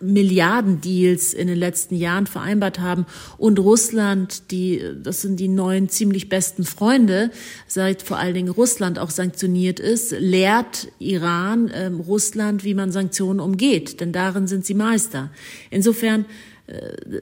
Milliardendeals 0.00 1.32
in 1.32 1.46
den 1.46 1.56
letzten 1.56 1.94
Jahren 1.94 2.26
vereinbart 2.26 2.78
haben 2.78 3.06
und 3.38 3.58
Russland, 3.58 4.50
die, 4.50 4.82
das 5.02 5.22
sind 5.22 5.40
die 5.40 5.48
neuen 5.48 5.88
ziemlich 5.88 6.28
besten 6.28 6.64
Freunde, 6.64 7.30
seit 7.66 8.02
vor 8.02 8.18
allen 8.18 8.34
Dingen 8.34 8.50
Russland 8.50 8.98
auch 8.98 9.08
sanktioniert 9.08 9.80
ist, 9.80 10.10
lehrt 10.10 10.88
Iran 10.98 11.68
äh, 11.68 11.86
Russland, 11.86 12.64
wie 12.64 12.74
man 12.74 12.92
Sanktionen 12.92 13.40
umgeht, 13.40 14.02
denn 14.02 14.12
darin 14.12 14.46
sind 14.46 14.66
sie 14.66 14.74
Meister. 14.74 15.30
Insofern 15.70 16.26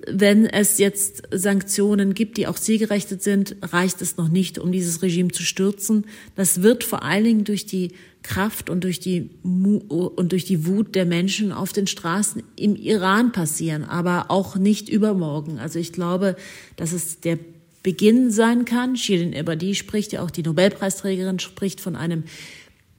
wenn 0.07 0.47
es 0.47 0.79
jetzt 0.79 1.23
Sanktionen 1.31 2.15
gibt, 2.15 2.37
die 2.37 2.47
auch 2.47 2.59
zielgerechtet 2.59 3.23
sind, 3.23 3.57
reicht 3.63 4.03
es 4.03 4.17
noch 4.17 4.29
nicht, 4.29 4.59
um 4.59 4.71
dieses 4.71 5.03
Regime 5.03 5.31
zu 5.31 5.43
stürzen. 5.43 6.05
Das 6.37 6.63
wird 6.63 6.85
vor 6.85 7.03
allen 7.03 7.25
Dingen 7.25 7.45
durch 7.45 7.67
die 7.67 7.93
Kraft 8.23 8.69
und 8.69 8.85
durch 8.85 9.01
die, 9.01 9.31
und 9.43 10.33
durch 10.33 10.45
die 10.45 10.67
Wut 10.67 10.95
der 10.95 11.07
Menschen 11.07 11.53
auf 11.53 11.73
den 11.73 11.87
Straßen 11.87 12.43
im 12.57 12.77
Iran 12.77 13.33
passieren, 13.33 13.85
aber 13.85 14.27
auch 14.29 14.57
nicht 14.57 14.89
übermorgen. 14.89 15.59
Also 15.59 15.79
ich 15.79 15.93
glaube, 15.93 16.37
dass 16.77 16.93
es 16.93 17.21
der 17.21 17.39
Beginn 17.83 18.31
sein 18.31 18.65
kann. 18.67 18.97
Shirin 18.97 19.33
Ebadi 19.33 19.75
spricht 19.75 20.13
ja 20.13 20.23
auch, 20.23 20.31
die 20.31 20.43
Nobelpreisträgerin 20.43 21.39
spricht 21.39 21.81
von 21.81 21.97
einem 21.97 22.25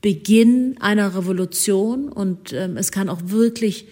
Beginn 0.01 0.77
einer 0.79 1.15
Revolution 1.15 2.09
und 2.09 2.53
ähm, 2.53 2.77
es 2.77 2.91
kann 2.91 3.07
auch 3.07 3.21
wirklich 3.25 3.85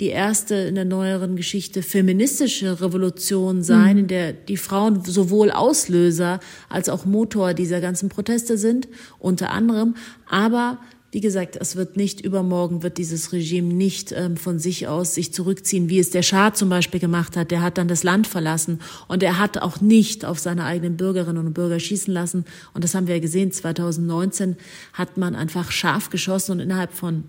die 0.00 0.08
erste 0.08 0.54
in 0.54 0.74
der 0.74 0.84
neueren 0.84 1.36
Geschichte 1.36 1.82
feministische 1.82 2.80
Revolution 2.80 3.62
sein, 3.62 3.94
mhm. 3.94 4.00
in 4.00 4.08
der 4.08 4.32
die 4.32 4.58
Frauen 4.58 5.02
sowohl 5.04 5.50
Auslöser 5.50 6.40
als 6.68 6.88
auch 6.88 7.06
Motor 7.06 7.54
dieser 7.54 7.80
ganzen 7.80 8.08
Proteste 8.08 8.58
sind, 8.58 8.88
unter 9.18 9.50
anderem. 9.50 9.94
Aber 10.28 10.78
wie 11.12 11.20
gesagt, 11.20 11.56
es 11.58 11.76
wird 11.76 11.96
nicht 11.96 12.20
übermorgen, 12.20 12.82
wird 12.82 12.98
dieses 12.98 13.32
Regime 13.32 13.72
nicht 13.72 14.12
ähm, 14.12 14.36
von 14.36 14.58
sich 14.58 14.86
aus 14.86 15.14
sich 15.14 15.32
zurückziehen, 15.32 15.88
wie 15.88 15.98
es 15.98 16.10
der 16.10 16.22
Schah 16.22 16.52
zum 16.52 16.68
Beispiel 16.68 17.00
gemacht 17.00 17.38
hat. 17.38 17.50
Der 17.50 17.62
hat 17.62 17.78
dann 17.78 17.88
das 17.88 18.02
Land 18.02 18.26
verlassen 18.26 18.80
und 19.08 19.22
er 19.22 19.38
hat 19.38 19.56
auch 19.56 19.80
nicht 19.80 20.26
auf 20.26 20.38
seine 20.38 20.64
eigenen 20.64 20.98
Bürgerinnen 20.98 21.46
und 21.46 21.54
Bürger 21.54 21.80
schießen 21.80 22.12
lassen. 22.12 22.44
Und 22.74 22.84
das 22.84 22.94
haben 22.94 23.06
wir 23.06 23.14
ja 23.14 23.20
gesehen. 23.22 23.50
2019 23.50 24.56
hat 24.92 25.16
man 25.16 25.34
einfach 25.34 25.70
scharf 25.70 26.10
geschossen 26.10 26.52
und 26.52 26.60
innerhalb 26.60 26.92
von 26.92 27.24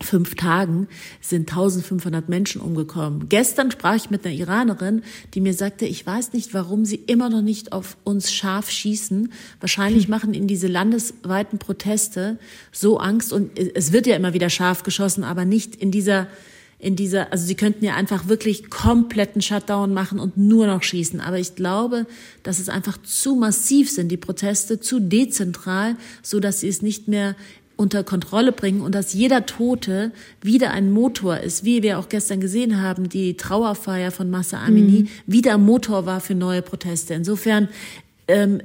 fünf 0.00 0.34
Tagen 0.34 0.88
sind 1.20 1.50
1500 1.50 2.28
Menschen 2.28 2.60
umgekommen. 2.60 3.28
Gestern 3.28 3.70
sprach 3.70 3.96
ich 3.96 4.10
mit 4.10 4.24
einer 4.24 4.34
Iranerin, 4.34 5.02
die 5.34 5.40
mir 5.40 5.54
sagte, 5.54 5.86
ich 5.86 6.06
weiß 6.06 6.32
nicht, 6.32 6.54
warum 6.54 6.84
sie 6.84 6.96
immer 7.06 7.30
noch 7.30 7.42
nicht 7.42 7.72
auf 7.72 7.96
uns 8.04 8.32
scharf 8.32 8.70
schießen. 8.70 9.32
Wahrscheinlich 9.60 10.08
machen 10.08 10.34
ihnen 10.34 10.48
diese 10.48 10.68
landesweiten 10.68 11.58
Proteste 11.58 12.38
so 12.72 12.98
Angst 12.98 13.32
und 13.32 13.58
es 13.58 13.92
wird 13.92 14.06
ja 14.06 14.16
immer 14.16 14.34
wieder 14.34 14.50
scharf 14.50 14.82
geschossen, 14.82 15.24
aber 15.24 15.44
nicht 15.44 15.76
in 15.76 15.90
dieser 15.90 16.26
in 16.84 16.96
dieser, 16.96 17.32
also 17.32 17.46
sie 17.46 17.54
könnten 17.54 17.82
ja 17.82 17.94
einfach 17.94 18.28
wirklich 18.28 18.68
kompletten 18.68 19.40
Shutdown 19.40 19.94
machen 19.94 20.18
und 20.18 20.36
nur 20.36 20.66
noch 20.66 20.82
schießen. 20.82 21.18
Aber 21.20 21.38
ich 21.38 21.54
glaube, 21.54 22.06
dass 22.42 22.58
es 22.58 22.68
einfach 22.68 22.98
zu 23.02 23.36
massiv 23.36 23.90
sind, 23.90 24.10
die 24.10 24.18
Proteste, 24.18 24.80
zu 24.80 25.00
dezentral, 25.00 25.96
so 26.22 26.40
dass 26.40 26.60
sie 26.60 26.68
es 26.68 26.82
nicht 26.82 27.08
mehr 27.08 27.36
unter 27.76 28.04
Kontrolle 28.04 28.52
bringen 28.52 28.80
und 28.80 28.94
dass 28.94 29.12
jeder 29.12 29.46
Tote 29.46 30.12
wieder 30.40 30.70
ein 30.70 30.92
Motor 30.92 31.38
ist, 31.38 31.64
wie 31.64 31.82
wir 31.82 31.98
auch 31.98 32.08
gestern 32.08 32.40
gesehen 32.40 32.80
haben, 32.80 33.08
die 33.08 33.36
Trauerfeier 33.36 34.10
von 34.10 34.30
Massa 34.30 34.64
Amini 34.64 35.02
mhm. 35.02 35.08
wieder 35.26 35.58
Motor 35.58 36.06
war 36.06 36.20
für 36.20 36.34
neue 36.34 36.62
Proteste. 36.62 37.14
Insofern 37.14 37.68
ähm, 38.26 38.60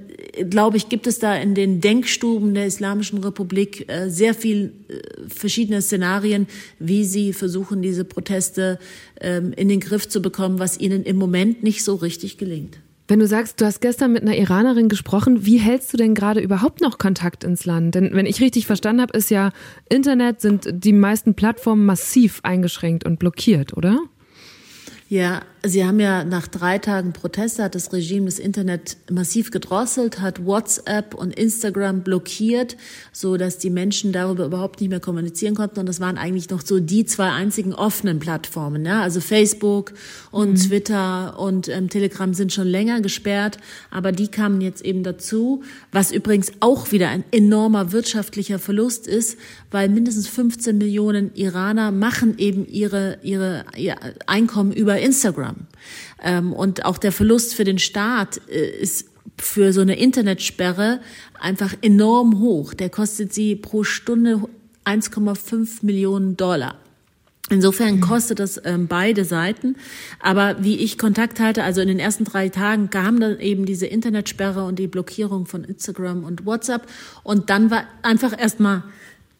glaube 0.50 0.78
ich, 0.78 0.90
gibt 0.90 1.08
es 1.08 1.20
da 1.20 1.36
in 1.36 1.54
den 1.54 1.82
Denkstuben 1.82 2.54
der 2.54 2.66
Islamischen 2.66 3.20
Republik 3.20 3.90
äh, 3.90 4.10
sehr 4.10 4.34
viel 4.34 4.74
äh, 4.88 5.28
verschiedene 5.28 5.82
Szenarien, 5.82 6.48
wie 6.80 7.04
sie 7.04 7.34
versuchen, 7.34 7.82
diese 7.82 8.06
Proteste 8.06 8.80
ähm, 9.20 9.52
in 9.54 9.68
den 9.68 9.80
Griff 9.80 10.08
zu 10.08 10.22
bekommen, 10.22 10.60
was 10.60 10.80
ihnen 10.80 11.04
im 11.04 11.18
Moment 11.18 11.64
nicht 11.64 11.84
so 11.84 11.96
richtig 11.96 12.38
gelingt. 12.38 12.80
Wenn 13.10 13.18
du 13.18 13.26
sagst, 13.26 13.60
du 13.60 13.66
hast 13.66 13.82
gestern 13.82 14.14
mit 14.14 14.22
einer 14.22 14.38
Iranerin 14.38 14.88
gesprochen, 14.88 15.44
wie 15.44 15.58
hältst 15.58 15.92
du 15.92 15.98
denn 15.98 16.14
gerade 16.14 16.42
überhaupt 16.42 16.80
noch 16.80 17.00
Kontakt 17.00 17.44
ins 17.44 17.66
Land? 17.66 17.96
Denn 17.96 18.12
wenn 18.14 18.28
ich 18.28 18.40
richtig 18.40 18.68
verstanden 18.68 19.02
habe, 19.02 19.18
ist 19.18 19.32
ja 19.32 19.52
Internet 19.90 20.42
sind 20.42 20.70
die 20.72 20.94
meisten 20.94 21.34
Plattformen 21.34 21.88
massiv 21.88 22.40
eingeschränkt 22.44 23.08
und 23.08 23.18
blockiert, 23.18 23.76
oder? 23.76 23.98
Ja, 25.10 25.42
Sie 25.64 25.84
haben 25.84 26.00
ja 26.00 26.24
nach 26.24 26.48
drei 26.48 26.78
Tagen 26.78 27.12
Proteste 27.12 27.64
hat 27.64 27.76
das 27.76 27.92
Regime 27.92 28.26
das 28.26 28.40
Internet 28.40 28.96
massiv 29.12 29.52
gedrosselt, 29.52 30.22
hat 30.22 30.46
WhatsApp 30.46 31.14
und 31.14 31.38
Instagram 31.38 32.02
blockiert, 32.02 32.78
so 33.12 33.36
dass 33.36 33.58
die 33.58 33.70
Menschen 33.70 34.14
darüber 34.14 34.46
überhaupt 34.46 34.80
nicht 34.80 34.90
mehr 34.90 35.02
kommunizieren 35.02 35.56
konnten. 35.56 35.82
Und 35.82 35.86
das 35.88 36.00
waren 36.00 36.18
eigentlich 36.18 36.50
noch 36.50 36.62
so 36.62 36.80
die 36.80 37.06
zwei 37.06 37.32
einzigen 37.32 37.74
offenen 37.74 38.20
Plattformen. 38.20 38.86
Ja? 38.86 39.02
Also 39.02 39.20
Facebook 39.20 39.94
und 40.32 40.52
mhm. 40.52 40.56
Twitter 40.56 41.38
und 41.38 41.68
ähm, 41.68 41.90
Telegram 41.90 42.34
sind 42.34 42.54
schon 42.54 42.68
länger 42.68 43.02
gesperrt, 43.02 43.58
aber 43.92 44.14
die 44.14 44.30
kamen 44.30 44.62
jetzt 44.62 44.86
eben 44.86 45.04
dazu, 45.04 45.64
was 45.92 46.14
übrigens 46.14 46.54
auch 46.62 46.94
wieder 46.94 47.10
ein 47.10 47.26
enormer 47.32 47.92
wirtschaftlicher 47.92 48.60
Verlust 48.60 49.08
ist, 49.08 49.38
weil 49.72 49.90
mindestens 49.90 50.28
15 50.30 50.78
Millionen 50.78 51.36
Iraner 51.36 51.92
machen 51.92 52.38
eben 52.38 52.66
ihre, 52.66 53.18
ihre, 53.24 53.66
ihr 53.76 53.98
Einkommen 54.26 54.72
über 54.72 54.98
Instagram. 55.00 55.49
Ähm, 56.22 56.54
und 56.54 56.86
auch 56.86 56.98
der 56.98 57.12
Verlust 57.12 57.56
für 57.56 57.64
den 57.64 57.80
Staat 57.80 58.42
äh, 58.50 58.70
ist 58.82 59.10
für 59.38 59.74
so 59.74 59.82
eine 59.82 59.98
Internetsperre 59.98 61.00
einfach 61.40 61.74
enorm 61.82 62.40
hoch. 62.40 62.74
Der 62.74 62.90
kostet 62.90 63.34
sie 63.34 63.56
pro 63.56 63.84
Stunde 63.84 64.42
1,5 64.86 65.86
Millionen 65.86 66.36
Dollar. 66.38 66.76
Insofern 67.50 67.96
mhm. 67.96 68.02
kostet 68.02 68.40
das 68.40 68.62
ähm, 68.64 68.88
beide 68.88 69.26
Seiten. 69.26 69.76
Aber 70.20 70.64
wie 70.64 70.78
ich 70.78 70.98
Kontakt 70.98 71.40
hatte, 71.40 71.64
also 71.64 71.82
in 71.82 71.88
den 71.88 72.00
ersten 72.00 72.24
drei 72.24 72.50
Tagen 72.50 72.90
kam 72.90 73.20
dann 73.20 73.40
eben 73.40 73.66
diese 73.66 73.88
Internetsperre 73.88 74.64
und 74.64 74.78
die 74.78 74.88
Blockierung 74.88 75.46
von 75.46 75.64
Instagram 75.64 76.24
und 76.24 76.46
WhatsApp. 76.46 76.88
Und 77.24 77.50
dann 77.50 77.72
war 77.72 77.86
einfach 78.04 78.40
erstmal 78.40 78.84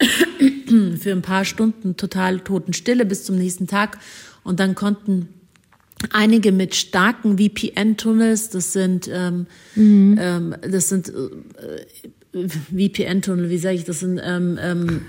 für 0.00 1.12
ein 1.12 1.22
paar 1.22 1.44
Stunden 1.44 1.96
total 1.96 2.40
Totenstille 2.40 3.04
bis 3.04 3.24
zum 3.24 3.36
nächsten 3.36 3.68
Tag. 3.68 3.98
Und 4.42 4.58
dann 4.58 4.74
konnten 4.74 5.28
einige 6.10 6.52
mit 6.52 6.74
starken 6.74 7.38
VPN-Tunnels, 7.38 8.50
das 8.50 8.72
sind, 8.72 9.10
ähm, 9.12 9.46
mhm. 9.74 10.18
ähm, 10.20 10.54
das 10.62 10.88
sind 10.88 11.08
äh, 11.08 12.48
VPN-Tunnel, 12.48 13.50
wie 13.50 13.58
sage 13.58 13.76
ich, 13.76 13.84
das 13.84 14.00
sind 14.00 14.20
ähm, 14.24 14.58
ähm, 14.62 15.00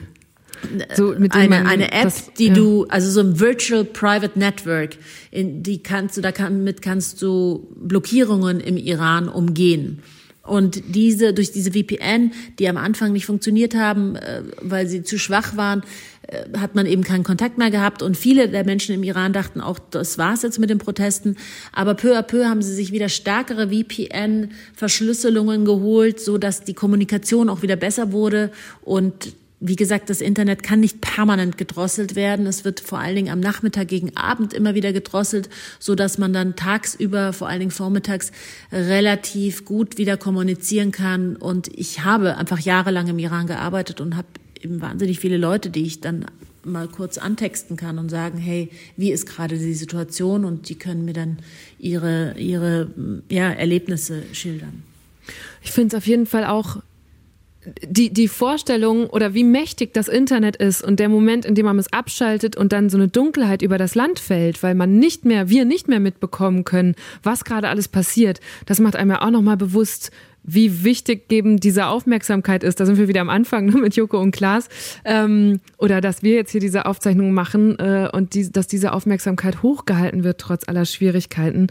so 0.95 1.15
mit 1.17 1.33
eine, 1.33 1.65
eine 1.65 1.91
App, 1.91 2.03
das, 2.03 2.33
die 2.33 2.47
ja. 2.47 2.53
du, 2.53 2.85
also 2.89 3.09
so 3.09 3.21
ein 3.21 3.39
Virtual 3.39 3.83
Private 3.83 4.37
Network, 4.37 4.97
in 5.31 5.63
die 5.63 5.81
kannst 5.81 6.17
du, 6.17 6.21
da 6.21 6.31
kann, 6.31 6.63
mit 6.63 6.81
kannst 6.81 7.21
du 7.21 7.67
Blockierungen 7.75 8.59
im 8.59 8.77
Iran 8.77 9.27
umgehen. 9.27 10.01
Und 10.43 10.95
diese, 10.95 11.33
durch 11.33 11.51
diese 11.51 11.71
VPN, 11.71 12.33
die 12.57 12.67
am 12.67 12.77
Anfang 12.77 13.13
nicht 13.13 13.27
funktioniert 13.27 13.75
haben, 13.75 14.15
äh, 14.15 14.43
weil 14.61 14.87
sie 14.87 15.03
zu 15.03 15.19
schwach 15.19 15.55
waren, 15.55 15.83
hat 16.57 16.75
man 16.75 16.86
eben 16.86 17.03
keinen 17.03 17.23
Kontakt 17.23 17.57
mehr 17.57 17.71
gehabt. 17.71 18.01
Und 18.01 18.17
viele 18.17 18.49
der 18.49 18.65
Menschen 18.65 18.95
im 18.95 19.03
Iran 19.03 19.34
dachten 19.34 19.61
auch, 19.61 19.79
das 19.79 20.17
war's 20.17 20.43
jetzt 20.43 20.59
mit 20.59 20.69
den 20.69 20.77
Protesten. 20.77 21.38
Aber 21.73 21.93
peu 21.93 22.17
à 22.17 22.21
peu 22.21 22.45
haben 22.45 22.61
sie 22.61 22.73
sich 22.73 22.91
wieder 22.91 23.09
stärkere 23.09 23.69
VPN-Verschlüsselungen 23.69 25.65
geholt, 25.65 26.19
so 26.19 26.38
dass 26.38 26.63
die 26.63 26.73
Kommunikation 26.73 27.49
auch 27.49 27.61
wieder 27.61 27.75
besser 27.75 28.11
wurde 28.11 28.51
und 28.82 29.34
wie 29.63 29.75
gesagt, 29.75 30.09
das 30.09 30.21
Internet 30.21 30.63
kann 30.63 30.79
nicht 30.79 31.01
permanent 31.01 31.55
gedrosselt 31.55 32.15
werden. 32.15 32.47
Es 32.47 32.65
wird 32.65 32.79
vor 32.79 32.97
allen 32.97 33.15
Dingen 33.15 33.32
am 33.32 33.39
Nachmittag 33.39 33.89
gegen 33.89 34.17
Abend 34.17 34.53
immer 34.53 34.73
wieder 34.73 34.91
gedrosselt, 34.91 35.49
so 35.77 35.93
dass 35.93 36.17
man 36.17 36.34
dann 36.34 36.55
tagsüber, 36.55 37.32
vor 37.32 37.47
allen 37.47 37.59
Dingen 37.59 37.71
vormittags, 37.71 38.32
relativ 38.71 39.63
gut 39.63 39.99
wieder 39.99 40.17
kommunizieren 40.17 40.91
kann. 40.91 41.36
Und 41.36 41.67
ich 41.77 42.03
habe 42.03 42.38
einfach 42.38 42.57
jahrelang 42.57 43.07
im 43.07 43.19
Iran 43.19 43.45
gearbeitet 43.45 44.01
und 44.01 44.17
habe 44.17 44.27
eben 44.64 44.82
wahnsinnig 44.82 45.20
viele 45.20 45.38
Leute, 45.38 45.70
die 45.70 45.84
ich 45.84 46.01
dann 46.01 46.26
mal 46.64 46.88
kurz 46.88 47.18
antexten 47.18 47.78
kann 47.78 47.97
und 47.97 48.09
sagen, 48.09 48.38
hey, 48.38 48.70
wie 48.97 49.12
ist 49.12 49.26
gerade 49.26 49.57
die 49.57 49.74
Situation? 49.74 50.45
Und 50.45 50.70
die 50.70 50.76
können 50.76 51.05
mir 51.05 51.14
dann 51.14 51.39
ihre, 51.80 52.36
ihre 52.38 52.91
ja, 53.30 53.49
Erlebnisse 53.51 54.24
schildern. 54.34 54.84
Ich 55.64 55.72
finde 55.72 55.95
es 55.95 56.03
auf 56.03 56.07
jeden 56.07 56.26
Fall 56.26 56.45
auch 56.45 56.78
die, 57.84 58.12
die 58.12 58.28
Vorstellung 58.28 59.07
oder 59.07 59.34
wie 59.34 59.43
mächtig 59.43 59.93
das 59.93 60.07
Internet 60.07 60.55
ist 60.55 60.84
und 60.84 60.99
der 60.99 61.09
Moment, 61.09 61.45
in 61.45 61.53
dem 61.53 61.66
man 61.66 61.78
es 61.78 61.93
abschaltet 61.93 62.55
und 62.55 62.74
dann 62.74 62.89
so 62.89 62.97
eine 62.97 63.07
Dunkelheit 63.07 63.62
über 63.62 63.78
das 63.78 63.93
Land 63.93 64.20
fällt, 64.20 64.64
weil 64.64 64.74
man 64.74 64.97
nicht 64.97 65.26
mehr, 65.26 65.49
wir 65.49 65.66
nicht 65.66 65.88
mehr 65.88 65.99
mitbekommen 65.99 66.64
können, 66.64 66.95
was 67.22 67.45
gerade 67.45 67.70
alles 67.70 67.88
passiert, 67.88 68.39
das 68.66 68.80
macht 68.80 68.95
einem 68.95 69.12
ja 69.12 69.22
auch 69.22 69.30
nochmal 69.30 69.57
bewusst, 69.57 70.12
wie 70.43 70.83
wichtig 70.83 71.31
eben 71.31 71.57
diese 71.57 71.87
Aufmerksamkeit 71.87 72.63
ist. 72.63 72.79
Da 72.79 72.85
sind 72.85 72.97
wir 72.97 73.07
wieder 73.07 73.21
am 73.21 73.29
Anfang 73.29 73.65
ne, 73.67 73.73
mit 73.73 73.95
Joko 73.95 74.19
und 74.19 74.31
Klaas. 74.31 74.69
Ähm, 75.05 75.59
oder 75.77 76.01
dass 76.01 76.23
wir 76.23 76.33
jetzt 76.33 76.51
hier 76.51 76.61
diese 76.61 76.85
Aufzeichnung 76.85 77.33
machen 77.33 77.77
äh, 77.79 78.09
und 78.11 78.33
die, 78.33 78.51
dass 78.51 78.67
diese 78.67 78.93
Aufmerksamkeit 78.93 79.63
hochgehalten 79.63 80.23
wird, 80.23 80.39
trotz 80.39 80.67
aller 80.67 80.85
Schwierigkeiten. 80.85 81.67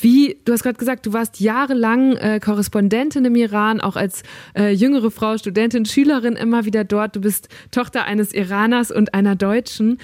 Wie, 0.00 0.38
du 0.44 0.52
hast 0.52 0.62
gerade 0.62 0.78
gesagt, 0.78 1.06
du 1.06 1.12
warst 1.12 1.40
jahrelang 1.40 2.16
äh, 2.16 2.40
Korrespondentin 2.40 3.24
im 3.24 3.34
Iran, 3.34 3.80
auch 3.80 3.96
als 3.96 4.22
äh, 4.56 4.72
jüngere 4.72 5.10
Frau, 5.10 5.36
Studentin, 5.36 5.84
Schülerin 5.84 6.34
immer 6.34 6.64
wieder 6.64 6.84
dort. 6.84 7.16
Du 7.16 7.20
bist 7.20 7.48
Tochter 7.70 8.04
eines 8.04 8.32
Iraners 8.32 8.90
und 8.90 9.12
einer 9.12 9.36
Deutschen. 9.36 9.98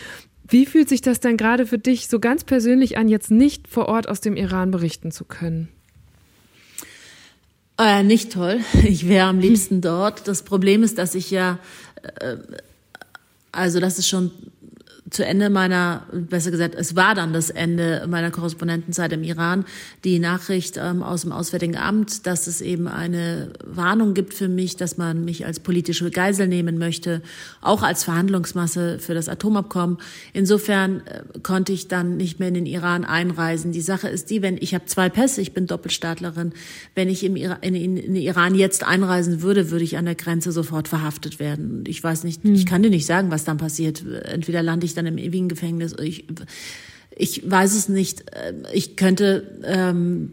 Wie 0.47 0.67
fühlt 0.67 0.89
sich 0.89 1.03
das 1.03 1.21
dann 1.21 1.37
gerade 1.37 1.67
für 1.67 1.79
dich 1.79 2.09
so 2.09 2.21
ganz 2.21 2.45
persönlich 2.45 2.97
an, 2.97 3.09
jetzt 3.09 3.31
nicht 3.31 3.69
vor 3.69 3.87
Ort 3.87 4.09
aus 4.09 4.21
dem 4.21 4.37
Iran 4.37 4.71
berichten 4.71 5.11
zu 5.11 5.25
können? 5.25 5.69
Äh, 7.79 8.03
nicht 8.03 8.33
toll. 8.33 8.61
Ich 8.85 9.09
wäre 9.09 9.29
am 9.29 9.39
liebsten 9.39 9.81
dort. 9.81 10.27
Das 10.27 10.43
Problem 10.43 10.83
ist, 10.83 10.99
dass 10.99 11.15
ich 11.15 11.31
ja, 11.31 11.59
äh, 12.21 12.37
also 13.53 13.81
das 13.81 13.99
ist 13.99 14.09
schon 14.09 14.31
zu 15.11 15.25
Ende 15.25 15.49
meiner, 15.49 16.03
besser 16.13 16.51
gesagt, 16.51 16.75
es 16.75 16.95
war 16.97 17.15
dann 17.15 17.33
das 17.33 17.51
Ende 17.51 18.07
meiner 18.09 18.31
Korrespondentenzeit 18.31 19.13
im 19.13 19.23
Iran, 19.23 19.65
die 20.05 20.19
Nachricht 20.19 20.77
ähm, 20.77 21.03
aus 21.03 21.23
dem 21.23 21.33
Auswärtigen 21.33 21.77
Amt, 21.77 22.27
dass 22.27 22.47
es 22.47 22.61
eben 22.61 22.89
eine 22.89 23.51
Warnung 23.65 24.15
gibt 24.15 24.35
für 24.35 24.49
mich, 24.49 24.77
dass 24.77 24.99
man 24.99 25.25
mich 25.25 25.47
als 25.47 25.61
politische 25.61 26.11
Geisel 26.11 26.47
nehmen 26.47 26.79
möchte, 26.79 27.23
auch 27.61 27.83
als 27.83 28.05
Verhandlungsmasse 28.05 28.99
für 28.99 29.15
das 29.15 29.29
Atomabkommen. 29.29 29.99
Insofern 30.33 31.03
äh, 31.07 31.39
konnte 31.43 31.73
ich 31.73 31.89
dann 31.89 32.17
nicht 32.17 32.39
mehr 32.39 32.49
in 32.49 32.55
den 32.55 32.67
Iran 32.67 33.05
einreisen. 33.05 33.73
Die 33.73 33.81
Sache 33.81 34.09
ist 34.09 34.31
die, 34.31 34.43
wenn 34.43 34.59
ich 34.61 34.75
habe 34.75 34.87
zwei 34.87 35.09
Pässe, 35.09 35.41
ich 35.41 35.55
bin 35.55 35.67
Doppelstaatlerin, 35.67 36.53
wenn 36.95 37.09
ich 37.09 37.25
im 37.25 37.37
Iran, 37.37 37.59
in, 37.63 37.75
in, 37.75 37.97
in 37.97 38.15
den 38.15 38.23
Iran 38.23 38.55
jetzt 38.55 38.85
einreisen 38.85 39.43
würde, 39.43 39.71
würde 39.71 39.85
ich 39.85 39.97
an 39.97 40.05
der 40.05 40.17
Grenze 40.17 40.53
sofort 40.53 40.89
verhaftet 40.89 41.39
werden. 41.39 41.85
Ich 41.87 42.03
weiß 42.03 42.25
nicht, 42.25 42.43
hm. 42.43 42.55
ich 42.55 42.67
kann 42.67 42.83
dir 42.83 42.91
nicht 42.91 43.07
sagen, 43.07 43.31
was 43.31 43.45
dann 43.45 43.57
passiert. 43.57 44.05
Entweder 44.25 44.63
lande 44.63 44.85
ich 44.85 44.98
dann 44.99 45.07
im 45.07 45.19
ewigen 45.19 45.49
Gefängnis. 45.49 45.95
Ich, 46.03 46.27
ich 47.17 47.51
weiß 47.51 47.75
es 47.75 47.89
nicht. 47.89 48.25
Ich 48.73 48.97
könnte 48.97 49.59
ähm, 49.65 50.33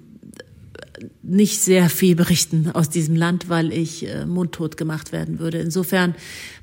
nicht 1.21 1.61
sehr 1.61 1.89
viel 1.89 2.15
berichten 2.15 2.71
aus 2.73 2.89
diesem 2.89 3.15
Land, 3.15 3.49
weil 3.49 3.71
ich 3.71 4.07
äh, 4.07 4.25
mundtot 4.25 4.77
gemacht 4.77 5.11
werden 5.11 5.39
würde. 5.39 5.59
Insofern 5.59 6.15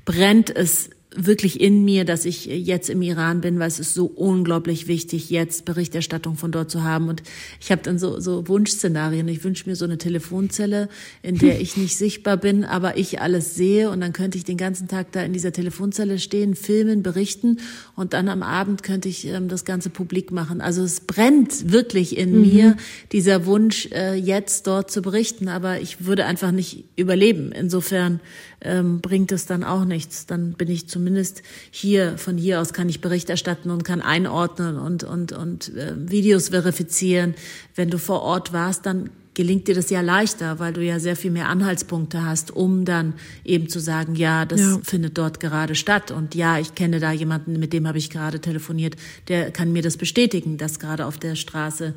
brennt 0.05 0.55
es 0.55 0.89
wirklich 1.15 1.61
in 1.61 1.83
mir, 1.85 2.05
dass 2.05 2.25
ich 2.25 2.45
jetzt 2.45 2.89
im 2.89 3.01
Iran 3.01 3.41
bin, 3.41 3.59
weil 3.59 3.67
es 3.67 3.79
ist 3.79 3.93
so 3.93 4.05
unglaublich 4.05 4.87
wichtig, 4.87 5.29
jetzt 5.29 5.65
Berichterstattung 5.65 6.35
von 6.35 6.51
dort 6.51 6.71
zu 6.71 6.83
haben. 6.83 7.09
Und 7.09 7.23
ich 7.59 7.71
habe 7.71 7.81
dann 7.81 7.99
so, 7.99 8.19
so 8.19 8.47
Wunschszenarien. 8.47 9.27
Ich 9.27 9.43
wünsche 9.43 9.69
mir 9.69 9.75
so 9.75 9.85
eine 9.85 9.97
Telefonzelle, 9.97 10.89
in 11.21 11.37
der 11.37 11.61
ich 11.61 11.77
nicht 11.77 11.97
sichtbar 11.97 12.37
bin, 12.37 12.65
aber 12.65 12.97
ich 12.97 13.21
alles 13.21 13.55
sehe. 13.55 13.89
Und 13.89 14.01
dann 14.01 14.13
könnte 14.13 14.37
ich 14.37 14.43
den 14.43 14.57
ganzen 14.57 14.87
Tag 14.87 15.11
da 15.11 15.21
in 15.21 15.33
dieser 15.33 15.51
Telefonzelle 15.51 16.19
stehen, 16.19 16.55
filmen, 16.55 17.03
berichten. 17.03 17.59
Und 17.95 18.13
dann 18.13 18.29
am 18.29 18.43
Abend 18.43 18.83
könnte 18.83 19.09
ich 19.09 19.27
ähm, 19.27 19.47
das 19.47 19.65
Ganze 19.65 19.89
publik 19.89 20.31
machen. 20.31 20.61
Also 20.61 20.83
es 20.83 21.01
brennt 21.01 21.71
wirklich 21.71 22.17
in 22.17 22.31
mhm. 22.31 22.41
mir, 22.41 22.77
dieser 23.11 23.45
Wunsch, 23.45 23.87
äh, 23.91 24.15
jetzt 24.15 24.67
dort 24.67 24.91
zu 24.91 25.01
berichten. 25.01 25.47
Aber 25.47 25.79
ich 25.79 26.05
würde 26.05 26.25
einfach 26.25 26.51
nicht 26.51 26.85
überleben. 26.95 27.51
Insofern 27.51 28.19
ähm, 28.63 29.01
bringt 29.01 29.31
es 29.31 29.45
dann 29.45 29.63
auch 29.63 29.85
nichts. 29.85 30.25
Dann 30.25 30.53
bin 30.53 30.69
ich 30.69 30.87
zumindest 30.87 31.43
hier, 31.71 32.17
von 32.17 32.37
hier 32.37 32.61
aus 32.61 32.73
kann 32.73 32.89
ich 32.89 33.01
Bericht 33.01 33.29
erstatten 33.29 33.69
und 33.69 33.83
kann 33.83 34.01
einordnen 34.01 34.77
und, 34.77 35.03
und, 35.03 35.31
und 35.31 35.75
äh, 35.75 35.93
Videos 35.97 36.49
verifizieren. 36.49 37.35
Wenn 37.75 37.89
du 37.89 37.99
vor 37.99 38.21
Ort 38.21 38.53
warst, 38.53 38.85
dann 38.85 39.09
gelingt 39.33 39.67
dir 39.67 39.75
das 39.75 39.89
ja 39.89 40.01
leichter, 40.01 40.59
weil 40.59 40.73
du 40.73 40.83
ja 40.83 40.99
sehr 40.99 41.15
viel 41.15 41.31
mehr 41.31 41.49
Anhaltspunkte 41.49 42.25
hast, 42.25 42.51
um 42.51 42.85
dann 42.85 43.13
eben 43.43 43.69
zu 43.69 43.79
sagen, 43.79 44.15
ja, 44.15 44.45
das 44.45 44.61
ja. 44.61 44.79
findet 44.83 45.17
dort 45.17 45.39
gerade 45.39 45.75
statt 45.75 46.11
und 46.11 46.35
ja, 46.35 46.59
ich 46.59 46.75
kenne 46.75 46.99
da 46.99 47.11
jemanden, 47.11 47.59
mit 47.59 47.73
dem 47.73 47.87
habe 47.87 47.97
ich 47.97 48.09
gerade 48.09 48.39
telefoniert, 48.39 48.95
der 49.27 49.51
kann 49.51 49.71
mir 49.71 49.81
das 49.81 49.97
bestätigen, 49.97 50.57
dass 50.57 50.79
gerade 50.79 51.05
auf 51.05 51.17
der 51.17 51.35
Straße 51.35 51.93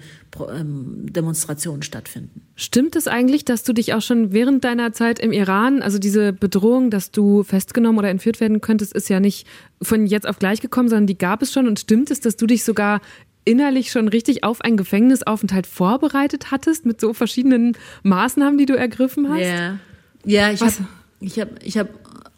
ähm, 0.51 1.07
Demonstrationen 1.12 1.82
stattfinden. 1.82 2.43
Stimmt 2.55 2.97
es 2.97 3.07
eigentlich, 3.07 3.45
dass 3.45 3.62
du 3.62 3.72
dich 3.72 3.95
auch 3.95 4.03
schon 4.03 4.32
während 4.32 4.64
deiner 4.64 4.93
Zeit 4.93 5.18
im 5.18 5.32
Iran, 5.32 5.82
also 5.82 5.99
diese 5.99 6.32
Bedrohung, 6.32 6.91
dass 6.91 7.11
du 7.11 7.43
festgenommen 7.43 7.99
oder 7.99 8.09
entführt 8.09 8.41
werden 8.41 8.61
könntest, 8.61 8.95
ist 8.95 9.09
ja 9.09 9.20
nicht 9.20 9.47
von 9.82 10.07
jetzt 10.07 10.26
auf 10.26 10.39
gleich 10.39 10.61
gekommen, 10.61 10.89
sondern 10.89 11.07
die 11.07 11.18
gab 11.18 11.43
es 11.43 11.53
schon 11.53 11.66
und 11.68 11.78
stimmt 11.78 12.11
es, 12.11 12.20
dass 12.20 12.37
du 12.37 12.47
dich 12.47 12.64
sogar 12.64 13.01
innerlich 13.47 13.90
schon 13.90 14.09
richtig 14.09 14.44
auf 14.44 14.61
einen 14.61 14.76
Gefängnisaufenthalt 14.76 15.66
vorbereitet 15.66 16.51
hattest 16.51 16.84
mit 16.84 17.01
so 17.01 17.14
verschiedenen 17.14 17.76
Maßnahmen, 18.03 18.59
die 18.59 18.66
du 18.66 18.76
ergriffen 18.76 19.30
hast? 19.30 19.40
Ja, 19.40 19.78
ja 20.24 20.51
ich 20.51 20.61
habe 20.61 20.72
ich 21.20 21.40
hab, 21.40 21.62
ich 21.62 21.78
hab 21.78 21.88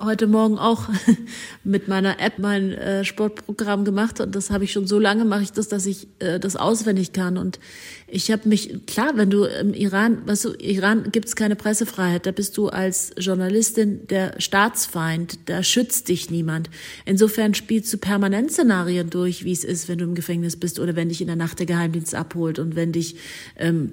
heute 0.00 0.26
Morgen 0.26 0.58
auch 0.58 0.88
mit 1.64 1.88
meiner 1.88 2.20
App 2.20 2.38
mein 2.38 2.72
äh, 2.72 3.04
Sportprogramm 3.04 3.84
gemacht 3.84 4.20
und 4.20 4.34
das 4.34 4.50
habe 4.50 4.64
ich 4.64 4.72
schon 4.72 4.86
so 4.86 4.98
lange 4.98 5.24
mache 5.24 5.42
ich 5.42 5.52
das, 5.52 5.68
dass 5.68 5.86
ich 5.86 6.06
äh, 6.20 6.38
das 6.38 6.56
auswendig 6.56 7.12
kann 7.12 7.36
und 7.36 7.58
ich 8.06 8.30
habe 8.30 8.48
mich 8.48 8.86
klar, 8.86 9.12
wenn 9.16 9.28
du 9.28 9.44
im 9.44 9.74
Iran, 9.74 10.26
weißt 10.26 10.46
du, 10.46 10.54
Iran 10.54 11.10
gibt's 11.10 11.36
keine 11.36 11.56
Pressefreiheit, 11.56 12.26
da 12.26 12.30
bist 12.30 12.56
du 12.56 12.68
als 12.68 13.12
Journalistin 13.18 14.06
der 14.06 14.40
Staatsfeind, 14.40 15.38
da 15.46 15.62
schützt 15.62 16.08
dich 16.08 16.30
niemand. 16.30 16.70
Insofern 17.04 17.52
spielst 17.52 17.92
du 17.92 17.98
permanent 17.98 18.50
Szenarien 18.50 19.10
durch, 19.10 19.44
wie 19.44 19.52
es 19.52 19.64
ist, 19.64 19.88
wenn 19.88 19.98
du 19.98 20.04
im 20.04 20.14
Gefängnis 20.14 20.56
bist 20.56 20.78
oder 20.78 20.96
wenn 20.96 21.10
dich 21.10 21.20
in 21.20 21.26
der 21.26 21.36
Nacht 21.36 21.58
der 21.58 21.66
Geheimdienst 21.66 22.14
abholt 22.14 22.58
und 22.58 22.76
wenn 22.76 22.92
dich 22.92 23.16
ähm, 23.56 23.92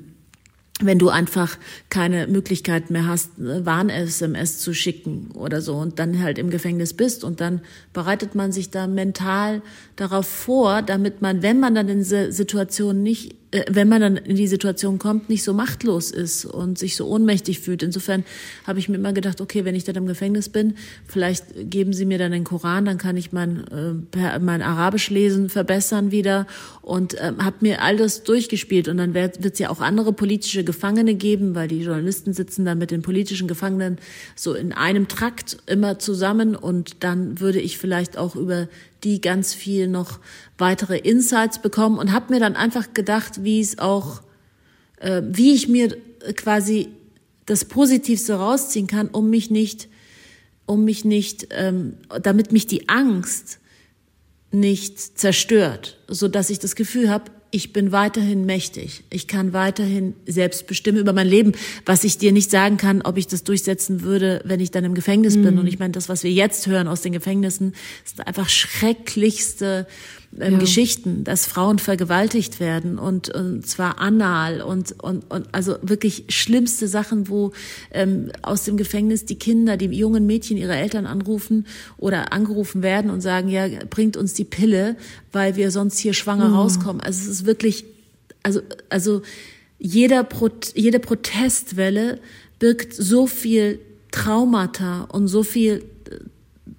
wenn 0.82 1.00
du 1.00 1.08
einfach 1.08 1.58
keine 1.90 2.28
Möglichkeit 2.28 2.90
mehr 2.90 3.08
hast, 3.08 3.32
Warn-SMS 3.38 4.60
zu 4.60 4.74
schicken 4.74 5.30
oder 5.34 5.62
so 5.62 5.76
und 5.76 6.00
dann 6.00 6.22
halt 6.22 6.38
im 6.38 6.50
Gefängnis 6.50 6.94
bist 6.94 7.24
und 7.24 7.40
dann 7.40 7.62
bereitet 7.94 8.36
man 8.36 8.52
sich 8.52 8.72
da 8.72 8.86
mental 8.86 9.62
darauf 9.96 10.28
vor, 10.28 10.82
damit 10.82 11.22
man, 11.22 11.42
wenn 11.42 11.62
man 11.62 11.76
dann 11.76 11.88
in 11.88 12.00
diese 12.00 12.34
Situation 12.34 13.04
nicht 13.04 13.32
äh, 13.32 13.45
wenn 13.52 13.88
man 13.88 14.02
dann 14.02 14.18
in 14.18 14.36
die 14.36 14.48
Situation 14.48 15.00
kommt, 15.00 15.30
nicht 15.30 15.44
so 15.44 15.54
machtlos 15.54 16.12
ist 16.12 16.46
und 16.46 16.78
sich 16.78 16.96
so 16.96 17.08
ohnmächtig 17.08 17.60
fühlt. 17.60 17.84
Insofern 17.84 18.26
habe 18.66 18.80
ich 18.80 18.90
mir 18.90 18.96
immer 18.96 19.14
gedacht, 19.14 19.40
okay, 19.40 19.66
wenn 19.66 19.76
ich 19.76 19.84
dann 19.84 19.96
im 19.96 20.08
Gefängnis 20.08 20.50
bin, 20.50 20.76
vielleicht 21.08 21.70
geben 21.70 21.94
sie 21.94 22.06
mir 22.06 22.18
dann 22.18 22.32
den 22.32 22.44
Koran, 22.44 22.86
dann 22.86 22.98
kann 22.98 23.18
ich 23.18 23.32
mein, 23.32 23.66
äh, 23.68 24.40
mein 24.40 24.62
Arabisch 24.62 25.10
lesen 25.10 25.50
verbessern 25.50 26.12
wieder 26.12 26.48
und 26.82 27.14
äh, 27.16 27.34
habe 27.40 27.58
mir 27.62 27.82
all 27.82 27.98
das 27.98 28.24
durchgespielt. 28.24 28.88
Und 28.88 28.98
dann 28.98 29.14
wird 29.14 29.38
es 29.40 29.60
ja 29.60 29.70
auch 29.70 29.80
andere 29.80 30.12
politische 30.12 30.64
Gefangene 30.64 31.16
geben, 31.16 31.56
weil 31.56 31.68
die 31.68 31.82
Journalisten 31.82 32.34
sitzen 32.34 32.66
dann 32.66 32.78
mit 32.78 32.92
den 32.92 33.04
politischen 33.04 33.48
Gefangenen 33.48 34.00
so 34.36 34.54
in 34.54 34.74
einem 34.74 35.08
Trakt 35.08 35.58
immer 35.66 36.00
zusammen 36.00 36.56
und 36.56 37.04
dann 37.04 37.40
würde 37.40 37.60
ich 37.60 37.78
vielleicht 37.78 38.18
auch 38.18 38.36
über 38.36 38.68
die 39.06 39.22
ganz 39.22 39.54
viel 39.54 39.88
noch 39.88 40.20
weitere 40.58 40.98
Insights 40.98 41.62
bekommen 41.62 41.98
und 41.98 42.12
habe 42.12 42.34
mir 42.34 42.40
dann 42.40 42.56
einfach 42.56 42.94
gedacht, 42.94 43.44
wie 43.44 43.62
es 43.62 43.80
auch, 43.80 44.22
äh, 44.98 45.22
wie 45.26 45.54
ich 45.54 45.68
mir 45.68 45.96
quasi 46.36 46.90
das 47.46 47.66
Positivste 47.66 48.34
rausziehen 48.34 48.88
kann, 48.88 49.08
um 49.08 49.30
mich 49.30 49.52
nicht, 49.52 49.88
um 50.66 50.84
mich 50.84 51.06
nicht, 51.06 51.48
ähm, 51.52 51.98
damit 52.22 52.52
mich 52.52 52.66
die 52.66 52.90
Angst 52.90 53.60
nicht 54.52 55.20
zerstört, 55.20 56.00
so 56.08 56.28
dass 56.28 56.50
ich 56.50 56.60
das 56.60 56.76
Gefühl 56.76 57.10
habe, 57.10 57.32
ich 57.52 57.74
bin 57.74 57.92
weiterhin 57.92 58.46
mächtig. 58.46 59.04
Ich 59.10 59.28
kann 59.28 59.54
weiterhin 59.54 60.14
selbst 60.26 60.68
bestimmen 60.68 60.98
über 60.98 61.14
mein 61.14 61.28
Leben, 61.28 61.54
was 61.86 62.04
ich 62.04 62.18
dir 62.18 62.32
nicht 62.32 62.52
sagen 62.52 62.78
kann, 62.78 63.02
ob 63.02 63.18
ich 63.18 63.28
das 63.28 63.44
durchsetzen 63.44 64.02
würde, 64.02 64.42
wenn 64.44 64.60
ich 64.60 64.72
dann 64.72 64.84
im 64.84 64.94
Gefängnis 64.94 65.38
mhm. 65.38 65.44
bin. 65.44 65.60
Und 65.60 65.68
ich 65.68 65.80
meine, 65.80 65.94
das, 65.94 66.10
was 66.10 66.24
wir 66.24 66.32
jetzt 66.32 66.68
hören 66.68 66.88
aus 66.88 67.02
den 67.02 67.14
Gefängnissen, 67.14 67.74
sind 68.04 68.28
einfach 68.28 68.50
schrecklichste 68.50 69.88
ähm, 70.40 70.54
ja. 70.54 70.60
Geschichten, 70.60 71.24
dass 71.24 71.46
Frauen 71.46 71.80
vergewaltigt 71.80 72.60
werden 72.60 72.98
und, 73.00 73.30
und 73.30 73.66
zwar 73.66 74.00
anal 74.00 74.62
und, 74.62 74.92
und, 75.04 75.30
und 75.32 75.48
also 75.54 75.78
wirklich 75.82 76.26
schlimmste 76.30 76.88
Sachen, 76.88 77.30
wo 77.30 77.52
ähm, 77.92 78.32
aus 78.42 78.64
dem 78.64 78.78
Gefängnis 78.78 79.26
die 79.26 79.36
Kinder, 79.36 79.78
die 79.78 79.86
jungen 79.86 80.26
Mädchen 80.26 80.58
ihre 80.58 80.76
Eltern 80.76 81.06
anrufen 81.06 81.66
oder 81.98 82.34
angerufen 82.34 82.82
werden 82.82 83.12
und 83.12 83.22
sagen, 83.22 83.50
ja, 83.50 83.68
bringt 83.90 84.18
uns 84.18 84.34
die 84.34 84.44
Pille, 84.44 84.98
weil 85.32 85.56
wir 85.56 85.72
sonst 85.72 86.00
hier 86.00 86.14
schwanger 86.14 86.52
oh. 86.52 86.56
rauskommen. 86.56 87.02
Also 87.02 87.22
es 87.22 87.28
ist 87.28 87.46
wirklich, 87.46 87.86
also, 88.44 88.62
also 88.90 89.22
jeder 89.80 90.24
Pro, 90.24 90.50
jede 90.74 91.00
Protestwelle 91.00 92.20
birgt 92.60 92.94
so 92.94 93.28
viel 93.28 93.80
Traumata 94.12 95.04
und 95.04 95.28
so 95.28 95.44
viel 95.44 95.84
äh, 96.10 96.16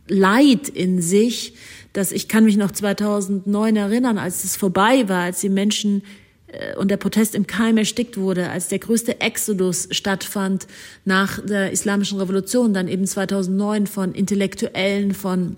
Leid 0.09 0.69
in 0.69 1.03
sich, 1.03 1.55
dass 1.97 2.13
ich 2.13 2.29
kann 2.29 2.45
mich 2.45 2.57
noch 2.57 2.71
2009 2.71 3.77
erinnern, 3.77 4.19
als 4.19 4.45
es 4.45 4.57
vorbei 4.57 5.09
war, 5.09 5.23
als 5.23 5.41
die 5.41 5.49
Menschen 5.49 6.03
äh, 6.49 6.77
und 6.77 6.91
der 6.91 6.99
Protest 6.99 7.35
im 7.35 7.47
Keim 7.47 7.79
erstickt 7.79 8.19
wurde, 8.19 8.51
als 8.51 8.69
der 8.69 8.79
größte 8.79 9.21
Exodus 9.21 9.89
stattfand 9.91 10.67
nach 11.05 11.41
der 11.45 11.73
islamischen 11.73 12.19
Revolution, 12.19 12.75
dann 12.75 12.89
eben 12.89 13.07
2009 13.07 13.87
von 13.87 14.13
Intellektuellen, 14.13 15.15
von 15.15 15.57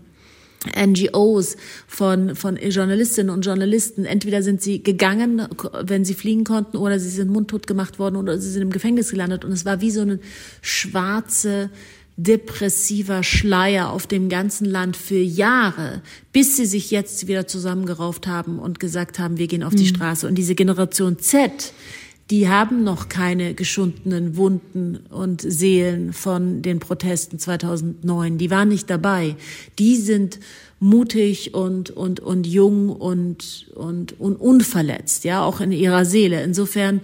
NGOs, 0.77 1.57
von, 1.87 2.35
von 2.35 2.57
Journalistinnen 2.57 3.31
und 3.31 3.45
Journalisten. 3.45 4.05
Entweder 4.05 4.43
sind 4.43 4.61
sie 4.61 4.83
gegangen, 4.83 5.47
wenn 5.83 6.05
sie 6.05 6.15
fliegen 6.15 6.45
konnten, 6.45 6.77
oder 6.77 6.99
sie 6.99 7.11
sind 7.11 7.31
mundtot 7.31 7.67
gemacht 7.67 7.99
worden, 7.99 8.17
oder 8.17 8.39
sie 8.39 8.51
sind 8.51 8.63
im 8.63 8.71
Gefängnis 8.71 9.11
gelandet. 9.11 9.45
Und 9.45 9.53
es 9.53 9.65
war 9.65 9.81
wie 9.81 9.91
so 9.91 10.03
eine 10.03 10.19
schwarze 10.61 11.71
depressiver 12.19 13.23
Schleier 13.23 13.93
auf 13.93 14.09
dem 14.09 14.29
ganzen 14.29 14.65
Land 14.65 14.97
für 14.97 15.19
Jahre, 15.19 16.03
bis 16.33 16.57
sie 16.57 16.67
sich 16.67 16.91
jetzt 16.91 17.29
wieder 17.29 17.47
zusammengerauft 17.47 18.27
haben 18.27 18.59
und 18.59 18.81
gesagt 18.81 19.21
haben, 19.21 19.39
wir 19.39 19.47
gehen 19.47 19.63
auf 19.63 19.75
die 19.75 19.85
mhm. 19.85 19.95
Straße. 19.95 20.27
Und 20.27 20.35
diese 20.35 20.57
Generation 20.57 21.21
Z, 21.21 21.73
die 22.31 22.49
haben 22.49 22.83
noch 22.83 23.09
keine 23.09 23.55
geschundenen 23.55 24.37
Wunden 24.37 24.97
und 25.11 25.43
Seelen 25.43 26.13
von 26.13 26.61
den 26.61 26.81
Protesten 26.81 27.39
2009. 27.39 28.37
Die 28.37 28.51
waren 28.51 28.69
nicht 28.69 28.91
dabei. 28.91 29.37
Die 29.79 29.95
sind 29.95 30.41
mutig 30.81 31.55
und, 31.55 31.91
und, 31.91 32.19
und 32.19 32.49
jung 32.49 32.91
und, 32.91 33.71
und, 33.77 34.19
und 34.21 34.37
unverletzt, 34.41 35.23
ja, 35.23 35.45
auch 35.45 35.61
in 35.61 35.71
ihrer 35.71 36.05
Seele. 36.05 36.43
Insofern 36.43 37.01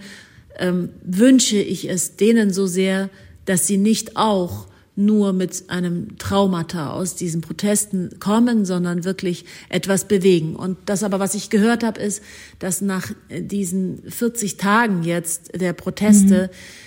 ähm, 0.59 0.89
wünsche 1.05 1.57
ich 1.57 1.89
es 1.89 2.17
denen 2.17 2.51
so 2.51 2.67
sehr, 2.67 3.09
dass 3.45 3.65
sie 3.65 3.77
nicht 3.77 4.17
auch 4.17 4.67
nur 4.95 5.33
mit 5.33 5.69
einem 5.69 6.17
Traumata 6.17 6.91
aus 6.91 7.15
diesen 7.15 7.41
Protesten 7.41 8.17
kommen, 8.19 8.65
sondern 8.65 9.03
wirklich 9.03 9.45
etwas 9.69 10.07
bewegen. 10.07 10.55
Und 10.55 10.77
das 10.85 11.03
aber, 11.03 11.19
was 11.19 11.35
ich 11.35 11.49
gehört 11.49 11.83
habe, 11.83 11.99
ist, 11.99 12.23
dass 12.59 12.81
nach 12.81 13.11
diesen 13.29 14.03
40 14.09 14.57
Tagen 14.57 15.03
jetzt 15.03 15.51
der 15.59 15.73
Proteste 15.73 16.49
mhm 16.51 16.84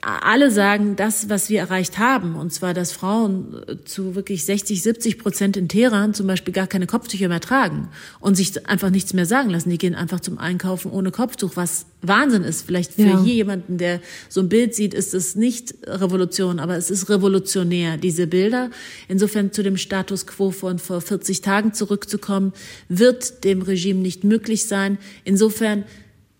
alle 0.00 0.50
sagen, 0.50 0.96
das, 0.96 1.28
was 1.28 1.50
wir 1.50 1.60
erreicht 1.60 1.98
haben, 1.98 2.34
und 2.34 2.50
zwar, 2.50 2.72
dass 2.72 2.92
Frauen 2.92 3.62
äh, 3.68 3.76
zu 3.84 4.14
wirklich 4.14 4.46
60, 4.46 4.82
70 4.82 5.18
Prozent 5.18 5.56
in 5.58 5.68
Teheran 5.68 6.14
zum 6.14 6.26
Beispiel 6.26 6.54
gar 6.54 6.66
keine 6.66 6.86
Kopftücher 6.86 7.28
mehr 7.28 7.40
tragen 7.40 7.90
und 8.20 8.36
sich 8.36 8.66
einfach 8.66 8.88
nichts 8.88 9.12
mehr 9.12 9.26
sagen 9.26 9.50
lassen. 9.50 9.68
Die 9.68 9.76
gehen 9.76 9.94
einfach 9.94 10.20
zum 10.20 10.38
Einkaufen 10.38 10.90
ohne 10.90 11.10
Kopftuch, 11.10 11.56
was 11.56 11.84
Wahnsinn 12.00 12.42
ist. 12.42 12.62
Vielleicht 12.62 12.94
für 12.94 13.02
ja. 13.02 13.22
jemanden, 13.22 13.76
der 13.76 14.00
so 14.30 14.40
ein 14.40 14.48
Bild 14.48 14.74
sieht, 14.74 14.94
ist 14.94 15.12
es 15.12 15.36
nicht 15.36 15.74
Revolution, 15.86 16.58
aber 16.58 16.78
es 16.78 16.90
ist 16.90 17.10
revolutionär, 17.10 17.98
diese 17.98 18.26
Bilder. 18.26 18.70
Insofern 19.08 19.52
zu 19.52 19.62
dem 19.62 19.76
Status 19.76 20.26
quo 20.26 20.52
von 20.52 20.78
vor 20.78 21.02
40 21.02 21.42
Tagen 21.42 21.74
zurückzukommen, 21.74 22.54
wird 22.88 23.44
dem 23.44 23.60
Regime 23.60 24.00
nicht 24.00 24.24
möglich 24.24 24.64
sein. 24.64 24.96
Insofern 25.24 25.84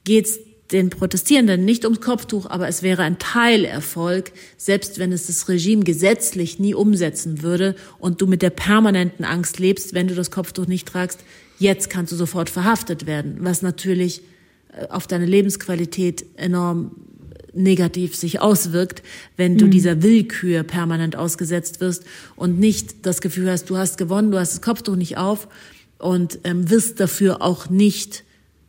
geht's 0.05 0.39
den 0.73 0.91
Protestierenden 0.91 1.65
nicht 1.65 1.85
ums 1.85 2.01
Kopftuch, 2.01 2.47
aber 2.47 2.69
es 2.69 2.83
wäre 2.83 3.03
ein 3.03 3.19
Teilerfolg, 3.19 4.33
selbst 4.57 4.99
wenn 4.99 5.13
es 5.13 5.27
das 5.27 5.49
Regime 5.49 5.83
gesetzlich 5.83 6.59
nie 6.59 6.75
umsetzen 6.75 7.43
würde 7.43 7.75
und 7.99 8.21
du 8.21 8.27
mit 8.27 8.43
der 8.43 8.51
permanenten 8.51 9.25
Angst 9.25 9.59
lebst, 9.59 9.95
wenn 9.95 10.07
du 10.07 10.15
das 10.15 10.31
Kopftuch 10.31 10.67
nicht 10.67 10.87
tragst, 10.87 11.21
jetzt 11.59 11.91
kannst 11.91 12.13
du 12.13 12.17
sofort 12.17 12.51
verhaftet 12.51 13.07
werden, 13.07 13.39
was 13.41 13.63
natürlich 13.63 14.23
äh, 14.73 14.87
auf 14.89 15.07
deine 15.07 15.27
Lebensqualität 15.27 16.25
enorm 16.37 16.93
negativ 17.53 18.15
sich 18.15 18.41
auswirkt, 18.41 19.03
wenn 19.37 19.59
du 19.59 19.67
mhm. 19.67 19.71
dieser 19.73 20.03
Willkür 20.03 20.63
permanent 20.63 21.17
ausgesetzt 21.17 21.81
wirst 21.81 22.05
und 22.37 22.61
nicht 22.61 23.07
das 23.07 23.21
Gefühl 23.21 23.51
hast, 23.51 23.69
du 23.71 23.77
hast 23.77 23.99
gewonnen, 23.99 24.31
du 24.31 24.39
hast 24.39 24.53
das 24.53 24.63
Kopftuch 24.63 24.95
nicht 24.95 25.17
auf 25.17 25.49
und 25.99 26.39
ähm, 26.45 26.71
wirst 26.71 27.01
dafür 27.01 27.43
auch 27.43 27.69
nicht 27.69 28.23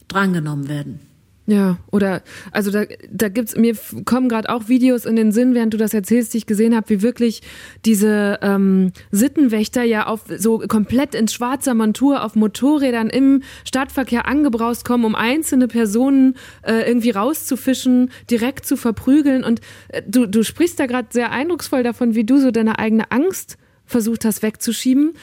drangenommen 0.08 0.68
werden. 0.68 1.11
Ja, 1.52 1.80
oder 1.91 2.22
also 2.54 2.72
da, 2.72 2.86
da 3.12 3.28
gibt's 3.28 3.58
mir 3.58 3.76
kommen 4.06 4.30
gerade 4.30 4.47
auch 4.47 4.70
Videos 4.70 5.04
in 5.04 5.18
den 5.18 5.34
Sinn, 5.34 5.54
während 5.54 5.74
du 5.74 5.78
das 5.78 5.93
erzählst, 5.93 6.34
die 6.34 6.38
ich 6.38 6.45
gesehen 6.45 6.74
habe, 6.74 6.88
wie 6.88 7.02
wirklich 7.02 7.41
diese 7.84 8.39
ähm, 8.41 8.93
Sittenwächter 9.12 9.84
ja 9.84 10.08
auf 10.08 10.22
so 10.38 10.60
komplett 10.60 11.14
in 11.14 11.28
schwarzer 11.28 11.74
Montur 11.74 12.24
auf 12.24 12.36
Motorrädern 12.36 13.10
im 13.10 13.43
Stadtverkehr 13.66 14.30
angebraust 14.30 14.86
kommen, 14.86 15.04
um 15.04 15.14
einzelne 15.14 15.68
Personen 15.68 16.38
äh, 16.62 16.88
irgendwie 16.88 17.10
rauszufischen, 17.10 18.12
direkt 18.30 18.66
zu 18.66 18.78
verprügeln. 18.78 19.43
Und 19.43 19.60
äh, 19.89 20.04
du, 20.08 20.28
du 20.28 20.43
sprichst 20.43 20.80
da 20.80 20.86
gerade 20.86 21.10
sehr 21.12 21.32
eindrucksvoll 21.32 21.84
davon, 21.84 22.16
wie 22.16 22.24
du 22.24 22.38
so 22.38 22.52
deine 22.52 22.80
eigene 22.80 23.12
Angst 23.12 23.58
versucht 23.86 24.24
hast 24.24 24.41
wegzuschieben. 24.41 25.16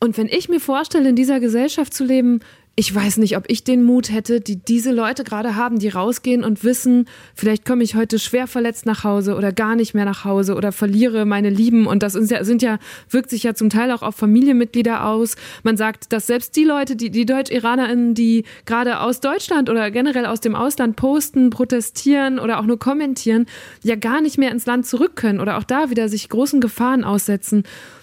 Und 0.00 0.16
wenn 0.16 0.28
ich 0.28 0.48
mir 0.48 0.60
vorstelle, 0.60 1.10
in 1.10 1.16
dieser 1.16 1.40
Gesellschaft 1.40 1.92
zu 1.92 2.04
leben, 2.04 2.40
ich 2.76 2.92
weiß 2.92 3.18
nicht, 3.18 3.36
ob 3.36 3.44
ich 3.46 3.62
den 3.62 3.84
Mut 3.84 4.10
hätte, 4.10 4.40
die 4.40 4.56
diese 4.56 4.90
Leute 4.90 5.22
gerade 5.22 5.54
haben, 5.54 5.78
die 5.78 5.88
rausgehen 5.88 6.42
und 6.42 6.64
wissen, 6.64 7.06
vielleicht 7.36 7.64
komme 7.64 7.84
ich 7.84 7.94
heute 7.94 8.18
schwer 8.18 8.48
verletzt 8.48 8.84
nach 8.84 9.04
Hause 9.04 9.36
oder 9.36 9.52
gar 9.52 9.76
nicht 9.76 9.94
mehr 9.94 10.04
nach 10.04 10.24
Hause 10.24 10.56
oder 10.56 10.72
verliere 10.72 11.24
meine 11.24 11.50
Lieben. 11.50 11.86
Und 11.86 12.02
das 12.02 12.14
sind 12.14 12.32
ja, 12.32 12.42
sind 12.42 12.62
ja 12.62 12.78
wirkt 13.08 13.30
sich 13.30 13.44
ja 13.44 13.54
zum 13.54 13.70
Teil 13.70 13.92
auch 13.92 14.02
auf 14.02 14.16
Familienmitglieder 14.16 15.06
aus. 15.06 15.36
Man 15.62 15.76
sagt, 15.76 16.12
dass 16.12 16.26
selbst 16.26 16.56
die 16.56 16.64
Leute, 16.64 16.96
die, 16.96 17.10
die 17.10 17.26
Deutsch-IranerInnen, 17.26 18.14
die 18.14 18.44
gerade 18.66 18.98
aus 19.00 19.20
Deutschland 19.20 19.70
oder 19.70 19.92
generell 19.92 20.26
aus 20.26 20.40
dem 20.40 20.56
Ausland 20.56 20.96
posten, 20.96 21.50
protestieren 21.50 22.40
oder 22.40 22.58
auch 22.58 22.66
nur 22.66 22.80
kommentieren, 22.80 23.46
ja 23.84 23.94
gar 23.94 24.20
nicht 24.20 24.36
mehr 24.36 24.50
ins 24.50 24.66
Land 24.66 24.86
zurück 24.86 25.14
können 25.14 25.38
oder 25.38 25.58
auch 25.58 25.64
da 25.64 25.90
wieder 25.90 26.08
sich 26.08 26.28
großen 26.28 26.60
Gefahren 26.60 27.04
aussetzen. 27.04 27.62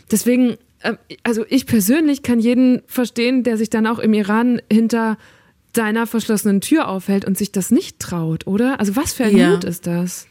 Deswegen 0.09 0.57
also 1.23 1.45
ich 1.49 1.65
persönlich 1.65 2.23
kann 2.23 2.39
jeden 2.39 2.81
verstehen, 2.87 3.43
der 3.43 3.57
sich 3.57 3.69
dann 3.69 3.87
auch 3.87 3.99
im 3.99 4.13
Iran 4.13 4.61
hinter 4.71 5.17
deiner 5.73 6.07
verschlossenen 6.07 6.61
Tür 6.61 6.87
aufhält 6.87 7.25
und 7.25 7.37
sich 7.37 7.51
das 7.51 7.71
nicht 7.71 7.99
traut, 7.99 8.47
oder? 8.47 8.79
Also 8.79 8.95
was 8.95 9.13
für 9.13 9.25
ein 9.25 9.37
ja. 9.37 9.49
Mut 9.51 9.63
ist 9.63 9.87
das? 9.87 10.27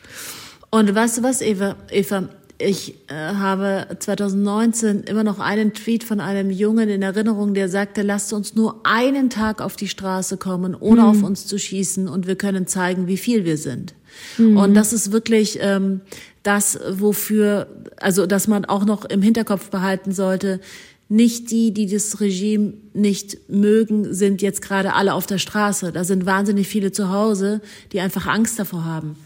Und 0.70 0.94
weißt 0.94 1.18
du 1.18 1.22
was, 1.22 1.40
Eva? 1.40 1.76
Eva, 1.90 2.28
ich 2.60 2.94
äh, 3.08 3.14
habe 3.14 3.86
2019 3.98 5.04
immer 5.04 5.24
noch 5.24 5.38
einen 5.38 5.72
Tweet 5.72 6.04
von 6.04 6.20
einem 6.20 6.50
Jungen 6.50 6.88
in 6.88 7.02
Erinnerung, 7.02 7.54
der 7.54 7.68
sagte, 7.68 8.02
lasst 8.02 8.32
uns 8.32 8.54
nur 8.54 8.80
einen 8.84 9.30
Tag 9.30 9.62
auf 9.62 9.76
die 9.76 9.88
Straße 9.88 10.36
kommen, 10.36 10.76
ohne 10.78 11.02
mhm. 11.02 11.08
auf 11.08 11.22
uns 11.22 11.46
zu 11.46 11.58
schießen 11.58 12.06
und 12.08 12.26
wir 12.26 12.36
können 12.36 12.66
zeigen, 12.66 13.06
wie 13.06 13.16
viel 13.16 13.44
wir 13.44 13.56
sind. 13.56 13.94
Mhm. 14.36 14.56
Und 14.56 14.74
das 14.74 14.92
ist 14.92 15.10
wirklich 15.12 15.58
ähm, 15.62 16.02
das, 16.42 16.78
wofür, 16.88 17.66
also 17.98 18.26
dass 18.26 18.48
man 18.48 18.64
auch 18.64 18.84
noch 18.84 19.04
im 19.04 19.22
Hinterkopf 19.22 19.70
behalten 19.70 20.12
sollte, 20.12 20.60
nicht 21.08 21.50
die, 21.50 21.72
die 21.72 21.86
das 21.86 22.20
Regime 22.20 22.74
nicht 22.94 23.50
mögen, 23.50 24.14
sind 24.14 24.42
jetzt 24.42 24.62
gerade 24.62 24.94
alle 24.94 25.14
auf 25.14 25.26
der 25.26 25.38
Straße. 25.38 25.90
Da 25.90 26.04
sind 26.04 26.24
wahnsinnig 26.24 26.68
viele 26.68 26.92
zu 26.92 27.10
Hause, 27.10 27.60
die 27.92 28.00
einfach 28.00 28.26
Angst 28.26 28.58
davor 28.60 28.84
haben. 28.84 29.16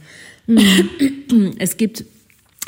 Mhm. 0.46 1.54
Es 1.58 1.76
gibt 1.76 2.04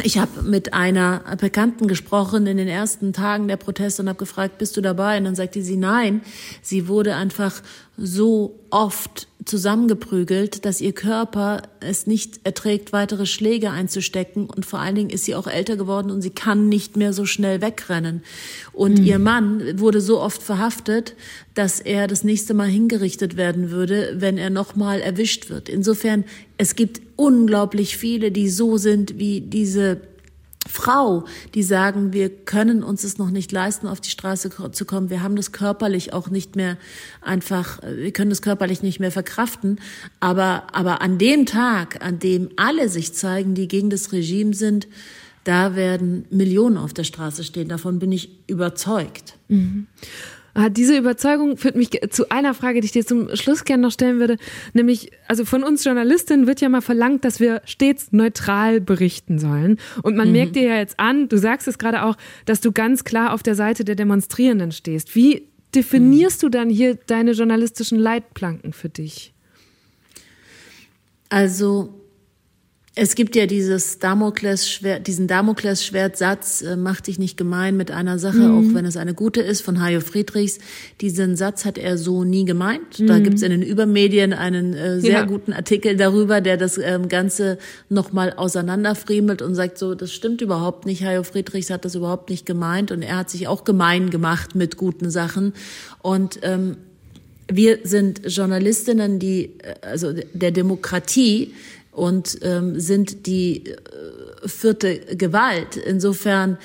ich 0.02 0.18
habe 0.18 0.42
mit 0.42 0.74
einer 0.74 1.22
Bekannten 1.40 1.88
gesprochen 1.88 2.46
in 2.46 2.58
den 2.58 2.68
ersten 2.68 3.14
Tagen 3.14 3.48
der 3.48 3.56
Proteste 3.56 4.02
und 4.02 4.08
habe 4.08 4.18
gefragt, 4.18 4.58
bist 4.58 4.76
du 4.76 4.82
dabei? 4.82 5.16
Und 5.16 5.24
dann 5.24 5.34
sagte 5.34 5.62
sie 5.62 5.76
nein. 5.76 6.20
Sie 6.60 6.86
wurde 6.86 7.14
einfach 7.14 7.62
so 7.96 8.58
oft 8.70 9.26
zusammengeprügelt, 9.46 10.64
dass 10.64 10.80
ihr 10.80 10.92
Körper 10.92 11.62
es 11.80 12.06
nicht 12.06 12.40
erträgt, 12.44 12.92
weitere 12.92 13.26
Schläge 13.26 13.70
einzustecken. 13.70 14.50
Und 14.50 14.66
vor 14.66 14.80
allen 14.80 14.96
Dingen 14.96 15.10
ist 15.10 15.24
sie 15.24 15.34
auch 15.34 15.46
älter 15.46 15.76
geworden 15.76 16.10
und 16.10 16.20
sie 16.20 16.30
kann 16.30 16.68
nicht 16.68 16.96
mehr 16.96 17.12
so 17.12 17.24
schnell 17.24 17.62
wegrennen. 17.62 18.22
Und 18.72 18.98
mhm. 18.98 19.04
ihr 19.04 19.18
Mann 19.18 19.80
wurde 19.80 20.00
so 20.00 20.20
oft 20.20 20.42
verhaftet, 20.42 21.14
dass 21.54 21.80
er 21.80 22.08
das 22.08 22.24
nächste 22.24 22.54
Mal 22.54 22.68
hingerichtet 22.68 23.36
werden 23.36 23.70
würde, 23.70 24.16
wenn 24.18 24.36
er 24.36 24.50
nochmal 24.50 25.00
erwischt 25.00 25.48
wird. 25.48 25.68
Insofern, 25.68 26.24
es 26.58 26.74
gibt 26.74 27.00
unglaublich 27.14 27.96
viele, 27.96 28.32
die 28.32 28.48
so 28.48 28.76
sind 28.76 29.18
wie 29.18 29.40
diese 29.40 30.00
Frau, 30.68 31.24
die 31.54 31.62
sagen, 31.62 32.12
wir 32.12 32.28
können 32.28 32.82
uns 32.82 33.04
es 33.04 33.18
noch 33.18 33.30
nicht 33.30 33.52
leisten, 33.52 33.86
auf 33.86 34.00
die 34.00 34.10
Straße 34.10 34.50
zu 34.72 34.84
kommen. 34.84 35.10
Wir 35.10 35.22
haben 35.22 35.36
das 35.36 35.52
körperlich 35.52 36.12
auch 36.12 36.28
nicht 36.28 36.56
mehr 36.56 36.76
einfach, 37.22 37.80
wir 37.82 38.12
können 38.12 38.30
das 38.30 38.42
körperlich 38.42 38.82
nicht 38.82 39.00
mehr 39.00 39.12
verkraften. 39.12 39.80
Aber, 40.20 40.64
aber 40.72 41.00
an 41.02 41.18
dem 41.18 41.46
Tag, 41.46 42.04
an 42.04 42.18
dem 42.18 42.50
alle 42.56 42.88
sich 42.88 43.12
zeigen, 43.12 43.54
die 43.54 43.68
gegen 43.68 43.90
das 43.90 44.12
Regime 44.12 44.54
sind, 44.54 44.88
da 45.44 45.76
werden 45.76 46.24
Millionen 46.30 46.76
auf 46.76 46.92
der 46.92 47.04
Straße 47.04 47.44
stehen. 47.44 47.68
Davon 47.68 48.00
bin 48.00 48.10
ich 48.10 48.30
überzeugt. 48.48 49.34
Mhm. 49.46 49.86
Ah, 50.58 50.70
diese 50.70 50.96
Überzeugung 50.96 51.58
führt 51.58 51.76
mich 51.76 51.90
zu 52.08 52.30
einer 52.30 52.54
Frage, 52.54 52.80
die 52.80 52.86
ich 52.86 52.92
dir 52.92 53.04
zum 53.04 53.36
Schluss 53.36 53.64
gerne 53.64 53.82
noch 53.82 53.92
stellen 53.92 54.18
würde. 54.18 54.38
Nämlich, 54.72 55.10
also 55.28 55.44
von 55.44 55.62
uns 55.62 55.84
Journalistinnen 55.84 56.46
wird 56.46 56.62
ja 56.62 56.70
mal 56.70 56.80
verlangt, 56.80 57.26
dass 57.26 57.40
wir 57.40 57.60
stets 57.66 58.10
neutral 58.12 58.80
berichten 58.80 59.38
sollen. 59.38 59.78
Und 60.02 60.16
man 60.16 60.28
mhm. 60.28 60.32
merkt 60.32 60.56
dir 60.56 60.62
ja 60.62 60.76
jetzt 60.78 60.98
an, 60.98 61.28
du 61.28 61.36
sagst 61.36 61.68
es 61.68 61.76
gerade 61.76 62.04
auch, 62.04 62.16
dass 62.46 62.62
du 62.62 62.72
ganz 62.72 63.04
klar 63.04 63.34
auf 63.34 63.42
der 63.42 63.54
Seite 63.54 63.84
der 63.84 63.96
Demonstrierenden 63.96 64.72
stehst. 64.72 65.14
Wie 65.14 65.46
definierst 65.74 66.42
mhm. 66.42 66.46
du 66.46 66.50
dann 66.50 66.70
hier 66.70 66.94
deine 66.94 67.32
journalistischen 67.32 67.98
Leitplanken 67.98 68.72
für 68.72 68.88
dich? 68.88 69.34
Also 71.28 71.92
es 72.98 73.14
gibt 73.14 73.36
ja 73.36 73.44
dieses 73.44 73.98
Damoklesschwert, 73.98 75.06
diesen 75.06 75.26
Damoklesschwertsatz, 75.26 76.62
äh, 76.62 76.76
mach 76.76 77.02
dich 77.02 77.18
nicht 77.18 77.36
gemein 77.36 77.76
mit 77.76 77.90
einer 77.90 78.18
Sache, 78.18 78.38
mhm. 78.38 78.58
auch 78.70 78.74
wenn 78.74 78.86
es 78.86 78.96
eine 78.96 79.12
gute 79.12 79.42
ist, 79.42 79.60
von 79.60 79.82
Hajo 79.82 80.00
Friedrichs. 80.00 80.58
Diesen 81.02 81.36
Satz 81.36 81.66
hat 81.66 81.76
er 81.76 81.98
so 81.98 82.24
nie 82.24 82.46
gemeint. 82.46 82.98
Mhm. 82.98 83.06
Da 83.06 83.18
gibt's 83.18 83.42
in 83.42 83.50
den 83.50 83.60
Übermedien 83.60 84.32
einen 84.32 84.72
äh, 84.72 84.98
sehr 84.98 85.10
ja. 85.10 85.24
guten 85.26 85.52
Artikel 85.52 85.98
darüber, 85.98 86.40
der 86.40 86.56
das 86.56 86.78
ähm, 86.78 87.10
Ganze 87.10 87.58
nochmal 87.90 88.32
auseinanderfriemelt 88.32 89.42
und 89.42 89.54
sagt 89.54 89.76
so, 89.76 89.94
das 89.94 90.10
stimmt 90.10 90.40
überhaupt 90.40 90.86
nicht. 90.86 91.04
Hajo 91.04 91.22
Friedrichs 91.22 91.68
hat 91.68 91.84
das 91.84 91.94
überhaupt 91.96 92.30
nicht 92.30 92.46
gemeint 92.46 92.92
und 92.92 93.02
er 93.02 93.18
hat 93.18 93.28
sich 93.28 93.46
auch 93.46 93.64
gemein 93.64 94.08
gemacht 94.08 94.54
mit 94.54 94.78
guten 94.78 95.10
Sachen. 95.10 95.52
Und 96.00 96.38
ähm, 96.42 96.78
wir 97.48 97.80
sind 97.84 98.22
Journalistinnen, 98.26 99.18
die, 99.18 99.52
äh, 99.62 99.74
also 99.82 100.14
der 100.32 100.50
Demokratie, 100.50 101.52
und 101.96 102.38
ähm, 102.42 102.78
sind 102.78 103.26
die 103.26 103.64
äh, 103.64 103.74
vierte 104.46 105.16
Gewalt. 105.16 105.76
Insofern, 105.76 106.58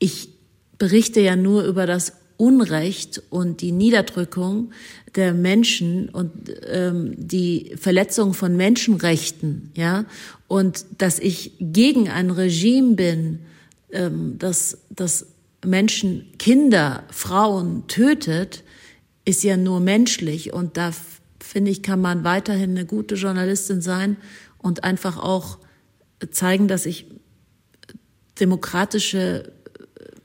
ich 0.00 0.30
berichte 0.76 1.20
ja 1.20 1.36
nur 1.36 1.62
über 1.62 1.86
das 1.86 2.14
Unrecht 2.36 3.22
und 3.30 3.60
die 3.60 3.70
Niederdrückung 3.70 4.72
der 5.14 5.34
Menschen 5.34 6.08
und 6.08 6.32
ähm, 6.66 7.14
die 7.16 7.76
Verletzung 7.76 8.34
von 8.34 8.56
Menschenrechten, 8.56 9.70
ja, 9.74 10.04
und 10.48 10.84
dass 10.98 11.20
ich 11.20 11.52
gegen 11.60 12.08
ein 12.08 12.30
Regime 12.30 12.94
bin, 12.94 13.40
ähm, 13.92 14.34
das, 14.38 14.78
das 14.90 15.26
Menschen, 15.64 16.26
Kinder, 16.38 17.04
Frauen 17.10 17.86
tötet, 17.86 18.64
ist 19.24 19.44
ja 19.44 19.56
nur 19.56 19.78
menschlich 19.78 20.52
und 20.52 20.76
da 20.76 20.92
finde 21.40 21.70
ich, 21.70 21.82
kann 21.82 22.00
man 22.00 22.24
weiterhin 22.24 22.70
eine 22.70 22.86
gute 22.86 23.14
Journalistin 23.14 23.80
sein 23.80 24.16
und 24.58 24.84
einfach 24.84 25.18
auch 25.18 25.58
zeigen, 26.30 26.68
dass 26.68 26.86
ich 26.86 27.06
demokratische, 28.38 29.52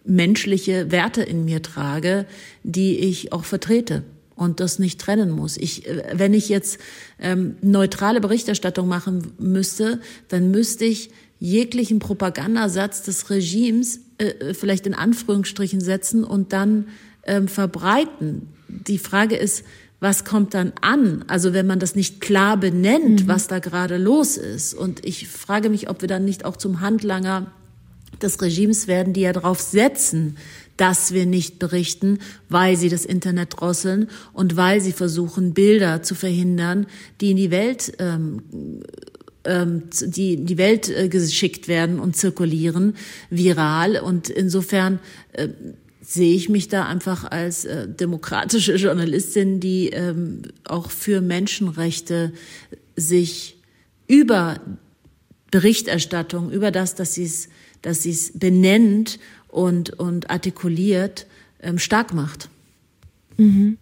menschliche 0.03 0.91
Werte 0.91 1.23
in 1.23 1.45
mir 1.45 1.61
trage, 1.61 2.25
die 2.63 2.99
ich 2.99 3.33
auch 3.33 3.43
vertrete 3.43 4.03
und 4.35 4.59
das 4.59 4.79
nicht 4.79 4.99
trennen 4.99 5.31
muss. 5.31 5.57
Ich, 5.57 5.83
wenn 6.13 6.33
ich 6.33 6.49
jetzt 6.49 6.79
ähm, 7.19 7.55
neutrale 7.61 8.21
Berichterstattung 8.21 8.87
machen 8.87 9.33
müsste, 9.39 10.01
dann 10.27 10.51
müsste 10.51 10.85
ich 10.85 11.09
jeglichen 11.39 11.99
Propagandasatz 11.99 13.03
des 13.03 13.29
Regimes 13.29 14.01
äh, 14.17 14.53
vielleicht 14.53 14.87
in 14.87 14.93
Anführungsstrichen 14.93 15.81
setzen 15.81 16.23
und 16.23 16.53
dann 16.53 16.87
ähm, 17.23 17.47
verbreiten. 17.47 18.49
Die 18.67 18.97
Frage 18.97 19.35
ist, 19.35 19.63
was 20.05 20.23
kommt 20.23 20.53
dann 20.53 20.71
an? 20.81 21.25
Also 21.25 21.51
wenn 21.51 21.65
man 21.65 21.79
das 21.79 21.95
nicht 21.95 22.21
klar 22.21 22.57
benennt, 22.57 23.23
mhm. 23.23 23.27
was 23.27 23.47
da 23.47 23.57
gerade 23.57 23.97
los 23.97 24.37
ist. 24.37 24.75
Und 24.75 25.03
ich 25.03 25.27
frage 25.27 25.71
mich, 25.71 25.89
ob 25.89 26.01
wir 26.01 26.07
dann 26.07 26.25
nicht 26.25 26.45
auch 26.45 26.57
zum 26.57 26.79
Handlanger 26.79 27.51
des 28.21 28.39
Regimes 28.39 28.87
werden, 28.87 29.13
die 29.13 29.21
ja 29.21 29.33
darauf 29.33 29.59
setzen, 29.59 30.37
dass 30.77 31.11
wir 31.11 31.25
nicht 31.25 31.57
berichten, 31.57 32.19
weil 32.49 32.77
sie 32.77 32.89
das 32.89 33.03
Internet 33.03 33.59
drosseln 33.59 34.09
und 34.31 34.55
weil 34.55 34.79
sie 34.79 34.91
versuchen, 34.91 35.55
Bilder 35.55 36.03
zu 36.03 36.13
verhindern, 36.13 36.85
die 37.19 37.31
in 37.31 37.37
die 37.37 37.49
Welt 37.49 37.93
ähm, 37.97 38.43
ähm 39.43 39.89
die 39.89 40.35
in 40.35 40.45
die 40.45 40.59
Welt 40.59 40.87
äh, 40.87 41.09
geschickt 41.09 41.67
werden 41.67 41.99
und 41.99 42.15
zirkulieren, 42.15 42.93
viral. 43.31 43.99
Und 43.99 44.29
insofern 44.29 44.99
äh, 45.33 45.47
sehe 46.05 46.35
ich 46.35 46.49
mich 46.49 46.67
da 46.67 46.85
einfach 46.85 47.23
als 47.29 47.65
äh, 47.65 47.87
demokratische 47.87 48.75
Journalistin, 48.75 49.59
die 49.59 49.89
ähm, 49.89 50.43
auch 50.63 50.91
für 50.91 51.21
Menschenrechte 51.21 52.31
sich 52.95 53.57
über 54.07 54.59
Berichterstattung, 55.51 56.51
über 56.51 56.71
das, 56.71 56.95
dass 56.95 57.13
sie 57.15 57.25
es, 57.25 57.49
dass 57.81 58.03
sie 58.03 58.11
es 58.11 58.37
benennt 58.37 59.19
und 59.47 59.99
und 59.99 60.29
artikuliert, 60.29 61.25
ähm, 61.61 61.79
stark 61.79 62.13
macht. 62.13 62.49
Mhm. 63.37 63.77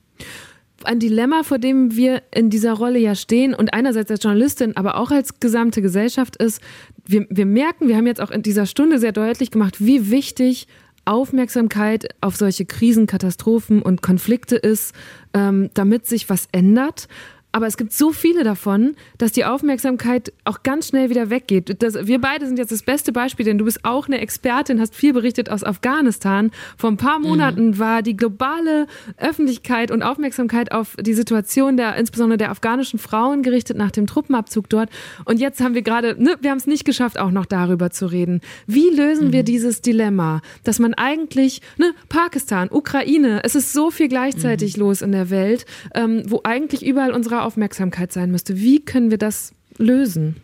ein 0.83 0.99
Dilemma, 0.99 1.43
vor 1.43 1.59
dem 1.59 1.95
wir 1.95 2.23
in 2.33 2.49
dieser 2.49 2.73
Rolle 2.73 2.99
ja 2.99 3.15
stehen 3.15 3.53
und 3.53 3.73
einerseits 3.73 4.09
als 4.11 4.23
Journalistin, 4.23 4.75
aber 4.75 4.97
auch 4.97 5.11
als 5.11 5.39
gesamte 5.39 5.81
Gesellschaft 5.81 6.35
ist, 6.37 6.59
wir, 7.05 7.27
wir 7.29 7.45
merken, 7.45 7.87
wir 7.87 7.95
haben 7.95 8.07
jetzt 8.07 8.19
auch 8.19 8.31
in 8.31 8.41
dieser 8.41 8.65
Stunde 8.65 8.99
sehr 8.99 9.11
deutlich 9.11 9.51
gemacht, 9.51 9.75
wie 9.79 10.09
wichtig 10.09 10.67
Aufmerksamkeit 11.05 12.07
auf 12.21 12.35
solche 12.35 12.65
Krisen, 12.65 13.07
Katastrophen 13.07 13.81
und 13.81 14.01
Konflikte 14.01 14.55
ist, 14.55 14.93
ähm, 15.33 15.69
damit 15.73 16.05
sich 16.07 16.29
was 16.29 16.47
ändert. 16.51 17.07
Aber 17.55 17.67
es 17.67 17.77
gibt 17.77 17.93
so 17.93 18.11
viele 18.11 18.43
davon, 18.43 18.95
dass 19.19 19.31
die 19.31 19.45
Aufmerksamkeit 19.45 20.33
auch 20.43 20.63
ganz 20.63 20.87
schnell 20.87 21.11
wieder 21.11 21.29
weggeht. 21.29 21.83
Das, 21.83 22.07
wir 22.07 22.19
beide 22.19 22.47
sind 22.47 22.57
jetzt 22.57 22.71
das 22.71 22.81
beste 22.81 23.11
Beispiel, 23.11 23.45
denn 23.45 23.59
du 23.59 23.65
bist 23.65 23.85
auch 23.85 24.07
eine 24.07 24.19
Expertin, 24.19 24.81
hast 24.81 24.95
viel 24.95 25.13
berichtet 25.13 25.51
aus 25.51 25.63
Afghanistan. 25.63 26.49
Vor 26.79 26.89
ein 26.89 26.97
paar 26.97 27.19
Monaten 27.19 27.67
mhm. 27.67 27.79
war 27.79 28.01
die 28.01 28.17
globale 28.17 28.87
Öffentlichkeit 29.17 29.91
und 29.91 30.01
Aufmerksamkeit 30.01 30.71
auf 30.71 30.95
die 30.99 31.13
Situation 31.13 31.77
der, 31.77 31.95
insbesondere 31.95 32.39
der 32.39 32.49
afghanischen 32.49 32.97
Frauen 32.97 33.43
gerichtet 33.43 33.77
nach 33.77 33.91
dem 33.91 34.07
Truppenabzug 34.07 34.67
dort. 34.67 34.89
Und 35.25 35.39
jetzt 35.39 35.61
haben 35.61 35.75
wir 35.75 35.83
gerade, 35.83 36.15
ne, 36.17 36.35
wir 36.41 36.49
haben 36.49 36.57
es 36.57 36.65
nicht 36.65 36.85
geschafft, 36.85 37.19
auch 37.19 37.29
noch 37.29 37.45
darüber 37.45 37.91
zu 37.91 38.07
reden. 38.07 38.41
Wie 38.65 38.89
lösen 38.89 39.27
mhm. 39.27 39.33
wir 39.33 39.43
dieses 39.43 39.81
Dilemma, 39.81 40.41
dass 40.63 40.79
man 40.79 40.95
eigentlich, 40.95 41.61
ne, 41.77 41.93
Pakistan, 42.09 42.69
Ukraine, 42.71 43.41
es 43.43 43.53
ist 43.53 43.73
so 43.73 43.91
viel 43.91 44.07
gleichzeitig 44.07 44.75
mhm. 44.75 44.81
los 44.81 45.03
in 45.03 45.11
der 45.11 45.29
Welt, 45.29 45.67
ähm, 45.93 46.23
wo 46.25 46.41
eigentlich 46.43 46.83
überall 46.83 47.11
unsere 47.11 47.42
Aufmerksamkeit 47.43 48.11
sein 48.11 48.31
müsste. 48.31 48.59
Wie 48.59 48.83
können 48.83 49.11
wir 49.11 49.17
das 49.17 49.53
lösen? 49.77 50.35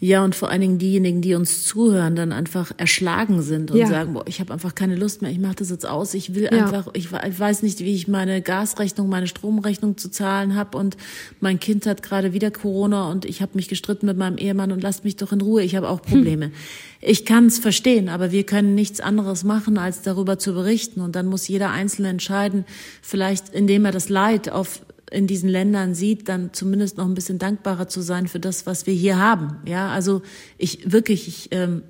Ja, 0.00 0.22
und 0.22 0.34
vor 0.34 0.50
allen 0.50 0.60
Dingen 0.60 0.78
diejenigen, 0.78 1.22
die 1.22 1.34
uns 1.34 1.64
zuhören, 1.64 2.14
dann 2.14 2.30
einfach 2.30 2.72
erschlagen 2.76 3.40
sind 3.40 3.70
und 3.70 3.78
ja. 3.78 3.86
sagen, 3.86 4.12
boah, 4.12 4.24
ich 4.26 4.38
habe 4.38 4.52
einfach 4.52 4.74
keine 4.74 4.96
Lust 4.96 5.22
mehr, 5.22 5.30
ich 5.30 5.38
mache 5.38 5.54
das 5.54 5.70
jetzt 5.70 5.86
aus, 5.86 6.12
ich 6.12 6.34
will 6.34 6.42
ja. 6.44 6.50
einfach, 6.50 6.88
ich, 6.92 7.08
ich, 7.12 7.40
weiß 7.40 7.62
nicht, 7.62 7.80
wie 7.80 7.94
ich 7.94 8.06
meine 8.06 8.42
Gasrechnung, 8.42 9.08
meine 9.08 9.28
Stromrechnung 9.28 9.96
zu 9.96 10.10
zahlen 10.10 10.56
habe 10.56 10.76
und 10.76 10.98
mein 11.40 11.58
Kind 11.58 11.86
hat 11.86 12.02
gerade 12.02 12.34
wieder 12.34 12.50
Corona 12.50 13.10
und 13.10 13.24
ich 13.24 13.40
habe 13.40 13.52
mich 13.54 13.68
gestritten 13.68 14.04
mit 14.04 14.18
meinem 14.18 14.36
Ehemann 14.36 14.72
und 14.72 14.82
lasst 14.82 15.04
mich 15.04 15.16
doch 15.16 15.32
in 15.32 15.40
Ruhe, 15.40 15.62
ich 15.62 15.74
habe 15.74 15.88
auch 15.88 16.02
Probleme. 16.02 16.46
Hm. 16.46 16.52
Ich 17.00 17.24
kann 17.24 17.46
es 17.46 17.58
verstehen, 17.58 18.10
aber 18.10 18.30
wir 18.30 18.44
können 18.44 18.74
nichts 18.74 19.00
anderes 19.00 19.42
machen, 19.42 19.78
als 19.78 20.02
darüber 20.02 20.38
zu 20.38 20.52
berichten 20.52 21.00
und 21.00 21.16
dann 21.16 21.24
muss 21.24 21.48
jeder 21.48 21.70
Einzelne 21.70 22.08
entscheiden, 22.08 22.66
vielleicht 23.00 23.54
indem 23.54 23.86
er 23.86 23.92
das 23.92 24.10
Leid 24.10 24.50
auf 24.50 24.82
in 25.14 25.26
diesen 25.26 25.48
Ländern 25.48 25.94
sieht, 25.94 26.28
dann 26.28 26.52
zumindest 26.52 26.96
noch 26.98 27.06
ein 27.06 27.14
bisschen 27.14 27.38
dankbarer 27.38 27.88
zu 27.88 28.02
sein 28.02 28.28
für 28.28 28.40
das, 28.40 28.66
was 28.66 28.86
wir 28.86 28.94
hier 28.94 29.18
haben. 29.18 29.56
Ja, 29.66 29.90
also 29.90 30.22
ich 30.58 30.92
wirklich, 30.92 31.28
ich 31.28 31.48
ähm, 31.52 31.82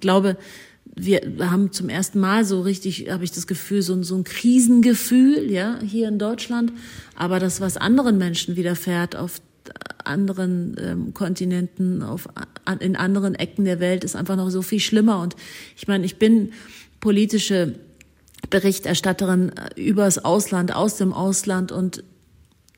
glaube, 0.00 0.36
wir 0.94 1.20
haben 1.50 1.72
zum 1.72 1.88
ersten 1.88 2.18
Mal 2.18 2.44
so 2.44 2.62
richtig, 2.62 3.10
habe 3.10 3.24
ich 3.24 3.30
das 3.30 3.46
Gefühl, 3.46 3.82
so, 3.82 4.02
so 4.02 4.16
ein 4.16 4.24
Krisengefühl, 4.24 5.50
ja, 5.50 5.78
hier 5.84 6.08
in 6.08 6.18
Deutschland. 6.18 6.72
Aber 7.14 7.38
das, 7.38 7.60
was 7.60 7.76
anderen 7.76 8.18
Menschen 8.18 8.56
widerfährt 8.56 9.14
auf 9.14 9.40
anderen 10.04 10.76
ähm, 10.78 11.14
Kontinenten, 11.14 12.02
auf, 12.02 12.28
an, 12.64 12.78
in 12.78 12.96
anderen 12.96 13.34
Ecken 13.34 13.64
der 13.64 13.80
Welt, 13.80 14.04
ist 14.04 14.16
einfach 14.16 14.36
noch 14.36 14.50
so 14.50 14.62
viel 14.62 14.80
schlimmer. 14.80 15.20
Und 15.20 15.36
ich 15.76 15.88
meine, 15.88 16.06
ich 16.06 16.16
bin 16.16 16.52
politische 17.00 17.74
Berichterstatterin 18.48 19.52
äh, 19.56 19.80
übers 19.80 20.18
Ausland, 20.18 20.74
aus 20.74 20.96
dem 20.96 21.12
Ausland 21.12 21.72
und 21.72 22.04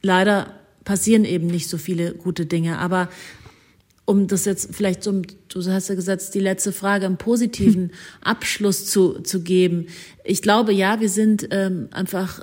leider 0.03 0.55
passieren 0.85 1.25
eben 1.25 1.47
nicht 1.47 1.69
so 1.69 1.79
viele 1.79 2.15
gute 2.15 2.47
Dinge. 2.47 2.79
Aber 2.79 3.09
um 4.05 4.27
das 4.27 4.47
jetzt 4.47 4.75
vielleicht 4.75 5.03
zum, 5.03 5.23
du 5.49 5.63
hast 5.71 5.89
ja 5.89 5.95
gesagt, 5.95 6.33
die 6.33 6.41
letzte 6.41 6.73
Frage 6.73 7.05
im 7.05 7.19
positiven 7.19 7.93
Abschluss 8.23 8.87
zu, 8.87 9.21
zu 9.21 9.43
geben. 9.43 9.89
Ich 10.25 10.41
glaube, 10.41 10.73
ja, 10.73 11.01
wir 11.01 11.11
sind 11.11 11.49
ähm, 11.51 11.89
einfach 11.91 12.43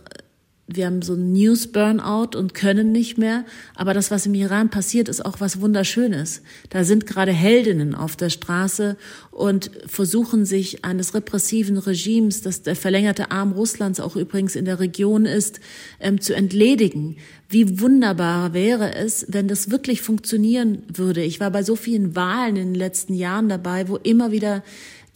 wir 0.68 0.88
haben 0.88 1.04
so 1.04 1.14
ein 1.14 1.32
News-Burnout 1.32 2.36
und 2.36 2.56
können 2.56 2.92
nicht 2.92 3.20
mehr. 3.20 3.46
Aber 3.76 3.94
das, 3.94 4.10
was 4.10 4.26
im 4.26 4.34
Iran 4.34 4.72
passiert, 4.72 5.10
ist 5.10 5.24
auch 5.24 5.40
was 5.40 5.62
Wunderschönes. 5.62 6.42
Da 6.72 6.84
sind 6.84 7.06
gerade 7.06 7.32
Heldinnen 7.32 7.94
auf 7.94 8.16
der 8.16 8.32
Straße 8.32 8.98
und 9.30 9.70
versuchen 9.86 10.44
sich 10.46 10.84
eines 10.84 11.14
repressiven 11.14 11.78
Regimes, 11.78 12.42
das 12.42 12.64
der 12.64 12.76
verlängerte 12.76 13.30
Arm 13.30 13.52
Russlands 13.52 14.00
auch 14.00 14.16
übrigens 14.16 14.56
in 14.56 14.66
der 14.66 14.80
Region 14.80 15.26
ist, 15.26 15.60
ähm, 16.00 16.20
zu 16.20 16.34
entledigen. 16.34 17.18
Wie 17.48 17.80
wunderbar 17.80 18.56
wäre 18.56 18.96
es, 18.96 19.28
wenn 19.30 19.48
das 19.48 19.70
wirklich 19.70 20.02
funktionieren 20.02 20.82
würde. 20.92 21.22
Ich 21.22 21.40
war 21.40 21.52
bei 21.52 21.62
so 21.62 21.76
vielen 21.76 22.16
Wahlen 22.16 22.56
in 22.56 22.68
den 22.70 22.76
letzten 22.76 23.14
Jahren 23.14 23.50
dabei, 23.50 23.88
wo 23.88 23.98
immer 23.98 24.32
wieder 24.32 24.64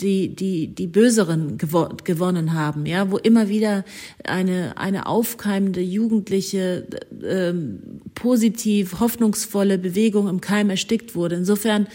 die, 0.02 0.34
die, 0.36 0.68
die 0.68 0.88
Böseren 0.88 1.58
gewo 1.58 1.90
gewonnen 2.04 2.54
haben, 2.54 2.86
ja, 2.86 3.12
wo 3.12 3.18
immer 3.18 3.50
wieder 3.50 3.84
eine, 4.24 4.78
eine 4.78 5.08
aufkeimende, 5.08 5.82
jugendliche, 5.82 6.88
ähm, 7.24 8.02
positiv, 8.16 9.00
hoffnungsvolle 9.00 9.78
Bewegung 9.78 10.28
im 10.28 10.42
Keim 10.42 10.70
erstickt 10.70 11.16
wurde. 11.16 11.36
Insofern, 11.36 11.88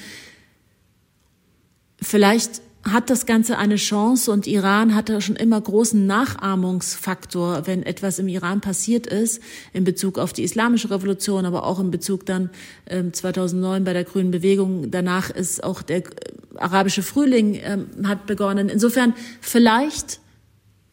vielleicht 2.01 2.61
hat 2.85 3.09
das 3.09 3.25
Ganze 3.25 3.57
eine 3.57 3.77
Chance 3.77 4.31
und 4.31 4.47
Iran 4.47 4.95
hatte 4.95 5.21
schon 5.23 5.37
immer 5.37 5.59
großen 5.59 6.07
Nachahmungsfaktor, 6.07 7.67
wenn 7.67 7.83
etwas 7.83 8.19
im 8.19 8.29
Iran 8.29 8.61
passiert 8.61 9.07
ist, 9.07 9.41
in 9.73 9.85
Bezug 9.85 10.19
auf 10.19 10.35
die 10.35 10.43
islamische 10.43 10.91
Revolution, 10.91 11.47
aber 11.47 11.65
auch 11.65 11.81
in 11.81 11.91
Bezug 11.91 12.27
dann 12.27 12.51
äh, 12.85 13.03
2009 13.11 13.85
bei 13.85 13.95
der 13.95 14.05
Grünen 14.05 14.31
Bewegung. 14.31 14.91
Danach 14.91 15.31
ist 15.31 15.65
auch 15.65 15.81
der 15.81 15.99
äh, 15.99 16.11
arabische 16.57 17.03
Frühling 17.03 17.55
äh, 17.55 17.79
hat 18.05 18.27
begonnen. 18.27 18.69
Insofern 18.69 19.15
vielleicht 19.41 20.21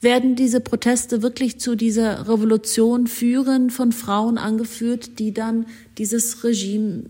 werden 0.02 0.36
diese 0.36 0.60
Proteste 0.60 1.22
wirklich 1.22 1.60
zu 1.60 1.76
dieser 1.76 2.28
Revolution 2.28 3.08
führen, 3.08 3.70
von 3.70 3.92
Frauen 3.92 4.38
angeführt, 4.38 5.20
die 5.20 5.32
dann 5.32 5.68
dieses 5.98 6.44
Regime 6.44 7.04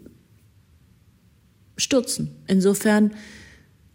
stürzen. 1.77 2.29
Insofern 2.47 3.11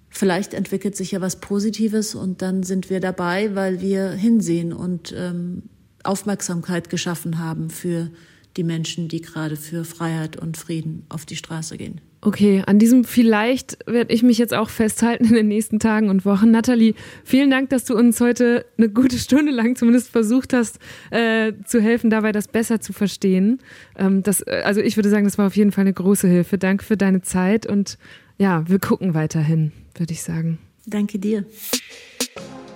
vielleicht 0.09 0.55
entwickelt 0.55 0.97
sich 0.97 1.13
ja 1.13 1.21
was 1.21 1.41
Positives 1.41 2.15
und 2.15 2.41
dann 2.41 2.63
sind 2.63 2.89
wir 2.89 3.01
dabei, 3.01 3.55
weil 3.55 3.83
wir 3.83 4.11
hinsehen 4.11 4.73
und 4.73 5.15
ähm, 5.17 5.65
Aufmerksamkeit 6.03 6.89
geschaffen 6.89 7.39
haben 7.39 7.69
für 7.69 8.11
die 8.57 8.65
Menschen, 8.65 9.09
die 9.09 9.21
gerade 9.21 9.57
für 9.57 9.85
Freiheit 9.85 10.37
und 10.37 10.57
Frieden 10.57 11.05
auf 11.11 11.27
die 11.27 11.37
Straße 11.37 11.77
gehen. 11.77 12.01
Okay, 12.27 12.65
an 12.67 12.81
diesem 12.81 13.05
vielleicht 13.05 13.79
werde 13.87 14.13
ich 14.13 14.25
mich 14.25 14.37
jetzt 14.37 14.53
auch 14.53 14.69
festhalten 14.69 15.27
in 15.27 15.35
den 15.35 15.47
nächsten 15.47 15.79
Tagen 15.79 16.09
und 16.11 16.25
Wochen. 16.25 16.51
Nathalie, 16.51 16.95
vielen 17.23 17.51
Dank, 17.51 17.71
dass 17.71 17.85
du 17.85 17.97
uns 17.97 18.21
heute 18.21 18.67
eine 18.77 18.89
gute 18.89 19.17
Stunde 19.17 19.53
lang 19.53 19.77
zumindest 19.77 20.09
versucht 20.09 20.53
hast, 20.53 20.81
äh, 21.13 21.53
zu 21.65 21.81
helfen, 21.81 22.11
dabei 22.11 22.33
das 22.33 22.49
besser 22.49 22.81
zu 22.81 22.93
verstehen. 22.93 23.61
Ähm, 23.97 24.25
das, 24.25 24.41
äh, 24.41 24.63
also 24.65 24.81
ich 24.81 24.97
würde 24.97 25.09
sagen, 25.09 25.25
das 25.25 25.39
war 25.39 25.47
auf 25.47 25.57
jeden 25.57 25.71
Fall 25.71 25.83
eine 25.83 25.93
große 25.93 26.27
Hilfe. 26.27 26.59
Danke 26.59 26.85
für 26.85 26.97
deine 26.97 27.23
Zeit 27.23 27.65
und 27.65 27.97
ja, 28.39 28.69
wir 28.69 28.81
gucken 28.81 29.15
weiterhin 29.15 29.71
würde 29.95 30.13
ich 30.13 30.23
sagen. 30.23 30.59
Danke 30.85 31.21
dir. 31.21 31.45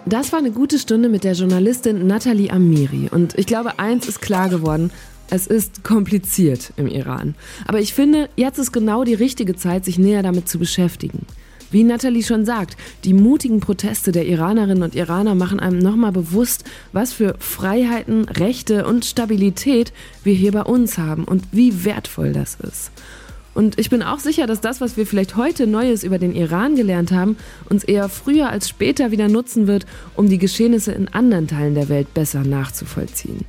Das 0.06 0.32
war 0.32 0.38
eine 0.38 0.50
gute 0.50 0.78
Stunde 0.78 1.08
mit 1.08 1.24
der 1.24 1.34
Journalistin 1.34 2.06
Nathalie 2.06 2.50
Amiri. 2.50 3.08
Und 3.10 3.38
ich 3.38 3.46
glaube, 3.46 3.78
eins 3.78 4.08
ist 4.08 4.20
klar 4.20 4.48
geworden. 4.48 4.90
Es 5.30 5.46
ist 5.46 5.84
kompliziert 5.84 6.72
im 6.76 6.88
Iran. 6.88 7.36
Aber 7.66 7.80
ich 7.80 7.94
finde, 7.94 8.28
jetzt 8.36 8.58
ist 8.58 8.72
genau 8.72 9.04
die 9.04 9.14
richtige 9.14 9.54
Zeit, 9.54 9.84
sich 9.84 9.96
näher 9.96 10.24
damit 10.24 10.48
zu 10.48 10.58
beschäftigen. 10.58 11.24
Wie 11.70 11.84
Nathalie 11.84 12.24
schon 12.24 12.44
sagt, 12.44 12.76
die 13.04 13.14
mutigen 13.14 13.60
Proteste 13.60 14.10
der 14.10 14.26
Iranerinnen 14.26 14.82
und 14.82 14.96
Iraner 14.96 15.36
machen 15.36 15.60
einem 15.60 15.78
nochmal 15.78 16.10
bewusst, 16.10 16.64
was 16.92 17.12
für 17.12 17.36
Freiheiten, 17.38 18.24
Rechte 18.24 18.84
und 18.86 19.04
Stabilität 19.04 19.92
wir 20.24 20.34
hier 20.34 20.50
bei 20.50 20.62
uns 20.62 20.98
haben 20.98 21.24
und 21.24 21.44
wie 21.52 21.84
wertvoll 21.84 22.32
das 22.32 22.56
ist. 22.56 22.90
Und 23.54 23.78
ich 23.78 23.88
bin 23.88 24.02
auch 24.02 24.18
sicher, 24.18 24.48
dass 24.48 24.60
das, 24.60 24.80
was 24.80 24.96
wir 24.96 25.06
vielleicht 25.06 25.36
heute 25.36 25.68
Neues 25.68 26.02
über 26.02 26.18
den 26.18 26.34
Iran 26.34 26.74
gelernt 26.74 27.12
haben, 27.12 27.36
uns 27.68 27.84
eher 27.84 28.08
früher 28.08 28.48
als 28.48 28.68
später 28.68 29.12
wieder 29.12 29.28
nutzen 29.28 29.68
wird, 29.68 29.86
um 30.16 30.28
die 30.28 30.38
Geschehnisse 30.38 30.92
in 30.92 31.08
anderen 31.08 31.46
Teilen 31.46 31.74
der 31.74 31.88
Welt 31.88 32.14
besser 32.14 32.42
nachzuvollziehen. 32.42 33.44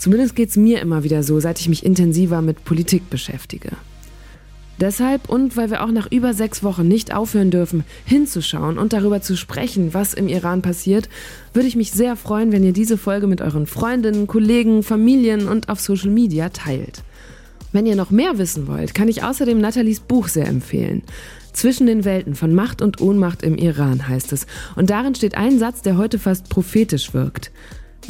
Zumindest 0.00 0.34
geht 0.34 0.48
es 0.48 0.56
mir 0.56 0.80
immer 0.80 1.04
wieder 1.04 1.22
so, 1.22 1.40
seit 1.40 1.60
ich 1.60 1.68
mich 1.68 1.84
intensiver 1.84 2.40
mit 2.40 2.64
Politik 2.64 3.10
beschäftige. 3.10 3.72
Deshalb 4.80 5.28
und 5.28 5.58
weil 5.58 5.68
wir 5.70 5.84
auch 5.84 5.90
nach 5.90 6.10
über 6.10 6.32
sechs 6.32 6.62
Wochen 6.62 6.88
nicht 6.88 7.14
aufhören 7.14 7.50
dürfen, 7.50 7.84
hinzuschauen 8.06 8.78
und 8.78 8.94
darüber 8.94 9.20
zu 9.20 9.36
sprechen, 9.36 9.92
was 9.92 10.14
im 10.14 10.26
Iran 10.26 10.62
passiert, 10.62 11.10
würde 11.52 11.68
ich 11.68 11.76
mich 11.76 11.92
sehr 11.92 12.16
freuen, 12.16 12.50
wenn 12.50 12.64
ihr 12.64 12.72
diese 12.72 12.96
Folge 12.96 13.26
mit 13.26 13.42
euren 13.42 13.66
Freundinnen, 13.66 14.26
Kollegen, 14.26 14.82
Familien 14.82 15.48
und 15.48 15.68
auf 15.68 15.80
Social 15.80 16.08
Media 16.08 16.48
teilt. 16.48 17.02
Wenn 17.72 17.84
ihr 17.84 17.94
noch 17.94 18.10
mehr 18.10 18.38
wissen 18.38 18.68
wollt, 18.68 18.94
kann 18.94 19.08
ich 19.08 19.22
außerdem 19.22 19.60
Nathalies 19.60 20.00
Buch 20.00 20.28
sehr 20.28 20.48
empfehlen. 20.48 21.02
Zwischen 21.52 21.86
den 21.86 22.06
Welten 22.06 22.34
von 22.34 22.54
Macht 22.54 22.80
und 22.80 23.02
Ohnmacht 23.02 23.42
im 23.42 23.58
Iran 23.58 24.08
heißt 24.08 24.32
es. 24.32 24.46
Und 24.76 24.88
darin 24.88 25.14
steht 25.14 25.36
ein 25.36 25.58
Satz, 25.58 25.82
der 25.82 25.98
heute 25.98 26.18
fast 26.18 26.48
prophetisch 26.48 27.12
wirkt. 27.12 27.50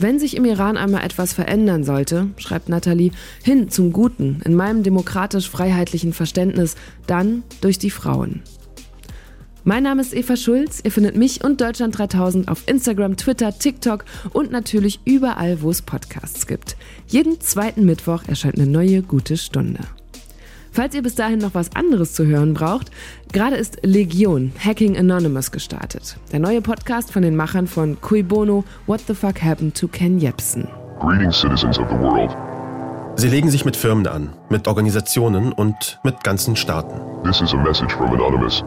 Wenn 0.00 0.18
sich 0.18 0.34
im 0.34 0.46
Iran 0.46 0.78
einmal 0.78 1.04
etwas 1.04 1.34
verändern 1.34 1.84
sollte, 1.84 2.28
schreibt 2.38 2.70
Nathalie, 2.70 3.12
hin 3.42 3.68
zum 3.68 3.92
Guten, 3.92 4.40
in 4.46 4.54
meinem 4.54 4.82
demokratisch-freiheitlichen 4.82 6.14
Verständnis, 6.14 6.74
dann 7.06 7.42
durch 7.60 7.78
die 7.78 7.90
Frauen. 7.90 8.40
Mein 9.62 9.82
Name 9.82 10.00
ist 10.00 10.14
Eva 10.14 10.36
Schulz. 10.36 10.80
Ihr 10.82 10.90
findet 10.90 11.18
mich 11.18 11.44
und 11.44 11.60
Deutschland 11.60 11.98
3000 11.98 12.48
auf 12.48 12.66
Instagram, 12.66 13.18
Twitter, 13.18 13.58
TikTok 13.58 14.06
und 14.32 14.50
natürlich 14.50 15.00
überall, 15.04 15.60
wo 15.60 15.68
es 15.68 15.82
Podcasts 15.82 16.46
gibt. 16.46 16.78
Jeden 17.06 17.38
zweiten 17.42 17.84
Mittwoch 17.84 18.22
erscheint 18.26 18.54
eine 18.54 18.66
neue 18.66 19.02
gute 19.02 19.36
Stunde. 19.36 19.80
Falls 20.72 20.94
ihr 20.94 21.02
bis 21.02 21.16
dahin 21.16 21.40
noch 21.40 21.54
was 21.54 21.74
anderes 21.74 22.14
zu 22.14 22.26
hören 22.26 22.54
braucht, 22.54 22.90
gerade 23.32 23.56
ist 23.56 23.78
Legion 23.82 24.52
Hacking 24.64 24.96
Anonymous 24.96 25.50
gestartet. 25.50 26.16
Der 26.30 26.38
neue 26.38 26.62
Podcast 26.62 27.12
von 27.12 27.22
den 27.22 27.34
Machern 27.34 27.66
von 27.66 28.00
Cui 28.00 28.22
Bono 28.22 28.64
What 28.86 29.00
the 29.06 29.14
Fuck 29.14 29.42
Happened 29.42 29.76
to 29.76 29.88
Ken 29.88 30.18
Jebsen. 30.18 30.68
Greetings, 31.00 31.40
citizens 31.40 31.78
of 31.78 31.88
the 31.90 31.96
world. 31.96 32.36
Sie 33.16 33.28
legen 33.28 33.50
sich 33.50 33.64
mit 33.64 33.76
Firmen 33.76 34.06
an, 34.06 34.30
mit 34.48 34.68
Organisationen 34.68 35.52
und 35.52 35.98
mit 36.04 36.22
ganzen 36.22 36.54
Staaten. 36.54 37.00
This 37.24 37.40
is 37.40 37.52
a 37.52 37.56
message 37.56 37.92
from 37.92 38.12
Anonymous. 38.12 38.62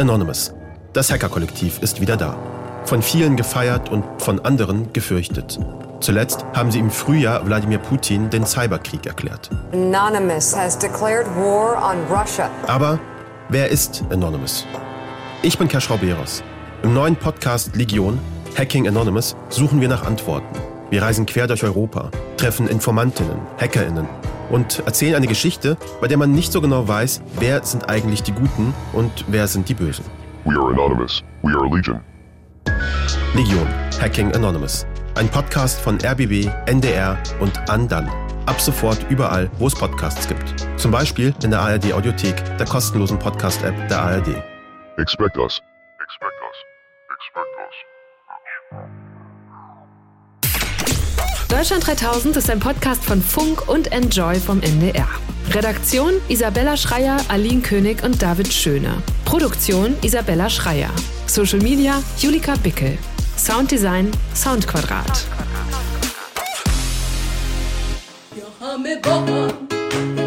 Anonymous. 0.00 0.52
Das 0.92 1.10
Hacker-Kollektiv 1.12 1.80
ist 1.80 2.00
wieder 2.00 2.16
da. 2.16 2.36
Von 2.84 3.02
vielen 3.02 3.36
gefeiert 3.36 3.90
und 3.90 4.04
von 4.18 4.40
anderen 4.40 4.92
gefürchtet. 4.92 5.58
Zuletzt 6.00 6.44
haben 6.54 6.70
sie 6.70 6.78
im 6.78 6.90
Frühjahr 6.90 7.44
Wladimir 7.44 7.78
Putin 7.78 8.30
den 8.30 8.46
Cyberkrieg 8.46 9.06
erklärt. 9.06 9.50
Anonymous 9.72 10.56
has 10.56 10.78
declared 10.78 11.26
war 11.36 11.76
on 11.90 11.96
Russia. 12.08 12.48
Aber 12.68 13.00
wer 13.48 13.68
ist 13.68 14.04
Anonymous? 14.10 14.64
Ich 15.42 15.58
bin 15.58 15.68
Kaschrau 15.68 15.96
Beros. 15.96 16.42
Im 16.82 16.94
neuen 16.94 17.16
Podcast 17.16 17.74
Legion, 17.74 18.18
Hacking 18.56 18.86
Anonymous, 18.86 19.36
suchen 19.48 19.80
wir 19.80 19.88
nach 19.88 20.06
Antworten. 20.06 20.46
Wir 20.90 21.02
reisen 21.02 21.26
quer 21.26 21.48
durch 21.48 21.64
Europa, 21.64 22.10
treffen 22.36 22.68
Informantinnen, 22.68 23.38
Hackerinnen 23.60 24.06
und 24.50 24.82
erzählen 24.86 25.16
eine 25.16 25.26
Geschichte, 25.26 25.76
bei 26.00 26.06
der 26.06 26.16
man 26.16 26.32
nicht 26.32 26.52
so 26.52 26.60
genau 26.60 26.86
weiß, 26.86 27.22
wer 27.40 27.64
sind 27.64 27.90
eigentlich 27.90 28.22
die 28.22 28.32
Guten 28.32 28.72
und 28.92 29.24
wer 29.26 29.48
sind 29.48 29.68
die 29.68 29.74
Bösen. 29.74 30.04
We 30.44 30.54
are 30.54 30.72
Anonymous. 30.72 31.22
We 31.42 31.52
are 31.52 31.68
Legion. 31.68 32.00
Legion, 33.34 33.66
Hacking 34.00 34.34
Anonymous. 34.34 34.86
Ein 35.14 35.28
Podcast 35.30 35.80
von 35.80 35.98
RBB, 36.00 36.48
NDR 36.66 37.18
und 37.40 37.58
Andan. 37.68 38.08
Ab 38.46 38.60
sofort 38.60 38.98
überall, 39.10 39.50
wo 39.58 39.66
es 39.66 39.74
Podcasts 39.74 40.28
gibt. 40.28 40.54
Zum 40.76 40.90
Beispiel 40.90 41.34
in 41.42 41.50
der 41.50 41.60
ARD 41.60 41.92
Audiothek, 41.92 42.36
der 42.56 42.66
kostenlosen 42.66 43.18
Podcast-App 43.18 43.88
der 43.88 44.00
ARD. 44.00 44.28
Expect 44.98 45.36
us. 45.36 45.60
Expect 46.00 46.34
us. 46.48 46.56
Expect 47.16 47.48
us. 47.58 47.74
Deutschland 51.48 51.86
3000 51.86 52.36
ist 52.36 52.50
ein 52.50 52.60
Podcast 52.60 53.04
von 53.04 53.20
Funk 53.20 53.68
und 53.68 53.90
Enjoy 53.92 54.36
vom 54.36 54.60
NDR. 54.62 55.08
Redaktion 55.50 56.12
Isabella 56.28 56.76
Schreier, 56.76 57.16
Aline 57.28 57.62
König 57.62 58.04
und 58.04 58.22
David 58.22 58.52
Schöne. 58.52 59.02
Produktion 59.24 59.96
Isabella 60.02 60.48
Schreier. 60.48 60.90
Social 61.26 61.58
Media 61.60 62.02
Julika 62.18 62.54
Bickel. 62.62 62.98
Sounddesign 63.38 64.10
Soundquadrat. 64.34 65.26
Bohan. 69.02 70.17